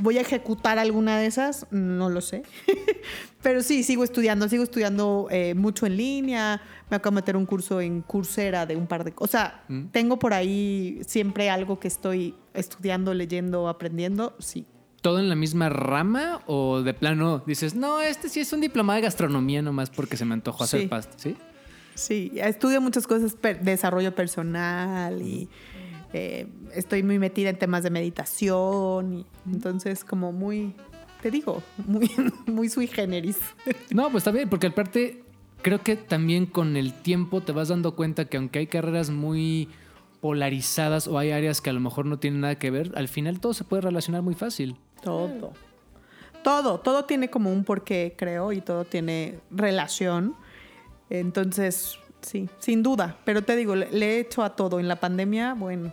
¿Voy 0.00 0.16
a 0.16 0.20
ejecutar 0.20 0.78
alguna 0.78 1.18
de 1.18 1.26
esas? 1.26 1.66
No 1.72 2.08
lo 2.08 2.20
sé. 2.20 2.44
Pero 3.42 3.62
sí, 3.62 3.82
sigo 3.82 4.04
estudiando, 4.04 4.48
sigo 4.48 4.62
estudiando 4.62 5.26
eh, 5.30 5.54
mucho 5.54 5.86
en 5.86 5.96
línea. 5.96 6.60
Me 6.88 6.96
acabo 6.96 7.14
de 7.14 7.22
meter 7.22 7.36
un 7.36 7.46
curso 7.46 7.80
en 7.80 8.02
Coursera 8.02 8.64
de 8.64 8.76
un 8.76 8.86
par 8.86 9.02
de. 9.02 9.12
O 9.16 9.26
sea, 9.26 9.64
Mm. 9.68 9.86
tengo 9.86 10.18
por 10.20 10.34
ahí 10.34 11.00
siempre 11.04 11.50
algo 11.50 11.80
que 11.80 11.88
estoy 11.88 12.36
estudiando, 12.54 13.12
leyendo, 13.12 13.68
aprendiendo. 13.68 14.36
Sí. 14.38 14.66
¿Todo 15.00 15.18
en 15.18 15.28
la 15.28 15.34
misma 15.34 15.68
rama 15.68 16.42
o 16.46 16.82
de 16.82 16.94
plano 16.94 17.42
dices, 17.46 17.74
no, 17.74 18.00
este 18.00 18.28
sí 18.28 18.38
es 18.40 18.52
un 18.52 18.60
diploma 18.60 18.94
de 18.94 19.00
gastronomía 19.00 19.62
nomás 19.62 19.90
porque 19.90 20.16
se 20.16 20.24
me 20.24 20.34
antojó 20.34 20.62
hacer 20.64 20.82
Sí. 20.82 20.86
pasta? 20.86 21.12
¿Sí? 21.16 21.36
Sí, 21.94 22.32
estudio 22.36 22.80
muchas 22.80 23.06
cosas, 23.08 23.34
per- 23.34 23.60
desarrollo 23.62 24.14
personal 24.14 25.20
y 25.22 25.48
eh, 26.12 26.46
estoy 26.74 27.02
muy 27.02 27.18
metida 27.18 27.50
en 27.50 27.58
temas 27.58 27.82
de 27.82 27.90
meditación. 27.90 29.12
Y, 29.14 29.26
entonces, 29.46 30.04
como 30.04 30.32
muy, 30.32 30.74
te 31.22 31.30
digo, 31.30 31.62
muy, 31.86 32.10
muy 32.46 32.68
sui 32.68 32.86
generis. 32.86 33.38
No, 33.90 34.10
pues 34.10 34.22
está 34.22 34.30
bien, 34.30 34.48
porque 34.48 34.68
aparte 34.68 35.22
creo 35.62 35.82
que 35.82 35.96
también 35.96 36.46
con 36.46 36.76
el 36.76 36.92
tiempo 36.92 37.40
te 37.40 37.52
vas 37.52 37.68
dando 37.68 37.96
cuenta 37.96 38.26
que 38.26 38.36
aunque 38.36 38.60
hay 38.60 38.66
carreras 38.66 39.10
muy 39.10 39.68
polarizadas 40.20 41.06
o 41.06 41.18
hay 41.18 41.30
áreas 41.30 41.60
que 41.60 41.70
a 41.70 41.72
lo 41.72 41.80
mejor 41.80 42.06
no 42.06 42.18
tienen 42.18 42.40
nada 42.40 42.58
que 42.58 42.70
ver, 42.70 42.92
al 42.96 43.08
final 43.08 43.40
todo 43.40 43.54
se 43.54 43.64
puede 43.64 43.82
relacionar 43.82 44.22
muy 44.22 44.34
fácil. 44.34 44.76
Todo. 45.02 45.52
Todo, 46.42 46.80
todo 46.80 47.04
tiene 47.04 47.30
como 47.30 47.52
un 47.52 47.64
porqué, 47.64 48.14
creo, 48.16 48.52
y 48.52 48.60
todo 48.60 48.84
tiene 48.84 49.40
relación. 49.50 50.34
Entonces, 51.10 51.98
sí, 52.20 52.48
sin 52.58 52.82
duda. 52.82 53.18
Pero 53.24 53.42
te 53.42 53.56
digo, 53.56 53.74
le, 53.74 53.90
le 53.90 54.16
he 54.16 54.20
hecho 54.20 54.42
a 54.42 54.54
todo. 54.56 54.80
En 54.80 54.88
la 54.88 54.96
pandemia, 54.96 55.54
bueno, 55.54 55.92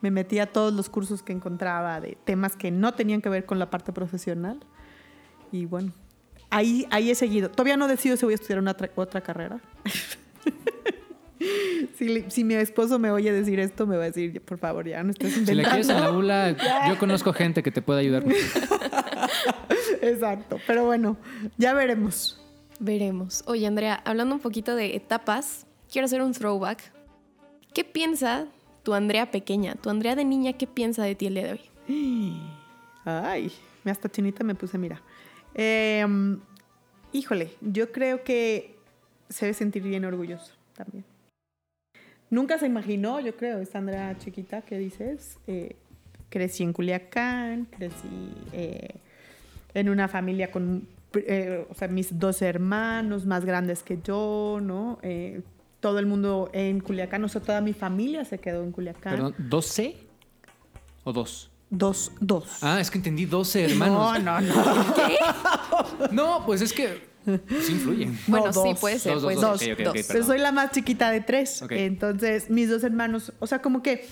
me 0.00 0.10
metí 0.10 0.38
a 0.38 0.46
todos 0.46 0.72
los 0.72 0.88
cursos 0.88 1.22
que 1.22 1.32
encontraba 1.32 2.00
de 2.00 2.16
temas 2.24 2.56
que 2.56 2.70
no 2.70 2.94
tenían 2.94 3.20
que 3.20 3.28
ver 3.28 3.44
con 3.44 3.58
la 3.58 3.70
parte 3.70 3.92
profesional. 3.92 4.60
Y 5.52 5.66
bueno, 5.66 5.92
ahí, 6.48 6.86
ahí 6.90 7.10
he 7.10 7.14
seguido. 7.14 7.50
Todavía 7.50 7.76
no 7.76 7.88
decido 7.88 8.16
si 8.16 8.24
voy 8.24 8.32
a 8.32 8.36
estudiar 8.36 8.60
una 8.60 8.76
otra, 8.96 9.20
carrera. 9.20 9.60
si, 11.98 12.30
si 12.30 12.44
mi 12.44 12.54
esposo 12.54 12.98
me 12.98 13.10
oye 13.10 13.32
decir 13.32 13.60
esto, 13.60 13.86
me 13.86 13.96
va 13.96 14.04
a 14.04 14.06
decir, 14.06 14.40
por 14.42 14.58
favor, 14.58 14.86
ya 14.86 15.02
no 15.02 15.10
estés 15.10 15.32
Si 15.32 15.40
le 15.40 15.62
inventando. 15.62 15.70
quieres 15.70 15.88
en 15.88 16.00
la 16.00 16.12
ULA, 16.12 16.56
yo 16.88 16.98
conozco 16.98 17.32
gente 17.32 17.62
que 17.62 17.70
te 17.70 17.82
puede 17.82 18.00
ayudar. 18.00 18.24
Exacto, 20.02 20.58
pero 20.66 20.86
bueno, 20.86 21.16
ya 21.58 21.74
veremos. 21.74 22.40
Veremos. 22.78 23.42
Oye, 23.46 23.66
Andrea, 23.66 24.00
hablando 24.06 24.34
un 24.34 24.40
poquito 24.40 24.74
de 24.74 24.96
etapas, 24.96 25.66
quiero 25.92 26.06
hacer 26.06 26.22
un 26.22 26.32
throwback. 26.32 26.90
¿Qué 27.74 27.84
piensa 27.84 28.46
tu 28.82 28.94
Andrea 28.94 29.30
pequeña, 29.30 29.74
tu 29.74 29.90
Andrea 29.90 30.14
de 30.16 30.24
niña, 30.24 30.52
qué 30.54 30.66
piensa 30.66 31.04
de 31.04 31.14
ti 31.14 31.26
el 31.26 31.34
día 31.34 31.44
de 31.44 31.52
hoy? 31.52 31.60
Ay, 33.04 33.52
hasta 33.84 34.08
chinita 34.08 34.44
me 34.44 34.54
puse, 34.54 34.78
mira. 34.78 35.00
Em, 35.54 36.38
híjole, 37.12 37.50
yo 37.60 37.92
creo 37.92 38.22
que 38.22 38.76
se 39.28 39.46
debe 39.46 39.54
sentir 39.54 39.82
bien 39.82 40.04
orgulloso 40.04 40.52
también. 40.74 41.04
Nunca 42.30 42.58
se 42.58 42.66
imaginó, 42.66 43.20
yo 43.20 43.36
creo, 43.36 43.58
esta 43.58 43.78
Andrea 43.78 44.16
chiquita 44.18 44.62
que 44.62 44.78
dices. 44.78 45.38
eh, 45.46 45.76
crecí 46.28 46.62
en 46.62 46.72
Culiacán, 46.72 47.64
crecí 47.64 48.32
eh, 48.52 48.94
en 49.74 49.88
una 49.88 50.06
familia 50.06 50.52
con, 50.52 50.86
eh, 51.14 51.66
o 51.68 51.74
sea, 51.74 51.88
mis 51.88 52.20
dos 52.20 52.40
hermanos 52.40 53.26
más 53.26 53.44
grandes 53.44 53.82
que 53.82 53.98
yo, 54.00 54.60
¿no? 54.62 55.00
Todo 55.80 55.98
el 55.98 56.06
mundo 56.06 56.50
en 56.52 56.80
Culiacán, 56.80 57.24
o 57.24 57.28
sea, 57.28 57.40
toda 57.40 57.60
mi 57.60 57.72
familia 57.72 58.24
se 58.24 58.38
quedó 58.38 58.62
en 58.62 58.70
Culiacán. 58.72 59.14
Perdón, 59.14 59.34
¿12 59.38 59.94
o 61.04 61.12
dos? 61.12 61.50
Dos, 61.70 62.12
dos. 62.20 62.62
Ah, 62.62 62.80
es 62.80 62.90
que 62.90 62.98
entendí 62.98 63.24
12 63.26 63.64
hermanos. 63.64 64.22
No, 64.22 64.40
no, 64.40 64.54
no. 64.54 64.54
No, 66.10 66.42
pues 66.44 66.60
es 66.62 66.72
que 66.72 67.08
sí 67.24 67.72
influyen. 67.72 68.18
Bueno, 68.26 68.46
No, 68.46 68.52
sí, 68.52 68.68
dos. 68.70 68.80
puede 68.80 68.98
ser. 68.98 69.14
Dos, 69.14 69.22
puede 69.22 69.36
dos, 69.36 69.60
dos. 70.08 70.26
Soy 70.26 70.38
la 70.38 70.52
más 70.52 70.72
chiquita 70.72 71.10
de 71.10 71.20
tres. 71.20 71.62
Entonces, 71.70 72.50
mis 72.50 72.68
dos 72.68 72.82
hermanos, 72.82 73.32
o 73.38 73.46
sea, 73.46 73.62
como 73.62 73.82
que 73.82 74.06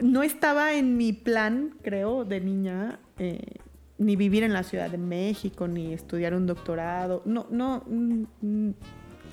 no 0.00 0.22
estaba 0.22 0.74
en 0.74 0.96
mi 0.96 1.12
plan, 1.12 1.74
creo, 1.82 2.24
de 2.24 2.40
niña, 2.40 2.98
eh, 3.18 3.40
ni 3.98 4.16
vivir 4.16 4.42
en 4.42 4.52
la 4.52 4.62
Ciudad 4.62 4.90
de 4.90 4.98
México, 4.98 5.68
ni 5.68 5.92
estudiar 5.92 6.34
un 6.34 6.46
doctorado. 6.46 7.22
No, 7.24 7.46
no, 7.50 7.84
mm, 7.86 8.24
mm, 8.40 8.74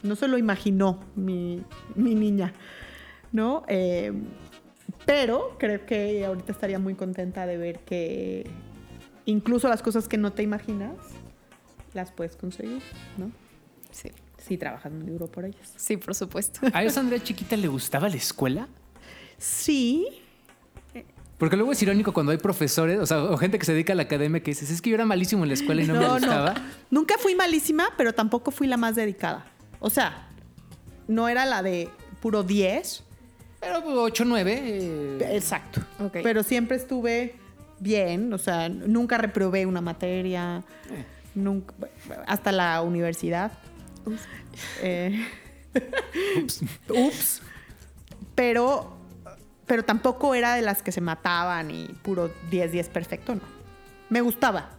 no 0.03 0.15
se 0.15 0.27
lo 0.27 0.37
imaginó 0.37 0.99
mi, 1.15 1.61
mi 1.95 2.15
niña, 2.15 2.53
¿no? 3.31 3.63
Eh, 3.67 4.11
pero 5.05 5.55
creo 5.59 5.85
que 5.85 6.25
ahorita 6.25 6.51
estaría 6.51 6.79
muy 6.79 6.95
contenta 6.95 7.45
de 7.45 7.57
ver 7.57 7.79
que 7.79 8.49
incluso 9.25 9.67
las 9.67 9.81
cosas 9.81 10.07
que 10.07 10.17
no 10.17 10.33
te 10.33 10.43
imaginas, 10.43 10.95
las 11.93 12.11
puedes 12.11 12.35
conseguir, 12.35 12.81
¿no? 13.17 13.31
Sí. 13.91 14.11
Sí, 14.37 14.57
trabajas 14.57 14.91
muy 14.91 15.07
duro 15.07 15.25
por 15.25 15.45
ellas. 15.45 15.73
Sí, 15.75 15.97
por 15.97 16.13
supuesto. 16.13 16.59
¿A 16.71 16.83
esa 16.83 16.99
Andrea 16.99 17.23
chiquita 17.23 17.57
le 17.57 17.67
gustaba 17.67 18.09
la 18.09 18.17
escuela? 18.17 18.67
Sí, 19.39 20.07
Porque 21.39 21.57
luego 21.57 21.71
es 21.71 21.81
irónico 21.81 22.13
cuando 22.13 22.31
hay 22.31 22.37
profesores, 22.37 22.99
o 22.99 23.05
sea, 23.05 23.23
o 23.23 23.37
gente 23.37 23.59
que 23.59 23.65
se 23.65 23.73
dedica 23.73 23.93
a 23.93 23.95
la 23.95 24.03
academia 24.03 24.41
que 24.41 24.51
dices, 24.51 24.69
es 24.69 24.81
que 24.81 24.91
yo 24.91 24.95
era 24.95 25.05
malísimo 25.05 25.43
en 25.43 25.49
la 25.49 25.55
escuela 25.55 25.81
y 25.81 25.87
no, 25.87 25.95
me 25.95 26.07
gustaba. 26.07 26.53
Nunca 26.89 27.17
fui 27.17 27.35
malísima, 27.35 27.87
pero 27.97 28.13
tampoco 28.13 28.51
fui 28.51 28.67
la 28.67 28.77
más 28.77 28.95
dedicada. 28.95 29.45
O 29.79 29.89
sea, 29.89 30.27
no 31.07 31.27
era 31.27 31.45
la 31.45 31.61
de 31.61 31.89
puro 32.21 32.43
10. 32.43 33.03
Pero 33.59 33.83
8, 33.85 34.23
9. 34.25 35.17
Exacto. 35.35 35.81
Ok. 35.99 36.17
Pero 36.23 36.43
siempre 36.43 36.77
estuve 36.77 37.35
bien, 37.79 38.31
o 38.33 38.37
sea, 38.37 38.69
nunca 38.69 39.17
reprobé 39.17 39.65
una 39.65 39.81
materia, 39.81 40.63
nunca, 41.33 41.73
hasta 42.27 42.51
la 42.51 42.81
universidad. 42.81 43.51
Eh, 44.81 45.25
Ups. 46.89 47.41
Pero, 48.33 48.97
pero 49.65 49.83
tampoco 49.83 50.35
era 50.35 50.55
de 50.55 50.61
las 50.61 50.81
que 50.81 50.91
se 50.91 51.01
mataban 51.01 51.71
y 51.71 51.87
puro 52.03 52.31
10-10 52.51 52.89
perfecto, 52.89 53.35
no. 53.35 53.41
Me 54.09 54.21
gustaba, 54.21 54.69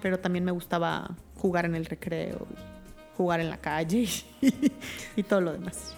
pero 0.00 0.18
también 0.18 0.44
me 0.44 0.52
gustaba 0.52 1.16
jugar 1.36 1.66
en 1.66 1.74
el 1.74 1.84
recreo, 1.84 2.46
y 2.50 2.75
jugar 3.16 3.40
en 3.40 3.50
la 3.50 3.58
calle 3.58 4.08
y, 4.40 4.72
y 5.16 5.22
todo 5.22 5.40
lo 5.40 5.52
demás. 5.52 5.92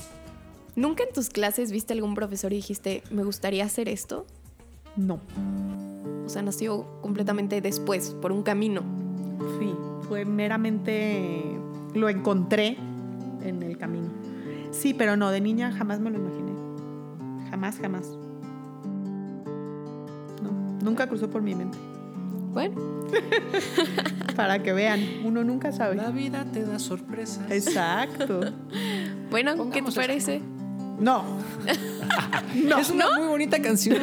¿Nunca 0.76 1.02
en 1.02 1.12
tus 1.12 1.28
clases 1.28 1.72
viste 1.72 1.92
algún 1.92 2.14
profesor 2.14 2.52
y 2.52 2.56
dijiste, 2.56 3.02
me 3.10 3.24
gustaría 3.24 3.64
hacer 3.64 3.88
esto? 3.88 4.26
No. 4.96 5.20
O 6.24 6.28
sea, 6.28 6.42
nació 6.42 6.86
completamente 7.00 7.60
después, 7.60 8.10
por 8.20 8.32
un 8.32 8.42
camino. 8.42 8.82
Sí, 9.58 9.74
fue 10.08 10.24
meramente 10.24 11.42
lo 11.94 12.08
encontré 12.08 12.76
en 13.42 13.62
el 13.62 13.78
camino. 13.78 14.08
Sí, 14.70 14.94
pero 14.94 15.16
no, 15.16 15.30
de 15.30 15.40
niña 15.40 15.72
jamás 15.72 16.00
me 16.00 16.10
lo 16.10 16.18
imaginé. 16.18 16.52
Jamás, 17.50 17.78
jamás. 17.78 18.08
No, 20.42 20.52
nunca 20.82 21.08
cruzó 21.08 21.30
por 21.30 21.42
mi 21.42 21.54
mente. 21.54 21.78
Bueno, 22.52 22.74
Para 24.36 24.62
que 24.62 24.72
vean, 24.72 25.00
uno 25.24 25.42
nunca 25.44 25.72
sabe. 25.72 25.96
La 25.96 26.10
vida 26.10 26.44
te 26.52 26.64
da 26.64 26.78
sorpresas. 26.78 27.50
Exacto. 27.50 28.40
bueno, 29.30 29.70
¿qué 29.70 29.82
te 29.82 29.88
eso. 29.88 30.00
parece? 30.00 30.40
No. 31.00 31.24
No, 32.64 32.78
es 32.78 32.90
una 32.90 33.06
muy 33.18 33.26
bonita 33.28 33.60
canción. 33.60 33.98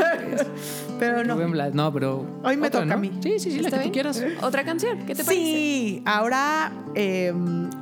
pero 0.99 1.23
no. 1.23 1.35
No, 1.73 1.91
pero. 1.91 2.25
Hoy 2.43 2.55
me 2.57 2.67
otra, 2.67 2.81
toca 2.83 2.93
a 2.93 2.97
mí. 2.97 3.11
Sí, 3.21 3.39
sí, 3.39 3.51
sí, 3.51 3.59
la 3.59 3.69
¿Está 3.69 3.77
que 3.77 3.85
tú 3.87 3.91
bien? 3.91 3.93
quieras. 3.93 4.23
Otra 4.43 4.63
canción, 4.63 4.99
¿qué 4.99 5.15
te 5.15 5.23
parece? 5.23 5.33
Sí, 5.33 6.03
ahora 6.05 6.71
eh, 6.93 7.33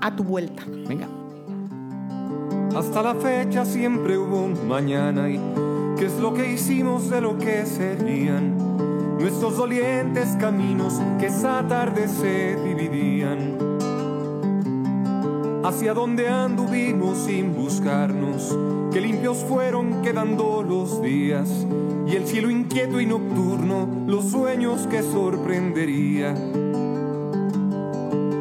a 0.01 0.15
tu 0.15 0.23
vuelta. 0.23 0.63
Venga. 0.87 1.07
Hasta 2.75 3.03
la 3.03 3.13
fecha 3.15 3.65
siempre 3.65 4.17
hubo 4.17 4.41
un 4.45 4.67
mañana 4.67 5.29
y 5.29 5.39
qué 5.97 6.05
es 6.05 6.17
lo 6.19 6.33
que 6.33 6.53
hicimos 6.53 7.09
de 7.09 7.21
lo 7.21 7.37
que 7.37 7.65
serían 7.65 8.72
nuestros 9.19 9.57
dolientes 9.57 10.35
caminos 10.39 10.99
que 11.19 11.27
esa 11.27 11.67
tarde 11.67 12.07
se 12.07 12.55
dividían. 12.63 13.57
hacia 15.63 15.93
donde 15.93 16.27
anduvimos 16.27 17.19
sin 17.19 17.55
buscarnos, 17.55 18.57
que 18.91 18.99
limpios 18.99 19.45
fueron 19.45 20.01
quedando 20.01 20.61
los 20.61 21.01
días 21.01 21.49
y 22.05 22.17
el 22.17 22.27
cielo 22.27 22.49
inquieto 22.49 22.99
y 22.99 23.05
nocturno, 23.05 23.87
los 24.05 24.25
sueños 24.25 24.85
que 24.87 25.01
sorprendería. 25.01 26.35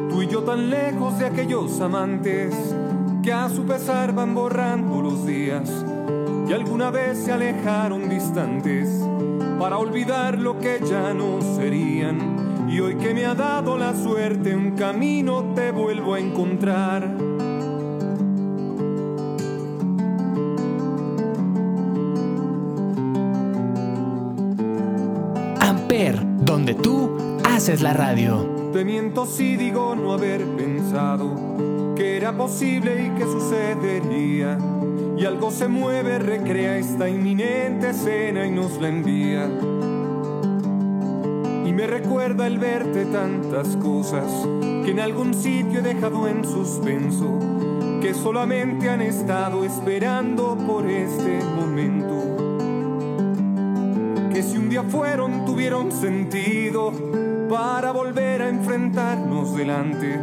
Tú 0.09 0.21
y 0.21 0.27
yo 0.27 0.43
tan 0.43 0.69
lejos 0.69 1.17
de 1.17 1.27
aquellos 1.27 1.79
amantes 1.79 2.53
que 3.23 3.31
a 3.31 3.47
su 3.47 3.63
pesar 3.63 4.13
van 4.13 4.35
borrando 4.35 5.01
los 5.01 5.25
días 5.25 5.71
y 6.47 6.51
alguna 6.51 6.91
vez 6.91 7.19
se 7.19 7.31
alejaron 7.31 8.09
distantes 8.09 8.92
para 9.63 9.77
olvidar 9.77 10.37
lo 10.37 10.59
que 10.59 10.81
ya 10.85 11.13
no 11.13 11.39
serían. 11.55 12.67
Y 12.69 12.81
hoy 12.81 12.95
que 12.95 13.13
me 13.13 13.25
ha 13.25 13.33
dado 13.33 13.77
la 13.77 13.95
suerte 13.95 14.53
un 14.53 14.71
camino 14.71 15.53
te 15.55 15.71
vuelvo 15.71 16.15
a 16.15 16.19
encontrar. 16.19 17.03
Amper, 25.61 26.19
donde 26.41 26.73
tú 26.73 27.15
haces 27.45 27.81
la 27.81 27.93
radio. 27.93 28.69
Te 28.73 28.83
miento 28.83 29.25
si 29.25 29.55
digo 29.55 29.95
no 29.95 30.11
haber 30.11 30.45
pensado 30.57 31.93
que 31.95 32.17
era 32.17 32.35
posible 32.35 33.05
y 33.05 33.17
que 33.17 33.23
sucedería. 33.23 34.57
Y 35.15 35.25
algo 35.25 35.51
se 35.51 35.67
mueve, 35.67 36.19
recrea 36.19 36.77
esta 36.77 37.07
inminente 37.07 37.91
escena 37.91 38.45
y 38.45 38.51
nos 38.51 38.81
la 38.81 38.89
envía. 38.89 39.45
Y 41.65 41.71
me 41.71 41.87
recuerda 41.87 42.47
el 42.47 42.57
verte 42.57 43.05
tantas 43.05 43.77
cosas 43.77 44.25
que 44.83 44.91
en 44.91 44.99
algún 44.99 45.33
sitio 45.33 45.79
he 45.79 45.81
dejado 45.81 46.27
en 46.27 46.43
suspenso, 46.43 47.39
que 48.01 48.13
solamente 48.13 48.89
han 48.89 49.01
estado 49.01 49.63
esperando 49.63 50.57
por 50.67 50.85
este 50.87 51.39
momento. 51.55 52.37
Que 54.33 54.43
si 54.43 54.57
un 54.57 54.69
día 54.69 54.83
fueron, 54.83 55.45
tuvieron 55.45 55.91
sentido 55.91 56.91
para 57.49 57.91
volver 57.91 58.41
a 58.41 58.49
enfrentarnos 58.49 59.55
delante, 59.55 60.19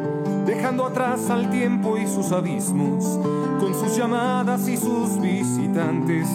dejando 0.47 0.85
atrás 0.85 1.31
al 1.31 1.49
tiempo 1.49 1.97
y 1.97 2.07
sus 2.07 2.33
abismos, 2.33 3.19
con 3.61 3.75
sus 3.75 3.95
llamadas 3.95 4.67
y 4.69 4.77
sus 4.77 5.21
visitantes, 5.21 6.27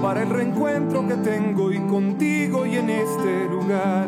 para 0.00 0.22
el 0.22 0.30
reencuentro 0.30 1.06
que 1.08 1.14
tengo 1.14 1.64
hoy 1.64 1.80
contigo 1.80 2.64
y 2.64 2.76
en 2.76 2.90
este 2.90 3.48
lugar. 3.50 4.06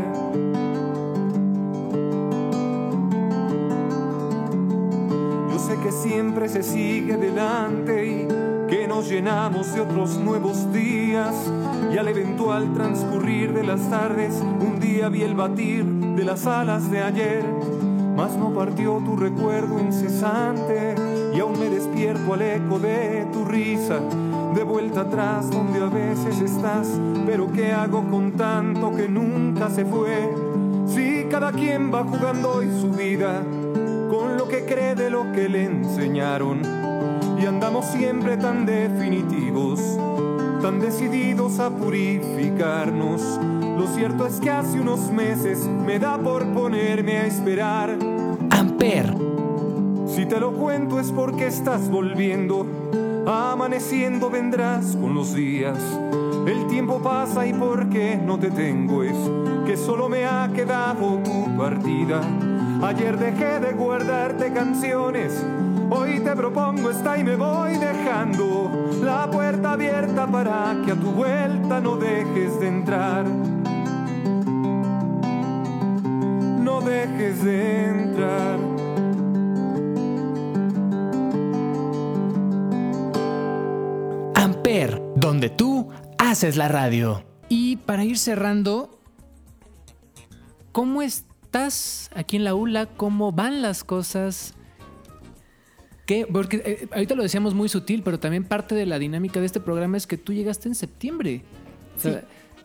Yo 5.51 5.59
sé 5.59 5.79
que 5.83 5.91
siempre 5.91 6.49
se 6.49 6.63
sigue 6.63 7.17
delante 7.17 8.07
y 8.07 8.29
que 8.69 8.87
nos 8.87 9.09
llenamos 9.09 9.75
de 9.75 9.81
otros 9.81 10.17
nuevos 10.19 10.73
días 10.73 11.35
y 11.93 11.99
al 11.99 12.07
eventual 12.07 12.73
transcurrir 12.73 13.53
de 13.53 13.65
las 13.65 13.91
tardes 13.91 14.41
un 14.61 14.79
día 14.79 15.09
vi 15.09 15.23
el 15.23 15.35
batir 15.35 15.85
de 15.85 16.25
las 16.25 16.47
alas 16.47 16.89
de 16.89 17.03
ayer, 17.03 17.45
mas 18.17 18.37
no 18.37 18.55
partió 18.55 18.99
tu 19.05 19.17
recuerdo 19.17 19.81
incesante 19.81 21.10
y 21.35 21.41
aún 21.41 21.59
me 21.59 21.69
despierto 21.69 22.35
al 22.35 22.43
eco 22.43 22.79
de 22.79 23.27
tu 23.33 23.45
risa, 23.45 24.01
de 24.55 24.63
vuelta 24.63 25.03
atrás 25.03 25.51
donde 25.51 25.81
a 25.81 25.89
veces 25.89 26.41
estás, 26.41 26.89
pero 27.27 27.51
¿qué 27.53 27.73
hago 27.73 28.05
con 28.11 28.33
tanto 28.33 28.95
que 28.95 29.09
nunca 29.09 29.71
se 29.71 29.85
fue? 29.85 30.29
Si 30.87 31.25
cada 31.31 31.53
quien 31.53 31.93
va 31.93 32.05
jugando 32.05 32.55
hoy 32.55 32.69
su 32.81 32.91
vida 32.91 33.43
con 34.11 34.37
lo 34.37 34.49
que 34.49 34.65
cree 34.65 34.95
de 34.95 35.09
lo 35.09 35.31
que 35.33 35.49
le 35.49 35.65
enseñaron 35.65 36.63
y 37.41 37.47
andamos 37.47 37.87
siempre 37.87 38.37
tan 38.37 38.67
definitivos, 38.67 39.81
tan 40.61 40.81
decididos 40.81 41.59
a 41.59 41.71
purificarnos. 41.71 43.23
Lo 43.79 43.87
cierto 43.87 44.27
es 44.27 44.41
que 44.41 44.51
hace 44.51 44.81
unos 44.81 45.11
meses 45.11 45.67
me 45.87 45.99
da 45.99 46.19
por 46.19 46.45
ponerme 46.53 47.19
a 47.19 47.27
esperar. 47.27 47.97
Amper, 48.51 49.15
Si 50.15 50.27
te 50.27 50.41
lo 50.41 50.53
cuento 50.53 50.99
es 50.99 51.13
porque 51.13 51.47
estás 51.47 51.89
volviendo, 51.89 52.67
amaneciendo 53.27 54.29
vendrás 54.29 54.97
con 54.97 55.15
los 55.15 55.35
días. 55.35 55.79
El 56.47 56.67
tiempo 56.67 57.01
pasa 57.01 57.47
y 57.47 57.53
porque 57.53 58.17
no 58.17 58.37
te 58.37 58.51
tengo 58.51 59.05
es 59.05 59.17
que 59.67 59.77
solo 59.77 60.09
me 60.09 60.27
ha 60.27 60.51
quedado 60.53 61.21
tu 61.23 61.57
partida. 61.57 62.23
Ayer 62.83 63.19
dejé 63.19 63.61
de 63.61 63.73
guardarte 63.73 64.53
canciones, 64.53 65.45
hoy 65.91 66.19
te 66.19 66.35
propongo 66.35 66.91
esta 66.91 67.17
y 67.17 67.23
me 67.23 67.37
voy 67.37 67.77
dejando 67.77 68.89
la 69.05 69.31
puerta 69.31 69.73
abierta 69.73 70.27
para 70.27 70.77
que 70.85 70.91
a 70.91 70.97
tu 70.97 71.13
vuelta 71.13 71.81
no 71.81 71.97
dejes 71.97 72.59
de 72.59 72.67
entrar. 72.67 73.25
No 76.65 76.81
dejes 76.81 77.45
de 77.45 77.85
entrar. 77.85 78.70
Donde 85.31 85.49
tú 85.49 85.89
haces 86.19 86.57
la 86.57 86.67
radio. 86.67 87.23
Y 87.49 87.77
para 87.77 88.05
ir 88.05 88.19
cerrando, 88.19 88.99
¿cómo 90.73 91.03
estás 91.03 92.11
aquí 92.17 92.35
en 92.35 92.43
la 92.43 92.57
ULA? 92.57 92.87
¿Cómo 92.87 93.31
van 93.31 93.63
las 93.63 93.85
cosas? 93.85 94.55
¿Qué? 96.05 96.27
Porque 96.27 96.57
eh, 96.67 96.89
ahorita 96.91 97.15
lo 97.15 97.23
decíamos 97.23 97.55
muy 97.55 97.69
sutil, 97.69 98.03
pero 98.03 98.19
también 98.19 98.43
parte 98.43 98.75
de 98.75 98.87
la 98.87 98.99
dinámica 98.99 99.39
de 99.39 99.47
este 99.47 99.61
programa 99.61 99.97
es 99.99 100.09
que 100.09 100.17
tú 100.17 100.33
llegaste 100.33 100.67
en 100.67 100.75
septiembre. 100.75 101.45
O 101.97 102.01
sea, 102.01 102.25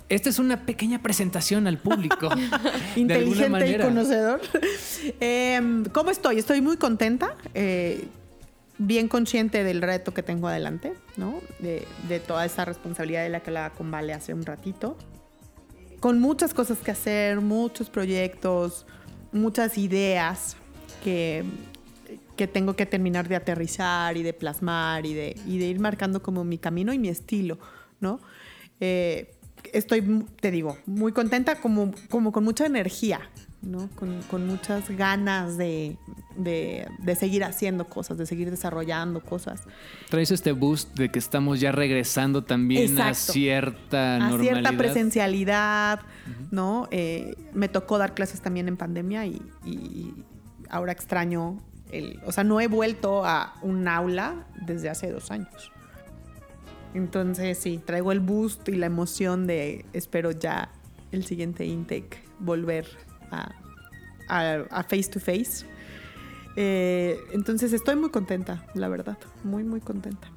Esta 0.10 0.30
es 0.30 0.40
una 0.40 0.66
pequeña 0.66 1.04
presentación 1.04 1.68
al 1.68 1.78
público. 1.78 2.30
inteligente 2.96 3.74
y 3.74 3.78
conocedor. 3.78 4.42
Em, 5.20 5.86
¿Cómo 5.86 6.10
estoy? 6.10 6.40
Estoy 6.40 6.62
muy 6.62 6.78
contenta, 6.78 7.36
eh, 7.54 8.06
bien 8.78 9.08
consciente 9.08 9.64
del 9.64 9.82
reto 9.82 10.14
que 10.14 10.24
tengo 10.24 10.48
adelante, 10.48 10.94
¿no? 11.18 11.42
De, 11.60 11.86
toda 12.20 12.46
esa 12.46 12.66
responsabilidad 12.66 13.24
de 13.24 13.30
la 13.30 13.40
que 13.42 13.50
hablaba 13.50 13.72
con 13.72 13.92
Vale 13.92 14.14
hace 14.14 14.34
un 14.34 14.44
ratito. 14.44 14.98
Con 16.00 16.20
muchas 16.20 16.54
cosas 16.54 16.80
que 16.80 16.92
hacer, 16.92 17.42
muchos 17.42 17.90
proyectos, 17.90 18.86
muchas 19.32 19.78
ideas 19.78 20.58
que, 21.04 21.44
que 22.36 22.48
tengo 22.48 22.76
que 22.76 22.86
terminar 22.86 23.28
de 23.28 23.36
aterrizar 23.36 24.18
y 24.18 24.24
de 24.24 24.34
plasmar 24.34 25.06
y 25.06 25.14
de, 25.14 25.36
ir 25.46 25.80
marcando 25.80 26.22
como 26.22 26.44
mi 26.44 26.58
camino 26.58 26.94
y 26.94 27.00
mi 27.00 27.10
estilo, 27.10 27.58
¿no? 28.00 28.20
Eh, 28.80 29.34
estoy, 29.72 30.26
te 30.42 30.52
digo, 30.52 30.78
muy 30.86 31.12
contenta, 31.14 31.62
como 31.62 31.92
con 32.10 32.44
mucha 32.44 32.66
energía, 32.66 33.22
¿no? 33.62 33.90
Con, 33.96 34.22
con 34.24 34.46
muchas 34.46 34.90
ganas 34.92 35.58
de, 35.58 35.98
de, 36.38 36.88
de 37.00 37.16
seguir 37.16 37.44
haciendo 37.44 37.88
cosas, 37.88 38.18
de 38.18 38.26
seguir 38.26 38.52
desarrollando 38.52 39.22
cosas. 39.22 39.64
Traes 40.10 40.32
este 40.32 40.52
boost 40.52 40.96
de 40.96 41.10
que 41.10 41.20
estamos 41.20 41.60
ya 41.60 41.72
regresando 41.72 42.44
también 42.44 43.00
a 43.02 43.14
cierta 43.14 44.18
a 44.18 44.20
normalidad. 44.20 44.54
cierta 44.54 44.78
presencialidad, 44.78 46.00
¿no? 46.52 46.88
Eh, 46.92 47.36
me 47.54 47.68
tocó 47.68 47.98
dar 47.98 48.14
clases 48.14 48.42
también 48.42 48.68
en 48.68 48.78
pandemia 48.78 49.26
y, 49.26 49.42
y 49.66 50.14
ahora 50.70 50.92
extraño 50.92 51.58
el, 51.92 52.20
o 52.26 52.32
sea, 52.32 52.44
no 52.44 52.62
he 52.62 52.68
vuelto 52.68 53.26
a 53.26 53.56
un 53.62 53.88
aula 53.88 54.48
desde 54.66 54.90
hace 54.90 55.12
dos 55.12 55.32
años. 55.32 55.72
Entonces 56.94 57.58
sí, 57.58 57.82
traigo 57.84 58.12
el 58.12 58.22
boost 58.22 58.70
y 58.70 58.76
la 58.76 58.86
emoción 58.86 59.48
de 59.48 59.86
espero 59.94 60.32
ya 60.32 60.72
el 61.12 61.26
siguiente 61.26 61.66
intake 61.66 62.24
volver 62.40 62.88
a, 63.32 63.52
a- 64.30 64.66
a 64.72 64.84
face 64.84 65.10
to 65.12 65.20
face. 65.20 65.66
Eh, 66.56 67.20
entonces 67.34 67.74
estoy 67.74 67.96
muy 67.98 68.10
contenta, 68.12 68.66
la 68.76 68.88
verdad, 68.88 69.18
muy 69.44 69.64
muy 69.64 69.82
contenta. 69.82 70.28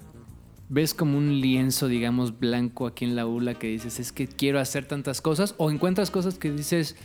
¿Ves 0.70 0.92
como 0.92 1.16
un 1.16 1.40
lienzo, 1.40 1.88
digamos, 1.88 2.38
blanco 2.38 2.86
aquí 2.86 3.04
en 3.06 3.16
la 3.16 3.24
ULA 3.26 3.54
que 3.54 3.68
dices, 3.68 3.98
es 4.00 4.12
que 4.12 4.26
quiero 4.26 4.60
hacer 4.60 4.84
tantas 4.86 5.22
cosas? 5.22 5.54
¿O 5.56 5.70
encuentras 5.70 6.10
cosas 6.10 6.38
que 6.38 6.50
dices, 6.52 6.96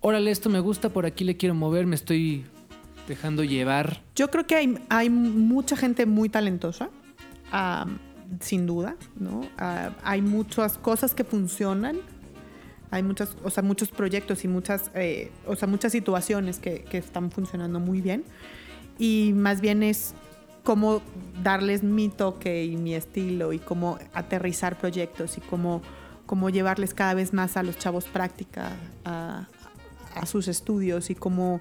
órale, 0.00 0.30
esto 0.32 0.50
me 0.50 0.58
gusta, 0.60 0.88
por 0.88 1.06
aquí 1.06 1.22
le 1.22 1.36
quiero 1.36 1.54
mover, 1.54 1.86
me 1.86 1.94
estoy 1.94 2.44
dejando 3.06 3.44
llevar? 3.44 4.02
Yo 4.16 4.30
creo 4.30 4.46
que 4.48 4.56
hay, 4.56 4.78
hay 4.88 5.10
mucha 5.10 5.76
gente 5.76 6.06
muy 6.06 6.28
talentosa, 6.28 6.88
sin 8.40 8.66
duda, 8.66 8.96
¿no? 9.20 9.42
Ah, 9.58 9.90
hay 10.02 10.20
muchas 10.20 10.76
cosas 10.78 11.14
que 11.14 11.22
funcionan, 11.22 11.98
hay 12.94 13.02
muchas, 13.02 13.36
o 13.42 13.50
sea, 13.50 13.62
muchos 13.62 13.90
proyectos 13.90 14.44
y 14.44 14.48
muchas, 14.48 14.90
eh, 14.94 15.32
o 15.46 15.56
sea, 15.56 15.66
muchas 15.66 15.90
situaciones 15.90 16.60
que, 16.60 16.82
que 16.84 16.98
están 16.98 17.30
funcionando 17.32 17.80
muy 17.80 18.00
bien. 18.00 18.24
Y 18.98 19.32
más 19.34 19.60
bien 19.60 19.82
es 19.82 20.14
cómo 20.62 21.02
darles 21.42 21.82
mi 21.82 22.08
toque 22.08 22.64
y 22.64 22.76
mi 22.76 22.94
estilo 22.94 23.52
y 23.52 23.58
cómo 23.58 23.98
aterrizar 24.12 24.78
proyectos 24.78 25.38
y 25.38 25.40
cómo, 25.40 25.82
cómo 26.26 26.50
llevarles 26.50 26.94
cada 26.94 27.14
vez 27.14 27.32
más 27.32 27.56
a 27.56 27.64
los 27.64 27.78
chavos 27.78 28.04
práctica, 28.04 28.76
a, 29.04 29.48
a 30.14 30.26
sus 30.26 30.46
estudios 30.46 31.10
y 31.10 31.16
cómo 31.16 31.60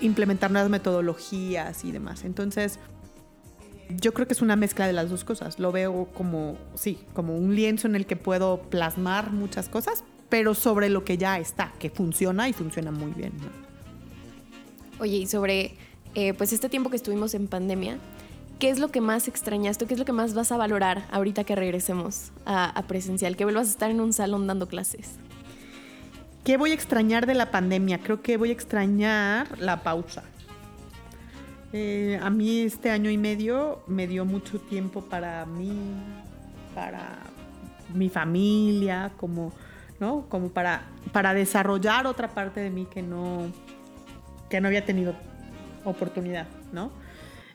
implementar 0.00 0.50
nuevas 0.50 0.68
metodologías 0.68 1.84
y 1.84 1.92
demás. 1.92 2.24
Entonces, 2.24 2.80
yo 3.88 4.12
creo 4.12 4.26
que 4.26 4.34
es 4.34 4.42
una 4.42 4.56
mezcla 4.56 4.86
de 4.86 4.92
las 4.92 5.10
dos 5.10 5.24
cosas. 5.24 5.58
Lo 5.58 5.72
veo 5.72 6.06
como, 6.14 6.56
sí, 6.74 6.98
como 7.14 7.36
un 7.36 7.54
lienzo 7.54 7.88
en 7.88 7.96
el 7.96 8.06
que 8.06 8.16
puedo 8.16 8.62
plasmar 8.62 9.32
muchas 9.32 9.68
cosas, 9.68 10.04
pero 10.28 10.54
sobre 10.54 10.90
lo 10.90 11.04
que 11.04 11.16
ya 11.16 11.38
está, 11.38 11.72
que 11.78 11.90
funciona 11.90 12.48
y 12.48 12.52
funciona 12.52 12.90
muy 12.90 13.12
bien. 13.12 13.32
¿no? 13.38 13.48
Oye, 15.00 15.18
y 15.18 15.26
sobre 15.26 15.74
eh, 16.14 16.34
pues 16.34 16.52
este 16.52 16.68
tiempo 16.68 16.90
que 16.90 16.96
estuvimos 16.96 17.34
en 17.34 17.48
pandemia, 17.48 17.98
¿qué 18.58 18.70
es 18.70 18.78
lo 18.78 18.88
que 18.88 19.00
más 19.00 19.28
extrañaste? 19.28 19.86
¿Qué 19.86 19.94
es 19.94 20.00
lo 20.00 20.04
que 20.04 20.12
más 20.12 20.34
vas 20.34 20.52
a 20.52 20.56
valorar 20.56 21.06
ahorita 21.10 21.44
que 21.44 21.56
regresemos 21.56 22.32
a, 22.44 22.68
a 22.68 22.86
presencial? 22.86 23.36
Que 23.36 23.44
vuelvas 23.44 23.68
a 23.68 23.70
estar 23.70 23.90
en 23.90 24.00
un 24.00 24.12
salón 24.12 24.46
dando 24.46 24.68
clases. 24.68 25.14
¿Qué 26.44 26.56
voy 26.56 26.70
a 26.72 26.74
extrañar 26.74 27.26
de 27.26 27.34
la 27.34 27.50
pandemia? 27.50 28.00
Creo 28.00 28.22
que 28.22 28.36
voy 28.36 28.50
a 28.50 28.52
extrañar 28.52 29.58
la 29.58 29.82
pausa. 29.82 30.24
Eh, 31.72 32.18
a 32.22 32.30
mí 32.30 32.60
este 32.60 32.90
año 32.90 33.10
y 33.10 33.18
medio 33.18 33.82
me 33.86 34.06
dio 34.06 34.24
mucho 34.24 34.58
tiempo 34.58 35.02
para 35.02 35.44
mí, 35.44 35.70
para 36.74 37.18
mi 37.94 38.08
familia, 38.08 39.12
como, 39.16 39.52
¿no? 40.00 40.26
Como 40.28 40.48
para, 40.48 40.82
para 41.12 41.34
desarrollar 41.34 42.06
otra 42.06 42.28
parte 42.28 42.60
de 42.60 42.70
mí 42.70 42.86
que 42.86 43.02
no, 43.02 43.52
que 44.48 44.60
no 44.60 44.68
había 44.68 44.84
tenido 44.84 45.14
oportunidad, 45.84 46.46
¿no? 46.72 46.90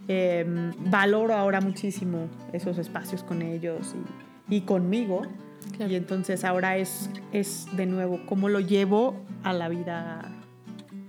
Eh, 0.07 0.45
valoro 0.79 1.33
ahora 1.33 1.61
muchísimo 1.61 2.27
esos 2.51 2.77
espacios 2.77 3.23
con 3.23 3.41
ellos 3.41 3.95
y, 4.49 4.57
y 4.57 4.61
conmigo. 4.61 5.23
Claro. 5.77 5.91
Y 5.91 5.95
entonces 5.95 6.43
ahora 6.43 6.77
es, 6.77 7.09
es 7.31 7.67
de 7.75 7.85
nuevo 7.85 8.19
cómo 8.25 8.49
lo 8.49 8.59
llevo 8.59 9.15
a 9.43 9.53
la 9.53 9.69
vida 9.69 10.42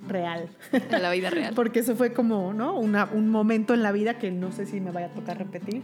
real. 0.09 0.49
En 0.73 1.03
la 1.03 1.11
vida 1.11 1.31
real. 1.31 1.53
Porque 1.57 1.81
eso 1.81 1.97
fue 1.97 2.13
como, 2.13 2.53
¿no? 2.53 2.79
Una- 2.79 3.09
un 3.13 3.29
momento 3.31 3.75
en 3.75 3.83
la 3.83 3.93
vida 3.93 4.19
que 4.19 4.31
no 4.31 4.53
sé 4.53 4.67
si 4.67 4.81
me 4.81 4.91
vaya 4.91 5.07
a 5.07 5.11
tocar 5.11 5.39
repetir. 5.39 5.83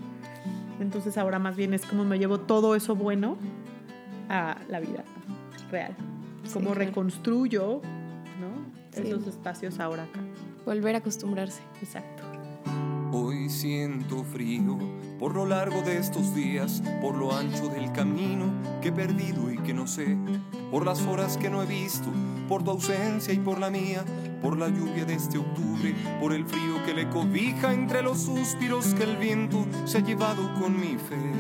Entonces 0.81 1.19
ahora 1.19 1.39
más 1.39 1.57
bien 1.57 1.75
es 1.75 1.85
como 1.85 2.05
me 2.05 2.19
llevo 2.19 2.41
todo 2.41 2.75
eso 2.75 2.95
bueno 2.97 3.37
a 4.29 4.57
la 4.69 4.81
vida 4.81 5.05
real. 5.71 5.95
Sí, 6.45 6.53
Cómo 6.55 6.67
claro. 6.71 6.81
reconstruyo, 6.87 7.81
¿no? 8.41 8.71
Sí. 8.93 9.03
Esos 9.09 9.27
espacios 9.27 9.79
ahora 9.79 10.05
acá. 10.05 10.21
Volver 10.65 10.95
a 10.95 10.99
acostumbrarse. 10.99 11.61
Exacto. 11.83 12.23
Hoy 13.13 13.49
siento 13.51 14.23
frío 14.25 14.79
por 15.19 15.35
lo 15.35 15.45
largo 15.45 15.83
de 15.83 15.99
estos 15.99 16.35
días, 16.35 16.83
por 17.03 17.17
lo 17.17 17.37
ancho 17.37 17.69
del 17.69 17.91
camino 17.93 18.47
que 18.81 18.89
he 18.89 18.93
perdido 18.93 19.51
y 19.53 19.59
que 19.59 19.75
no 19.75 19.87
sé, 19.87 20.17
por 20.71 20.87
las 20.87 21.03
horas 21.03 21.37
que 21.37 21.51
no 21.51 21.63
he 21.63 21.67
visto, 21.67 22.09
por 22.51 22.65
tu 22.65 22.73
ausencia 22.73 23.33
y 23.33 23.39
por 23.39 23.61
la 23.61 23.71
mía, 23.71 24.05
por 24.43 24.59
la 24.59 24.69
lluvia 24.69 25.05
de 25.05 25.15
este 25.15 25.39
octubre, 25.39 25.95
por 26.21 26.33
el 26.33 26.45
frío 26.45 26.85
que 26.85 26.93
le 26.93 27.09
cobija 27.09 27.73
entre 27.73 28.03
los 28.03 28.23
suspiros 28.23 28.93
que 28.95 29.05
el 29.05 29.17
viento 29.19 29.65
se 29.85 29.99
ha 29.99 30.01
llevado 30.01 30.53
con 30.61 30.79
mi 30.79 30.97
fe. 30.97 31.33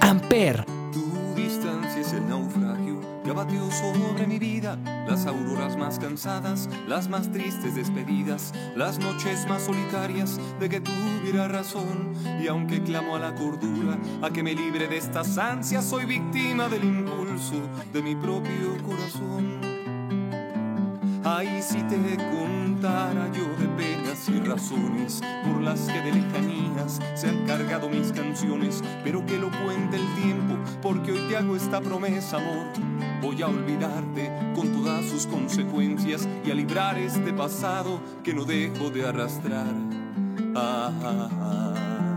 Amper. 0.00 0.64
Tu 0.94 1.34
distancia 1.36 2.00
es 2.00 2.14
el 2.14 2.26
naufragio 2.26 3.00
que 3.22 3.30
abatió 3.30 3.70
sobre 3.70 4.26
mi 4.26 4.38
vida. 4.38 4.78
Las 5.06 5.26
auroras 5.26 5.76
más 5.76 5.98
cansadas, 5.98 6.70
las 6.88 7.10
más 7.10 7.30
tristes 7.30 7.74
despedidas, 7.74 8.54
las 8.74 8.98
noches 8.98 9.46
más 9.46 9.64
solitarias 9.64 10.40
de 10.58 10.70
que 10.70 10.80
tuviera 10.80 11.48
razón. 11.48 12.14
Y 12.42 12.46
aunque 12.46 12.82
clamo 12.82 13.14
a 13.16 13.18
la 13.18 13.34
cordura, 13.34 13.98
a 14.22 14.30
que 14.30 14.42
me 14.42 14.54
libre 14.54 14.88
de 14.88 14.96
estas 14.96 15.36
ansias, 15.36 15.84
soy 15.84 16.06
víctima 16.06 16.68
del 16.70 16.84
impulso 16.84 17.60
de 17.92 18.02
mi 18.02 18.16
propio 18.16 18.82
corazón. 18.86 19.73
Ay, 21.26 21.62
si 21.62 21.82
te 21.84 21.96
contara 22.16 23.32
yo 23.32 23.46
de 23.56 23.66
penas 23.78 24.28
y 24.28 24.40
razones 24.40 25.22
por 25.42 25.62
las 25.62 25.80
que 25.80 25.98
de 26.02 26.12
lejanías 26.12 27.00
se 27.14 27.30
han 27.30 27.46
cargado 27.46 27.88
mis 27.88 28.12
canciones, 28.12 28.82
pero 29.02 29.24
que 29.24 29.38
lo 29.38 29.50
cuente 29.64 29.96
el 29.96 30.22
tiempo, 30.22 30.58
porque 30.82 31.12
hoy 31.12 31.20
te 31.30 31.38
hago 31.38 31.56
esta 31.56 31.80
promesa, 31.80 32.36
amor. 32.36 32.66
Voy 33.22 33.40
a 33.40 33.48
olvidarte 33.48 34.30
con 34.54 34.70
todas 34.72 35.06
sus 35.06 35.26
consecuencias 35.26 36.28
y 36.44 36.50
a 36.50 36.54
librar 36.54 36.98
este 36.98 37.32
pasado 37.32 38.02
que 38.22 38.34
no 38.34 38.44
dejo 38.44 38.90
de 38.90 39.08
arrastrar. 39.08 39.74
Ah, 40.54 40.92
ah, 41.02 41.28
ah. 41.40 42.13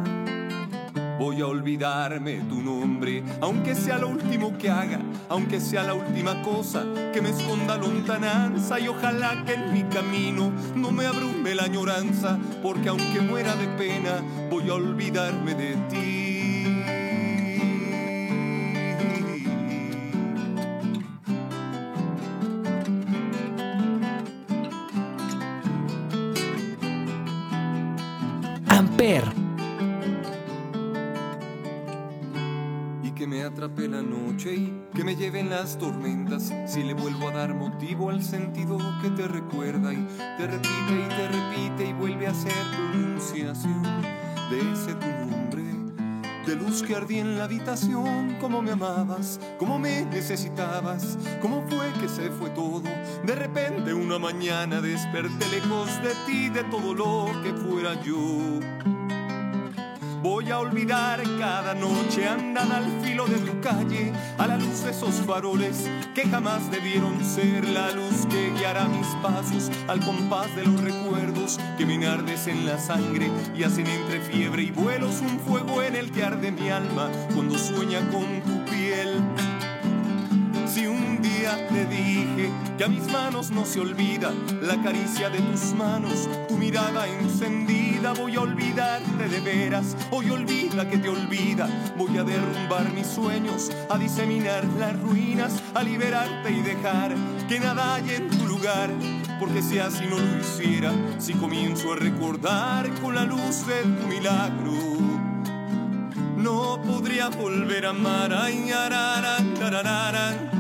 Voy 1.20 1.42
a 1.42 1.48
olvidarme 1.48 2.42
tu 2.42 2.62
nombre, 2.62 3.24
aunque 3.42 3.74
sea 3.74 3.98
lo 3.98 4.10
último 4.10 4.56
que 4.58 4.70
haga, 4.70 5.00
aunque 5.30 5.60
sea 5.60 5.84
la 5.84 5.96
última 5.96 6.42
cosa 6.44 6.86
que 7.12 7.22
me 7.22 7.30
esconda 7.30 7.76
lontananza 7.76 8.80
y 8.80 8.88
ojalá 8.88 9.44
que 9.44 9.54
en 9.54 9.74
mi 9.74 9.84
camino 9.84 10.52
no 10.76 10.92
me 10.92 11.08
abrume 11.08 11.56
la 11.56 11.64
añoranza, 11.64 12.38
porque 12.62 12.90
aunque 12.90 13.22
muera 13.22 13.56
de 13.56 13.68
pena, 13.78 14.22
voy 14.52 14.70
a 14.70 14.76
olvidarme 14.76 15.56
de 15.56 15.76
ti. 15.90 16.27
Lleven 35.28 35.50
las 35.50 35.78
tormentas 35.78 36.54
si 36.66 36.84
le 36.84 36.94
vuelvo 36.94 37.28
a 37.28 37.32
dar 37.32 37.54
motivo 37.54 38.10
al 38.10 38.24
sentido 38.24 38.78
que 39.02 39.10
te 39.10 39.28
recuerda 39.28 39.92
y 39.92 40.08
te 40.38 40.48
repite 40.48 40.94
y 40.94 41.10
te 41.10 41.28
repite 41.28 41.90
y 41.90 41.92
vuelve 41.92 42.28
a 42.28 42.32
hacer 42.32 42.54
pronunciación 42.74 43.84
de 44.50 44.72
ese 44.72 44.94
tu 44.94 45.30
nombre 45.30 45.64
de 46.46 46.56
luz 46.56 46.82
que 46.82 46.96
ardía 46.96 47.20
en 47.20 47.38
la 47.38 47.44
habitación 47.44 48.38
como 48.40 48.62
me 48.62 48.72
amabas 48.72 49.42
como 49.60 49.78
me 49.78 50.06
necesitabas 50.06 51.18
cómo 51.42 51.62
fue 51.68 51.92
que 52.00 52.08
se 52.08 52.32
fue 52.32 52.50
todo. 52.52 52.84
De 53.26 53.36
repente 53.36 53.94
una 53.94 54.18
mañana 54.20 54.80
desperté 54.80 55.46
lejos 55.52 55.90
de 56.04 56.14
ti 56.26 56.48
de 56.48 56.64
todo 56.64 56.94
lo 56.94 57.42
que 57.44 57.54
fuera 57.54 58.02
yo 58.02 58.62
A 60.50 60.60
olvidar. 60.60 61.22
Cada 61.38 61.74
noche 61.74 62.26
andada 62.26 62.78
al 62.78 63.02
filo 63.02 63.26
de 63.28 63.38
tu 63.40 63.60
calle, 63.60 64.14
a 64.38 64.48
la 64.48 64.58
luz 64.58 64.84
de 64.84 64.92
esos 64.92 65.16
faroles 65.26 65.90
que 66.16 66.24
jamás 66.24 66.72
debieron 66.72 67.24
ser. 67.24 67.68
La 67.68 67.92
luz 67.92 68.26
que 68.30 68.52
guiará 68.58 68.86
mis 68.86 69.08
pasos 69.22 69.70
al 69.88 70.00
compás 70.00 70.56
de 70.56 70.64
los 70.64 70.80
recuerdos 70.82 71.60
que 71.78 71.86
me 71.86 72.08
ardes 72.08 72.48
en 72.48 72.66
la 72.66 72.80
sangre 72.80 73.30
y 73.56 73.64
hacen 73.64 73.88
entre 73.88 74.22
fiebre 74.22 74.64
y 74.64 74.72
vuelos 74.72 75.22
un 75.22 75.40
fuego 75.40 75.84
en 75.84 75.96
el 75.96 76.12
que 76.12 76.24
arde 76.24 76.52
mi 76.52 76.70
alma 76.70 77.12
cuando 77.34 77.58
sueña 77.58 78.00
con 78.10 78.57
te 81.56 81.86
dije 81.86 82.52
que 82.78 82.84
a 82.84 82.88
mis 82.88 83.10
manos 83.12 83.52
no 83.52 83.66
se 83.66 83.80
olvida 83.80 84.34
la 84.62 84.82
caricia 84.82 85.30
de 85.30 85.40
tus 85.40 85.74
manos, 85.74 86.28
tu 86.48 86.58
mirada 86.58 87.08
encendida, 87.08 88.14
voy 88.14 88.36
a 88.36 88.42
olvidarte 88.42 89.30
de 89.30 89.40
veras. 89.40 89.96
Hoy 90.12 90.30
olvida 90.30 90.90
que 90.90 90.98
te 90.98 91.10
olvida, 91.10 91.68
voy 91.98 92.18
a 92.18 92.24
derrumbar 92.24 92.92
mis 92.94 93.08
sueños, 93.08 93.72
a 93.90 93.98
diseminar 93.98 94.66
las 94.78 95.00
ruinas, 95.00 95.62
a 95.74 95.84
liberarte 95.84 96.52
y 96.52 96.62
dejar 96.62 97.16
que 97.48 97.60
nada 97.60 97.96
haya 97.96 98.16
en 98.16 98.30
tu 98.30 98.46
lugar. 98.46 98.90
Porque 99.40 99.62
si 99.62 99.80
así 99.80 100.06
no 100.10 100.18
lo 100.18 100.40
hiciera, 100.40 100.92
si 101.20 101.34
comienzo 101.34 101.94
a 101.94 101.96
recordar 101.96 102.90
con 103.02 103.16
la 103.16 103.24
luz 103.24 103.66
de 103.68 103.84
tu 103.84 104.08
milagro 104.08 104.98
no 106.38 106.82
podría 106.82 107.30
volver 107.30 107.86
a 107.86 107.90
amar. 107.90 108.34
Ay, 108.34 108.72
araran, 108.72 109.54
darararan, 109.56 110.57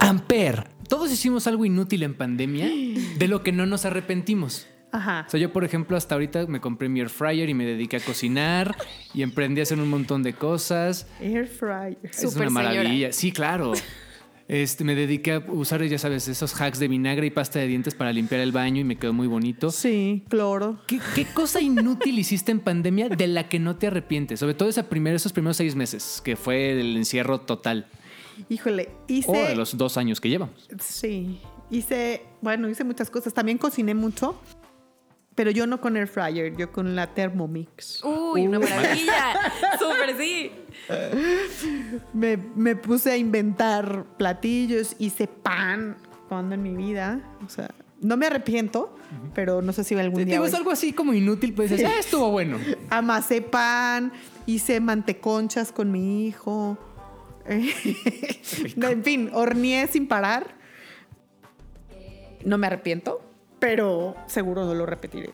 Amper. 0.00 0.68
Todos 0.88 1.12
hicimos 1.12 1.46
algo 1.46 1.64
inútil 1.64 2.02
en 2.02 2.14
pandemia 2.14 2.68
de 3.16 3.28
lo 3.28 3.44
que 3.44 3.52
no 3.52 3.64
nos 3.66 3.84
arrepentimos. 3.84 4.66
Ajá. 4.92 5.24
O 5.28 5.30
sea, 5.30 5.38
yo, 5.38 5.52
por 5.52 5.62
ejemplo, 5.62 5.96
hasta 5.96 6.16
ahorita 6.16 6.46
me 6.46 6.60
compré 6.60 6.88
mi 6.88 7.00
air 7.00 7.10
fryer 7.10 7.48
y 7.48 7.54
me 7.54 7.64
dediqué 7.64 7.98
a 7.98 8.00
cocinar 8.00 8.76
y 9.14 9.22
emprendí 9.22 9.60
a 9.60 9.62
hacer 9.62 9.78
un 9.78 9.88
montón 9.88 10.24
de 10.24 10.32
cosas. 10.32 11.06
Air 11.20 11.46
fryer. 11.46 11.96
es 12.02 12.22
una 12.22 12.30
señora. 12.32 12.50
maravilla. 12.50 13.12
Sí, 13.12 13.30
claro. 13.30 13.72
Este, 14.50 14.82
me 14.82 14.96
dediqué 14.96 15.34
a 15.34 15.38
usar, 15.46 15.80
ya 15.84 15.96
sabes, 15.96 16.26
esos 16.26 16.60
hacks 16.60 16.80
de 16.80 16.88
vinagre 16.88 17.24
y 17.24 17.30
pasta 17.30 17.60
de 17.60 17.68
dientes 17.68 17.94
para 17.94 18.12
limpiar 18.12 18.40
el 18.40 18.50
baño 18.50 18.80
y 18.80 18.84
me 18.84 18.96
quedó 18.96 19.12
muy 19.12 19.28
bonito. 19.28 19.70
Sí, 19.70 20.24
cloro. 20.28 20.80
¿Qué, 20.88 20.98
qué 21.14 21.24
cosa 21.24 21.60
inútil 21.60 22.18
hiciste 22.18 22.50
en 22.50 22.58
pandemia 22.58 23.08
de 23.10 23.28
la 23.28 23.48
que 23.48 23.60
no 23.60 23.76
te 23.76 23.86
arrepientes? 23.86 24.40
Sobre 24.40 24.54
todo 24.54 24.68
esa 24.68 24.88
primera, 24.88 25.14
esos 25.14 25.32
primeros 25.32 25.56
seis 25.56 25.76
meses, 25.76 26.20
que 26.24 26.34
fue 26.34 26.72
el 26.72 26.96
encierro 26.96 27.42
total. 27.42 27.86
Híjole, 28.48 28.90
hice. 29.06 29.30
O 29.30 29.34
de 29.34 29.54
los 29.54 29.76
dos 29.76 29.96
años 29.96 30.20
que 30.20 30.28
llevamos. 30.28 30.68
Sí, 30.80 31.38
hice, 31.70 32.24
bueno, 32.40 32.68
hice 32.68 32.82
muchas 32.82 33.08
cosas. 33.08 33.32
También 33.32 33.56
cociné 33.56 33.94
mucho, 33.94 34.40
pero 35.40 35.50
yo 35.52 35.66
no 35.66 35.80
con 35.80 35.96
air 35.96 36.06
fryer, 36.06 36.54
yo 36.54 36.70
con 36.70 36.94
la 36.94 37.06
Thermomix. 37.14 38.04
Uy, 38.04 38.46
una 38.46 38.58
maravilla. 38.58 39.32
Súper 39.78 40.14
sí. 40.18 40.52
Me, 42.12 42.36
me 42.36 42.76
puse 42.76 43.10
a 43.12 43.16
inventar 43.16 44.04
platillos, 44.18 44.94
hice 44.98 45.26
pan 45.28 45.96
cuando 46.28 46.56
en 46.56 46.62
mi 46.62 46.76
vida. 46.76 47.22
O 47.46 47.48
sea, 47.48 47.70
no 48.02 48.18
me 48.18 48.26
arrepiento, 48.26 48.94
pero 49.34 49.62
no 49.62 49.72
sé 49.72 49.82
si 49.82 49.94
algún 49.94 50.18
Te 50.18 50.24
día. 50.26 50.34
digo, 50.34 50.44
es 50.44 50.50
voy- 50.52 50.58
algo 50.58 50.70
así 50.72 50.92
como 50.92 51.14
inútil, 51.14 51.54
pues 51.54 51.70
dices, 51.70 51.86
ah, 51.90 51.98
estuvo 51.98 52.30
bueno. 52.30 52.58
Amasé 52.90 53.40
pan, 53.40 54.12
hice 54.44 54.78
manteconchas 54.80 55.72
con 55.72 55.90
mi 55.90 56.26
hijo. 56.26 56.76
en 57.46 59.02
fin, 59.02 59.30
horneé 59.32 59.86
sin 59.86 60.06
parar. 60.06 60.54
No 62.44 62.58
me 62.58 62.66
arrepiento, 62.66 63.22
pero 63.60 64.16
seguro 64.26 64.64
no 64.64 64.74
lo 64.74 64.86
repetiré 64.86 65.32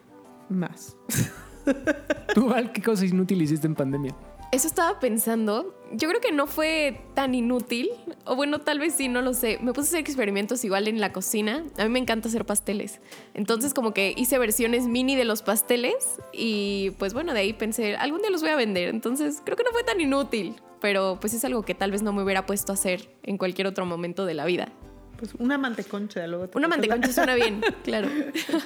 más. 0.49 0.97
¿Tú, 2.35 2.49
Val, 2.49 2.73
qué 2.73 2.83
cosa 2.83 3.05
inútil 3.05 3.43
hiciste 3.43 3.67
en 3.67 3.75
pandemia? 3.75 4.15
Eso 4.53 4.69
estaba 4.69 5.01
pensando. 5.01 5.75
Yo 5.93 6.09
creo 6.09 6.21
que 6.21 6.31
no 6.31 6.47
fue 6.47 7.01
tan 7.15 7.35
inútil. 7.35 7.91
O 8.25 8.37
bueno, 8.37 8.61
tal 8.61 8.79
vez 8.79 8.95
sí, 8.95 9.09
no 9.09 9.21
lo 9.21 9.35
sé. 9.35 9.59
Me 9.61 9.73
puse 9.73 9.89
a 9.89 9.91
hacer 9.91 10.01
experimentos 10.01 10.65
igual 10.65 10.87
en 10.87 11.01
la 11.01 11.13
cocina. 11.13 11.65
A 11.79 11.85
mí 11.85 11.91
me 11.91 11.99
encanta 11.99 12.29
hacer 12.29 12.45
pasteles. 12.45 13.01
Entonces 13.35 13.75
como 13.75 13.93
que 13.93 14.15
hice 14.17 14.39
versiones 14.39 14.87
mini 14.87 15.17
de 15.17 15.25
los 15.25 15.43
pasteles. 15.43 16.21
Y 16.33 16.91
pues 16.99 17.13
bueno, 17.13 17.35
de 17.35 17.41
ahí 17.41 17.53
pensé, 17.53 17.97
algún 17.97 18.21
día 18.21 18.31
los 18.31 18.41
voy 18.41 18.51
a 18.51 18.57
vender. 18.57 18.89
Entonces 18.89 19.43
creo 19.45 19.57
que 19.57 19.65
no 19.65 19.73
fue 19.73 19.83
tan 19.83 20.01
inútil. 20.01 20.55
Pero 20.81 21.19
pues 21.21 21.35
es 21.35 21.45
algo 21.45 21.63
que 21.63 21.75
tal 21.75 21.91
vez 21.91 22.03
no 22.03 22.13
me 22.13 22.23
hubiera 22.23 22.47
puesto 22.47 22.73
a 22.73 22.75
hacer 22.75 23.11
en 23.25 23.39
cualquier 23.39 23.67
otro 23.67 23.85
momento 23.85 24.27
de 24.27 24.35
la 24.35 24.45
vida. 24.45 24.73
Pues 25.19 25.35
una 25.39 25.57
manteconcha, 25.59 26.27
luego 26.27 26.49
te 26.49 26.59
Una 26.59 26.67
la- 26.69 26.77
manteconcha 26.77 27.13
suena 27.13 27.35
bien, 27.35 27.61
claro. 27.85 28.09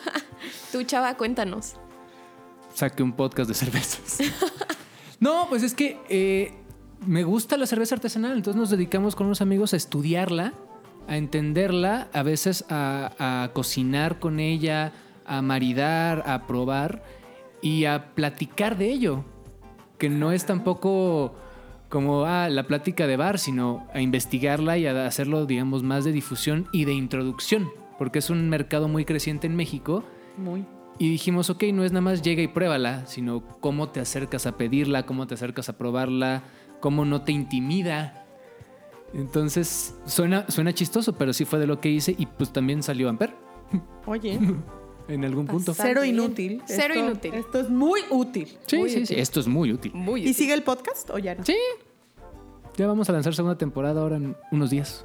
Tú, 0.73 0.83
chava, 0.85 1.17
cuéntanos. 1.17 1.75
Saqué 2.75 3.03
un 3.03 3.13
podcast 3.13 3.49
de 3.49 3.55
cervezas. 3.55 4.19
no, 5.21 5.47
pues 5.49 5.63
es 5.63 5.75
que 5.75 5.99
eh, 6.09 6.55
me 7.07 7.25
gusta 7.25 7.57
la 7.57 7.67
cerveza 7.67 7.95
artesanal, 7.97 8.33
entonces 8.33 8.59
nos 8.59 8.71
dedicamos 8.71 9.15
con 9.17 9.27
unos 9.27 9.41
amigos 9.41 9.75
a 9.75 9.77
estudiarla, 9.77 10.55
a 11.09 11.17
entenderla, 11.17 12.09
a 12.13 12.23
veces 12.23 12.65
a, 12.69 13.45
a 13.45 13.53
cocinar 13.53 14.19
con 14.19 14.39
ella, 14.41 14.93
a 15.27 15.43
maridar, 15.43 16.25
a 16.27 16.47
probar 16.47 17.03
y 17.63 17.85
a 17.85 18.15
platicar 18.15 18.77
de 18.79 18.91
ello. 18.91 19.25
Que 19.99 20.09
no 20.09 20.33
es 20.33 20.47
tampoco 20.47 21.35
como 21.91 22.25
ah, 22.25 22.49
la 22.49 22.63
plática 22.63 23.07
de 23.07 23.19
bar, 23.19 23.39
sino 23.39 23.87
a 23.93 24.01
investigarla 24.01 24.79
y 24.79 24.87
a 24.87 25.07
hacerlo, 25.07 25.45
digamos, 25.45 25.83
más 25.83 26.05
de 26.05 26.13
difusión 26.13 26.69
y 26.73 26.87
de 26.87 26.95
introducción, 26.95 27.69
porque 27.99 28.21
es 28.21 28.31
un 28.31 28.49
mercado 28.49 28.89
muy 28.89 29.05
creciente 29.05 29.47
en 29.47 29.57
México. 29.57 30.05
Muy. 30.39 30.65
Y 30.99 31.11
dijimos, 31.11 31.51
ok, 31.51 31.65
no 31.75 31.85
es 31.85 31.93
nada 31.93 32.03
más 32.03 32.23
llega 32.23 32.43
y 32.43 32.49
pruébala, 32.49 33.05
sino 33.07 33.43
cómo 33.61 33.89
te 33.89 34.01
acercas 34.01 34.47
a 34.47 34.57
pedirla, 34.57 35.05
cómo 35.05 35.27
te 35.27 35.35
acercas 35.35 35.69
a 35.69 35.77
probarla, 35.77 36.45
cómo 36.81 37.05
no 37.05 37.23
te 37.23 37.33
intimida. 37.33 38.25
Entonces, 39.13 39.97
suena, 40.07 40.47
suena 40.49 40.73
chistoso, 40.73 41.15
pero 41.15 41.33
sí 41.33 41.45
fue 41.45 41.59
de 41.59 41.67
lo 41.67 41.81
que 41.81 41.91
hice 41.91 42.15
y 42.17 42.27
pues 42.27 42.53
también 42.53 42.83
salió 42.83 43.09
Amper 43.09 43.35
Oye, 44.07 44.39
en 45.11 45.25
algún 45.25 45.47
punto. 45.47 45.73
Bastante 45.73 45.91
cero 45.93 46.05
inútil. 46.05 46.63
Cero 46.67 46.95
Esto- 46.95 47.07
inútil. 47.07 47.35
Esto 47.35 47.61
es 47.61 47.69
muy 47.71 48.01
útil. 48.11 48.49
Sí, 48.67 48.77
Muy 48.79 48.91
sí, 48.91 49.07
sí, 49.07 49.15
esto 49.17 49.41
es 49.41 49.47
muy 49.47 49.73
útil. 49.73 49.93
Muy 49.95 50.27
¿Y 50.27 50.35
sigue 50.35 50.55
el 50.55 50.63
podcast 50.63 51.11
o 51.11 51.19
ya 51.19 51.35
no? 51.35 51.45
Sí. 51.45 51.57
Ya 52.77 52.87
vamos 52.87 53.09
a 53.11 53.13
lanzar 53.13 53.35
segunda 53.35 53.59
temporada 53.59 54.01
ahora 54.01 54.17
en 54.17 54.37
unos 54.53 54.71
días. 54.71 55.05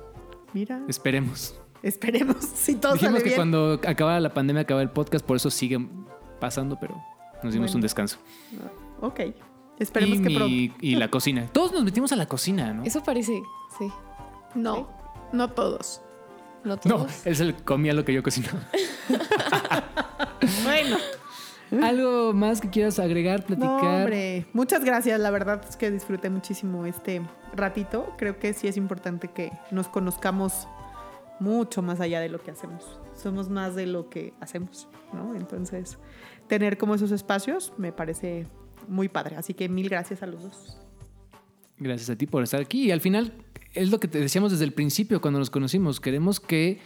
Mira, 0.53 0.81
Esperemos. 0.87 1.55
esperemos 1.83 2.37
si 2.55 2.75
todo 2.75 2.93
Dijimos 2.93 3.13
sale 3.13 3.23
que 3.23 3.29
bien. 3.29 3.35
cuando 3.37 3.73
acabara 3.85 4.19
la 4.19 4.33
pandemia 4.33 4.61
acababa 4.61 4.81
el 4.83 4.89
podcast, 4.91 5.25
por 5.25 5.35
eso 5.37 5.49
sigue 5.51 5.77
pasando, 6.39 6.77
pero 6.79 6.95
nos 7.43 7.53
dimos 7.53 7.67
Bueno. 7.71 7.75
un 7.77 7.81
descanso. 7.81 8.17
Ok, 9.01 9.19
esperemos 9.79 10.19
y, 10.19 10.21
que 10.21 10.29
mi- 10.29 10.35
pronto. 10.69 10.77
y 10.85 10.95
la 10.95 11.09
cocina. 11.09 11.47
Todos 11.51 11.73
nos 11.73 11.83
metimos 11.83 12.11
a 12.13 12.15
la 12.15 12.27
cocina, 12.27 12.73
¿no? 12.73 12.83
Eso 12.83 13.03
parece, 13.03 13.41
sí. 13.77 13.91
No, 14.55 14.87
no 15.33 15.49
todos. 15.51 16.01
No 16.63 16.75
No, 16.75 16.77
todos. 16.77 17.25
él 17.27 17.35
se 17.35 17.53
comía 17.53 17.93
lo 17.93 18.05
que 18.05 18.13
yo 18.13 18.23
cocinaba. 18.23 18.59
Bueno, 20.63 20.97
¿Algo 21.81 22.33
más 22.33 22.61
que 22.61 22.69
quieras 22.69 22.99
agregar, 22.99 23.41
no, 23.41 23.47
platicar? 23.47 24.01
hombre. 24.01 24.45
Muchas 24.53 24.83
gracias. 24.83 25.19
La 25.19 25.31
verdad 25.31 25.61
es 25.67 25.75
que 25.75 25.91
disfruté 25.91 26.29
muchísimo 26.29 26.85
este 26.85 27.21
ratito. 27.53 28.13
Creo 28.17 28.37
que 28.39 28.53
sí 28.53 28.67
es 28.67 28.77
importante 28.77 29.29
que 29.29 29.51
nos 29.71 29.87
conozcamos 29.87 30.67
mucho 31.39 31.81
más 31.81 31.99
allá 31.99 32.19
de 32.19 32.29
lo 32.29 32.41
que 32.41 32.51
hacemos. 32.51 32.99
Somos 33.15 33.49
más 33.49 33.75
de 33.75 33.87
lo 33.87 34.09
que 34.09 34.33
hacemos, 34.39 34.87
¿no? 35.13 35.35
Entonces, 35.35 35.97
tener 36.47 36.77
como 36.77 36.95
esos 36.95 37.11
espacios 37.11 37.73
me 37.77 37.91
parece 37.91 38.47
muy 38.87 39.09
padre. 39.09 39.35
Así 39.35 39.53
que 39.53 39.67
mil 39.67 39.89
gracias 39.89 40.21
a 40.23 40.27
los 40.27 40.43
dos. 40.43 40.77
Gracias 41.77 42.09
a 42.09 42.15
ti 42.15 42.27
por 42.27 42.43
estar 42.43 42.61
aquí. 42.61 42.85
Y 42.85 42.91
al 42.91 43.01
final, 43.01 43.33
es 43.73 43.89
lo 43.89 43.99
que 43.99 44.07
te 44.07 44.19
decíamos 44.19 44.51
desde 44.51 44.65
el 44.65 44.73
principio 44.73 45.19
cuando 45.19 45.39
nos 45.39 45.49
conocimos. 45.49 45.99
Queremos 45.99 46.39
que 46.39 46.79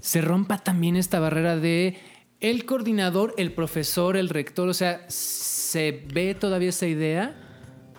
se 0.00 0.20
rompa 0.20 0.58
también 0.58 0.96
esta 0.96 1.20
barrera 1.20 1.56
de 1.56 1.96
el 2.40 2.64
coordinador, 2.66 3.34
el 3.38 3.52
profesor, 3.52 4.16
el 4.16 4.28
rector. 4.28 4.68
O 4.68 4.74
sea, 4.74 5.04
se 5.08 6.04
ve 6.12 6.34
todavía 6.34 6.68
esa 6.68 6.86
idea, 6.86 7.34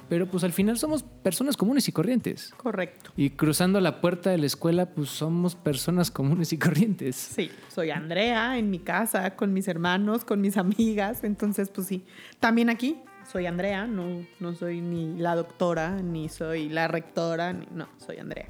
pero 0.07 0.27
pues 0.29 0.43
al 0.43 0.53
final 0.53 0.77
somos 0.77 1.01
personas 1.01 1.57
comunes 1.57 1.87
y 1.87 1.91
corrientes. 1.91 2.53
Correcto. 2.57 3.11
Y 3.17 3.31
cruzando 3.31 3.81
la 3.81 4.01
puerta 4.01 4.29
de 4.29 4.37
la 4.37 4.45
escuela, 4.45 4.85
pues 4.91 5.09
somos 5.09 5.55
personas 5.55 6.11
comunes 6.11 6.53
y 6.53 6.59
corrientes. 6.59 7.15
Sí, 7.15 7.49
soy 7.73 7.89
Andrea 7.89 8.57
en 8.59 8.69
mi 8.69 8.77
casa, 8.79 9.35
con 9.35 9.51
mis 9.53 9.67
hermanos, 9.67 10.23
con 10.25 10.41
mis 10.41 10.57
amigas. 10.57 11.23
Entonces, 11.23 11.69
pues 11.69 11.87
sí. 11.87 12.05
También 12.39 12.69
aquí 12.69 12.97
soy 13.31 13.47
Andrea, 13.47 13.87
no, 13.87 14.23
no 14.39 14.53
soy 14.53 14.81
ni 14.81 15.17
la 15.17 15.35
doctora, 15.35 15.99
ni 16.03 16.29
soy 16.29 16.69
la 16.69 16.87
rectora, 16.87 17.53
ni- 17.53 17.67
no, 17.71 17.89
soy 17.97 18.17
Andrea. 18.19 18.47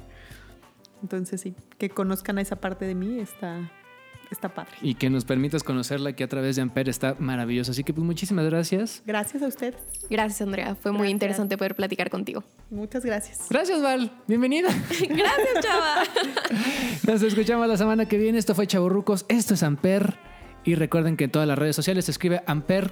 Entonces, 1.02 1.40
sí, 1.40 1.54
que 1.78 1.90
conozcan 1.90 2.38
a 2.38 2.40
esa 2.40 2.56
parte 2.56 2.84
de 2.84 2.94
mí 2.94 3.18
está, 3.20 3.70
está 4.30 4.48
padre. 4.48 4.72
Y 4.82 4.94
que 4.94 5.10
nos 5.10 5.24
permitas 5.24 5.62
conocerla 5.62 6.10
aquí 6.10 6.22
a 6.22 6.28
través 6.28 6.56
de 6.56 6.62
Amper 6.62 6.88
está 6.88 7.16
maravilloso. 7.18 7.72
Así 7.72 7.84
que 7.84 7.92
pues 7.92 8.04
muchísimas 8.04 8.46
gracias. 8.46 9.02
Gracias 9.06 9.42
a 9.42 9.46
ustedes. 9.46 9.76
Gracias, 10.10 10.42
Andrea. 10.42 10.74
Fue 10.74 10.92
muy 10.92 11.08
interesante 11.08 11.56
poder 11.56 11.74
platicar 11.74 12.10
contigo. 12.10 12.44
Muchas 12.70 13.04
gracias. 13.04 13.46
Gracias, 13.50 13.82
Val. 13.82 14.10
Bienvenida. 14.26 14.68
Gracias, 14.90 15.60
chava. 15.60 16.02
Nos 17.06 17.22
escuchamos 17.22 17.68
la 17.68 17.76
semana 17.76 18.06
que 18.06 18.18
viene. 18.18 18.38
Esto 18.38 18.54
fue 18.54 18.66
Chaburrucos. 18.66 19.26
Esto 19.28 19.54
es 19.54 19.62
Amper. 19.62 20.14
Y 20.64 20.74
recuerden 20.74 21.16
que 21.16 21.24
en 21.24 21.30
todas 21.30 21.46
las 21.46 21.58
redes 21.58 21.76
sociales 21.76 22.06
se 22.06 22.10
escribe 22.10 22.42
Amper 22.46 22.90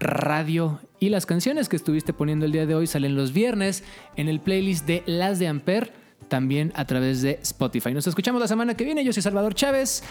Radio. 0.00 0.80
Y 0.98 1.10
las 1.10 1.26
canciones 1.26 1.68
que 1.68 1.76
estuviste 1.76 2.12
poniendo 2.12 2.46
el 2.46 2.52
día 2.52 2.66
de 2.66 2.74
hoy 2.74 2.86
salen 2.86 3.14
los 3.14 3.32
viernes 3.32 3.84
en 4.16 4.28
el 4.28 4.40
playlist 4.40 4.86
de 4.86 5.02
Las 5.06 5.38
de 5.38 5.46
Amper, 5.46 5.92
también 6.30 6.72
a 6.74 6.86
través 6.86 7.20
de 7.20 7.38
Spotify. 7.42 7.92
Nos 7.92 8.06
escuchamos 8.06 8.40
la 8.40 8.48
semana 8.48 8.74
que 8.74 8.84
viene. 8.84 9.04
Yo 9.04 9.12
soy 9.12 9.22
Salvador 9.22 9.54
Chávez. 9.54 10.02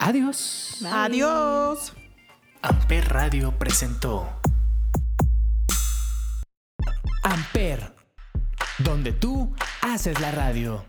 Adiós. 0.00 0.78
Adiós. 0.84 1.92
Amper 2.62 3.08
Radio 3.08 3.56
presentó 3.56 4.28
Amper, 7.22 7.94
donde 8.78 9.12
tú 9.12 9.54
haces 9.82 10.18
la 10.18 10.32
radio. 10.32 10.84